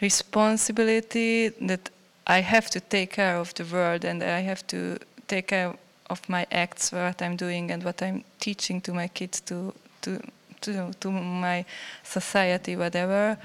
responsibility 0.00 1.48
that 1.66 1.90
I 2.26 2.40
have 2.40 2.70
to 2.70 2.80
take 2.80 3.12
care 3.12 3.36
of 3.36 3.52
the 3.54 3.64
world 3.64 4.04
and 4.04 4.22
I 4.22 4.40
have 4.40 4.66
to 4.68 4.98
take 5.28 5.48
care 5.48 5.74
of 6.08 6.28
my 6.28 6.46
acts, 6.50 6.90
what 6.90 7.20
I'm 7.20 7.36
doing 7.36 7.70
and 7.70 7.84
what 7.84 8.02
I'm 8.02 8.24
teaching 8.40 8.80
to 8.82 8.94
my 8.94 9.08
kids 9.08 9.40
to 9.42 9.74
to 10.02 10.20
to 10.62 10.92
to 11.00 11.10
my 11.10 11.66
society, 12.02 12.76
whatever. 12.76 13.36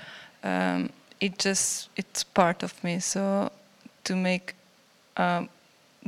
Um, 0.43 0.89
it 1.19 1.37
just 1.37 1.89
it's 1.97 2.23
part 2.23 2.63
of 2.63 2.83
me. 2.83 2.99
So 2.99 3.51
to 4.05 4.15
make 4.15 4.55
a 5.17 5.47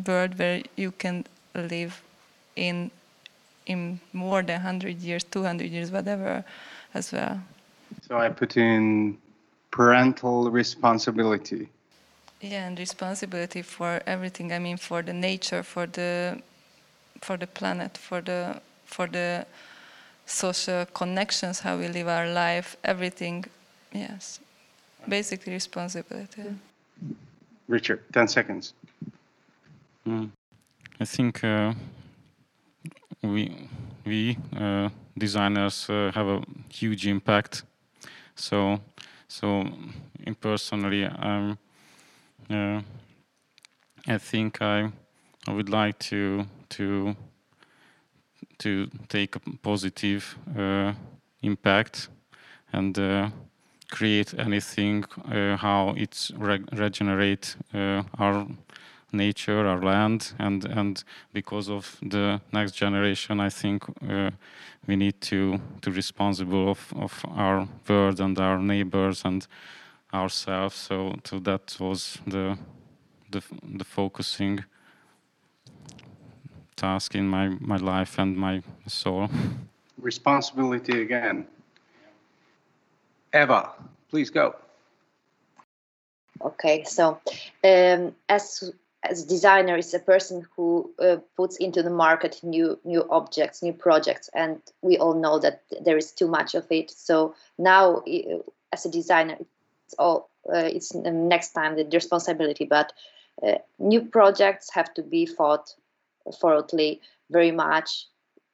world 0.05 0.39
where 0.39 0.63
you 0.77 0.91
can 0.91 1.25
live 1.53 2.01
in 2.55 2.89
in 3.65 3.99
more 4.13 4.43
than 4.43 4.61
100 4.61 5.01
years, 5.01 5.25
200 5.25 5.69
years, 5.69 5.91
whatever 5.91 6.45
as 6.93 7.11
well. 7.11 7.39
So 8.07 8.17
I 8.17 8.29
put 8.29 8.57
in 8.57 9.17
parental 9.71 10.49
responsibility. 10.51 11.69
Yeah, 12.41 12.67
and 12.67 12.77
responsibility 12.77 13.61
for 13.61 14.01
everything. 14.05 14.53
I 14.53 14.59
mean, 14.59 14.77
for 14.77 15.01
the 15.01 15.13
nature, 15.13 15.63
for 15.63 15.87
the 15.87 16.41
for 17.21 17.37
the 17.37 17.47
planet, 17.47 17.97
for 17.97 18.21
the 18.21 18.61
for 18.85 19.07
the 19.07 19.45
social 20.25 20.85
connections, 20.85 21.59
how 21.61 21.77
we 21.77 21.87
live 21.87 22.07
our 22.07 22.27
life, 22.27 22.77
everything. 22.83 23.45
Yes, 23.91 24.39
basically 25.07 25.53
responsibility. 25.53 26.43
Richard, 27.67 28.03
ten 28.13 28.27
seconds. 28.27 28.73
Mm. 30.07 30.29
I 30.99 31.05
think 31.05 31.43
uh, 31.43 31.73
we 33.23 33.69
we 34.05 34.37
uh, 34.55 34.89
designers 35.17 35.89
uh, 35.89 36.11
have 36.13 36.27
a 36.27 36.41
huge 36.69 37.07
impact. 37.07 37.63
So, 38.35 38.79
so 39.27 39.65
personally, 40.41 41.05
I'm, 41.05 41.57
uh, 42.49 42.81
I 44.07 44.17
think 44.17 44.61
I, 44.61 44.91
I 45.47 45.51
would 45.51 45.69
like 45.69 45.99
to 46.09 46.45
to 46.69 47.15
to 48.59 48.89
take 49.07 49.35
a 49.35 49.39
positive 49.61 50.37
uh, 50.57 50.93
impact 51.41 52.09
and 52.73 52.97
uh, 52.97 53.29
create 53.89 54.33
anything 54.37 55.05
uh, 55.31 55.57
how 55.57 55.93
it's 55.97 56.31
re 56.37 56.59
regenerate 56.71 57.55
uh, 57.73 58.03
our 58.17 58.47
nature, 59.11 59.67
our 59.67 59.81
land, 59.81 60.33
and 60.39 60.65
and 60.65 61.03
because 61.33 61.69
of 61.69 61.97
the 62.01 62.41
next 62.51 62.73
generation, 62.73 63.39
I 63.39 63.49
think 63.49 63.83
uh, 64.09 64.31
we 64.87 64.95
need 64.95 65.21
to 65.21 65.59
to 65.81 65.91
responsible 65.91 66.69
of, 66.69 66.93
of 66.95 67.25
our 67.35 67.67
world 67.87 68.19
and 68.19 68.39
our 68.39 68.59
neighbors 68.59 69.25
and 69.25 69.47
ourselves. 70.13 70.75
So, 70.75 71.15
so 71.23 71.39
that 71.39 71.77
was 71.79 72.17
the 72.27 72.57
the, 73.31 73.41
the 73.63 73.83
focusing 73.83 74.63
task 76.75 77.15
in 77.15 77.27
my, 77.27 77.49
my 77.59 77.77
life 77.77 78.19
and 78.19 78.37
my 78.37 78.61
soul. 78.87 79.29
Responsibility 79.99 81.01
again. 81.01 81.47
Ewa, 83.33 83.73
please 84.09 84.29
go. 84.29 84.55
Okay, 86.41 86.83
so 86.83 87.19
um, 87.63 88.15
as 88.29 88.71
as 89.09 89.23
a 89.23 89.27
designer 89.27 89.77
is 89.77 89.93
a 89.93 89.99
person 89.99 90.45
who 90.55 90.91
uh, 90.99 91.17
puts 91.35 91.57
into 91.57 91.83
the 91.83 91.89
market 91.89 92.39
new 92.43 92.79
new 92.83 93.05
objects, 93.09 93.63
new 93.63 93.73
projects, 93.73 94.29
and 94.33 94.61
we 94.81 94.97
all 94.97 95.13
know 95.13 95.39
that 95.39 95.61
there 95.81 95.97
is 95.97 96.11
too 96.11 96.27
much 96.27 96.55
of 96.55 96.65
it. 96.71 96.91
So 96.91 97.35
now, 97.57 98.03
as 98.71 98.85
a 98.85 98.91
designer, 98.91 99.37
it's 99.85 99.95
all 99.99 100.29
uh, 100.53 100.69
it's 100.75 100.93
next 100.93 101.51
time 101.51 101.75
the 101.75 101.85
responsibility, 101.91 102.65
but 102.65 102.93
uh, 103.43 103.59
new 103.79 104.01
projects 104.01 104.73
have 104.73 104.93
to 104.95 105.03
be 105.03 105.25
thought 105.25 105.75
thoroughly 106.41 107.01
very 107.29 107.51
much 107.51 108.07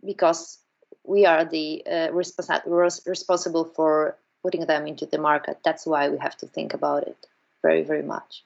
because 0.06 0.60
we 1.04 1.26
are 1.26 1.45
the 1.45 1.84
uh, 1.86 2.10
responsi- 2.10 3.06
responsible 3.06 3.66
for 3.66 4.18
putting 4.41 4.66
them 4.66 4.88
into 4.88 5.06
the 5.06 5.18
market. 5.18 5.58
That's 5.64 5.86
why 5.86 6.10
we 6.10 6.18
have 6.18 6.38
to 6.38 6.47
think 6.47 6.74
about 6.74 7.08
it 7.08 7.18
very, 7.62 7.84
very 7.84 8.04
much. 8.04 8.43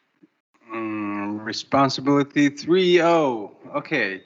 Mm, 0.73 1.43
responsibility 1.43 2.49
3 2.49 2.97
0. 2.97 3.51
Okay. 3.75 4.23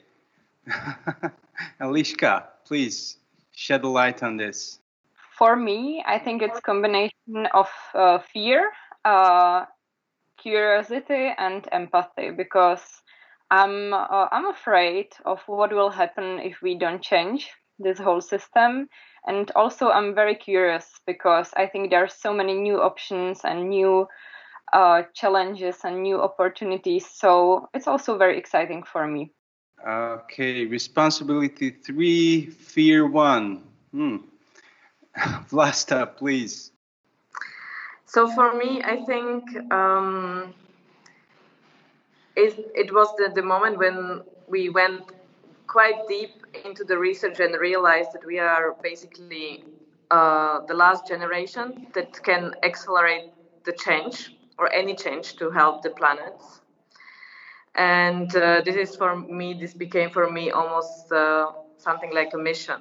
Eliška, 1.80 2.44
please 2.64 3.18
shed 3.52 3.84
a 3.84 3.88
light 3.88 4.22
on 4.22 4.36
this. 4.36 4.78
For 5.38 5.56
me, 5.56 6.02
I 6.06 6.18
think 6.18 6.42
it's 6.42 6.60
combination 6.60 7.46
of 7.54 7.68
uh, 7.94 8.18
fear, 8.32 8.70
uh, 9.04 9.66
curiosity, 10.38 11.32
and 11.36 11.66
empathy 11.72 12.30
because 12.30 12.82
I'm 13.50 13.92
uh, 13.92 14.28
I'm 14.32 14.46
afraid 14.46 15.08
of 15.24 15.40
what 15.46 15.72
will 15.72 15.90
happen 15.90 16.38
if 16.40 16.62
we 16.62 16.76
don't 16.78 17.02
change 17.02 17.50
this 17.78 17.98
whole 17.98 18.20
system 18.20 18.88
and 19.26 19.50
also 19.54 19.88
i'm 19.90 20.14
very 20.14 20.34
curious 20.34 21.00
because 21.06 21.50
i 21.56 21.66
think 21.66 21.90
there 21.90 22.04
are 22.04 22.08
so 22.08 22.32
many 22.32 22.54
new 22.54 22.80
options 22.80 23.40
and 23.44 23.68
new 23.68 24.06
uh, 24.72 25.02
challenges 25.14 25.76
and 25.84 26.02
new 26.02 26.20
opportunities. 26.20 27.06
So 27.06 27.68
it's 27.74 27.86
also 27.86 28.16
very 28.16 28.38
exciting 28.38 28.82
for 28.82 29.06
me. 29.06 29.32
Okay 29.86 30.66
responsibility 30.66 31.70
three 31.70 32.46
fear 32.46 33.06
one. 33.06 33.64
Hmm. 33.92 34.16
vlasta 35.50 36.16
please. 36.16 36.70
So 38.06 38.30
for 38.30 38.54
me 38.54 38.82
i 38.84 39.04
think 39.04 39.44
um, 39.72 40.54
it, 42.36 42.70
it 42.74 42.94
was 42.94 43.08
the, 43.16 43.32
the 43.34 43.42
moment 43.42 43.78
when 43.78 44.22
we 44.48 44.68
went 44.68 45.12
quite 45.66 46.06
deep 46.08 46.46
into 46.64 46.84
the 46.84 46.96
research 46.96 47.40
and 47.40 47.58
realized 47.58 48.12
that 48.12 48.24
we 48.26 48.38
are 48.38 48.76
basically 48.82 49.64
uh, 50.10 50.60
the 50.66 50.74
last 50.74 51.06
generation 51.06 51.86
that 51.94 52.22
can 52.22 52.52
accelerate 52.62 53.32
the 53.64 53.72
change 53.72 54.36
or 54.58 54.72
any 54.72 54.94
change 54.94 55.36
to 55.36 55.50
help 55.50 55.82
the 55.82 55.90
planet. 55.90 56.34
And 57.74 58.34
uh, 58.36 58.62
this 58.64 58.76
is 58.76 58.96
for 58.96 59.16
me, 59.16 59.54
this 59.54 59.74
became 59.74 60.10
for 60.10 60.30
me 60.30 60.50
almost 60.50 61.10
uh, 61.12 61.52
something 61.78 62.12
like 62.12 62.32
a 62.34 62.38
mission. 62.38 62.80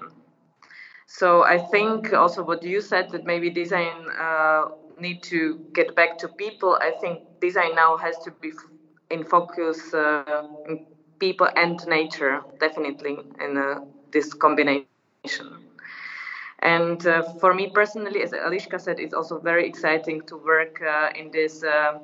So 1.07 1.43
I 1.43 1.57
think 1.59 2.13
also 2.13 2.43
what 2.43 2.63
you 2.63 2.81
said 2.81 3.11
that 3.11 3.25
maybe 3.25 3.49
design 3.49 4.09
uh, 4.17 4.65
need 4.99 5.23
to 5.23 5.59
get 5.73 5.95
back 5.95 6.17
to 6.19 6.27
people. 6.27 6.77
I 6.81 6.91
think 7.01 7.19
design 7.41 7.75
now 7.75 7.97
has 7.97 8.17
to 8.19 8.31
be 8.31 8.51
in 9.09 9.23
focus 9.23 9.93
uh, 9.93 10.43
in 10.67 10.85
people 11.19 11.47
and 11.55 11.79
nature, 11.87 12.41
definitely 12.59 13.19
in 13.39 13.57
uh, 13.57 13.79
this 14.11 14.33
combination. 14.33 15.70
And 16.61 17.05
uh, 17.07 17.23
for 17.39 17.53
me 17.53 17.67
personally, 17.73 18.21
as 18.21 18.31
Eliška 18.31 18.79
said, 18.79 18.99
it's 18.99 19.13
also 19.13 19.39
very 19.39 19.67
exciting 19.67 20.21
to 20.27 20.37
work 20.37 20.81
uh, 20.81 21.09
in 21.15 21.31
this 21.31 21.63
uh, 21.63 21.99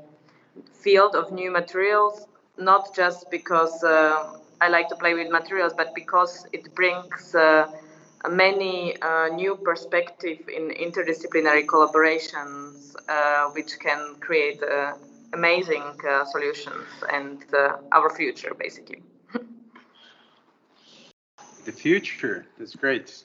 field 0.74 1.16
of 1.16 1.32
new 1.32 1.52
materials, 1.52 2.28
not 2.58 2.94
just 2.96 3.30
because 3.30 3.84
uh, 3.84 4.24
I 4.62 4.68
like 4.70 4.90
to 4.90 4.96
play 4.96 5.14
with 5.14 5.30
materials, 5.30 5.74
but 5.78 5.94
because 5.94 6.48
it 6.54 6.74
brings 6.76 7.36
uh, 7.36 7.68
many 8.30 8.96
new 9.34 9.56
perspective 9.56 10.40
in 10.50 10.70
interdisciplinary 10.72 11.66
collaborations, 11.66 12.96
which 13.54 13.80
can 13.80 14.16
create 14.20 14.62
amazing 15.34 15.84
uh, 16.08 16.26
solutions 16.26 16.88
and 17.12 17.44
uh, 17.54 17.78
our 17.92 18.10
future, 18.10 18.54
basically. 18.58 19.02
the 21.66 21.72
future, 21.72 22.46
that's 22.58 22.76
great. 22.76 23.24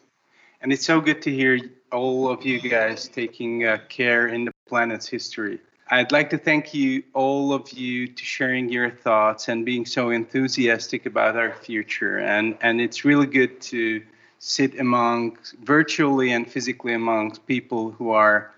And 0.62 0.72
it's 0.72 0.86
so 0.86 1.00
good 1.00 1.20
to 1.22 1.30
hear 1.30 1.58
all 1.90 2.30
of 2.30 2.46
you 2.46 2.60
guys 2.60 3.08
taking 3.08 3.66
uh, 3.66 3.78
care 3.88 4.28
in 4.28 4.44
the 4.44 4.52
planet's 4.68 5.08
history. 5.08 5.58
I'd 5.90 6.12
like 6.12 6.30
to 6.30 6.38
thank 6.38 6.72
you, 6.72 7.02
all 7.14 7.52
of 7.52 7.72
you, 7.72 8.06
to 8.06 8.24
sharing 8.24 8.70
your 8.70 8.88
thoughts 8.88 9.48
and 9.48 9.66
being 9.66 9.84
so 9.84 10.10
enthusiastic 10.10 11.04
about 11.04 11.36
our 11.36 11.52
future. 11.52 12.18
And, 12.18 12.56
and 12.60 12.80
it's 12.80 13.04
really 13.04 13.26
good 13.26 13.60
to 13.62 14.02
sit 14.38 14.78
among 14.78 15.36
virtually 15.62 16.32
and 16.32 16.48
physically 16.48 16.94
among 16.94 17.36
people 17.46 17.90
who 17.90 18.10
are 18.10 18.52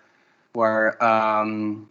who 0.53 0.61
are 0.61 1.03
um, 1.03 1.89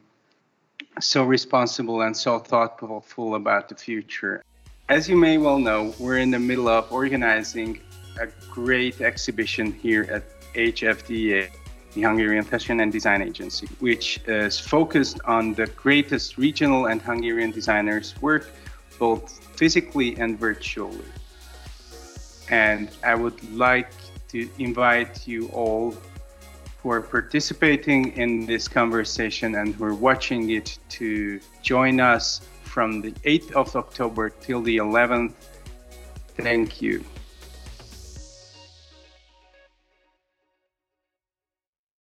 so 0.99 1.24
responsible 1.24 2.01
and 2.01 2.16
so 2.16 2.39
thoughtful 2.39 3.36
about 3.36 3.68
the 3.68 3.76
future. 3.76 4.43
As 4.89 5.09
you 5.09 5.18
may 5.18 5.38
well 5.38 5.59
know, 5.59 5.93
we're 5.99 6.18
in 6.18 6.32
the 6.32 6.39
middle 6.39 6.70
of 6.70 6.91
organizing 6.91 7.82
a 8.20 8.28
great 8.49 9.01
exhibition 9.01 9.72
here 9.72 10.03
at 10.11 10.24
HFDA, 10.53 11.49
the 11.93 12.01
Hungarian 12.01 12.43
Fashion 12.43 12.80
and 12.80 12.91
Design 12.91 13.22
Agency, 13.22 13.68
which 13.80 14.20
is 14.28 14.59
focused 14.59 15.20
on 15.26 15.53
the 15.53 15.68
greatest 15.68 16.38
regional 16.38 16.88
and 16.88 17.01
Hungarian 17.01 17.51
designers' 17.51 18.16
work, 18.22 18.49
both 18.99 19.39
physically 19.55 20.16
and 20.18 20.39
virtually. 20.39 21.05
And 22.49 22.89
I 23.03 23.16
would 23.16 23.41
like 23.53 23.91
to 24.30 24.49
invite 24.59 25.28
you 25.28 25.47
all 25.49 25.95
who 26.82 26.91
are 26.91 27.01
participating 27.01 28.11
in 28.18 28.45
this 28.45 28.68
conversation 28.68 29.55
and 29.55 29.74
who 29.74 29.86
are 29.86 29.95
watching 29.95 30.49
it 30.49 30.78
to 30.89 31.39
join 31.61 31.99
us 31.99 32.41
from 32.64 33.01
the 33.01 33.11
8th 33.24 33.51
of 33.53 33.76
October 33.76 34.30
till 34.30 34.61
the 34.61 34.78
11th. 34.78 35.34
Thank 36.36 36.82
you. 36.82 37.03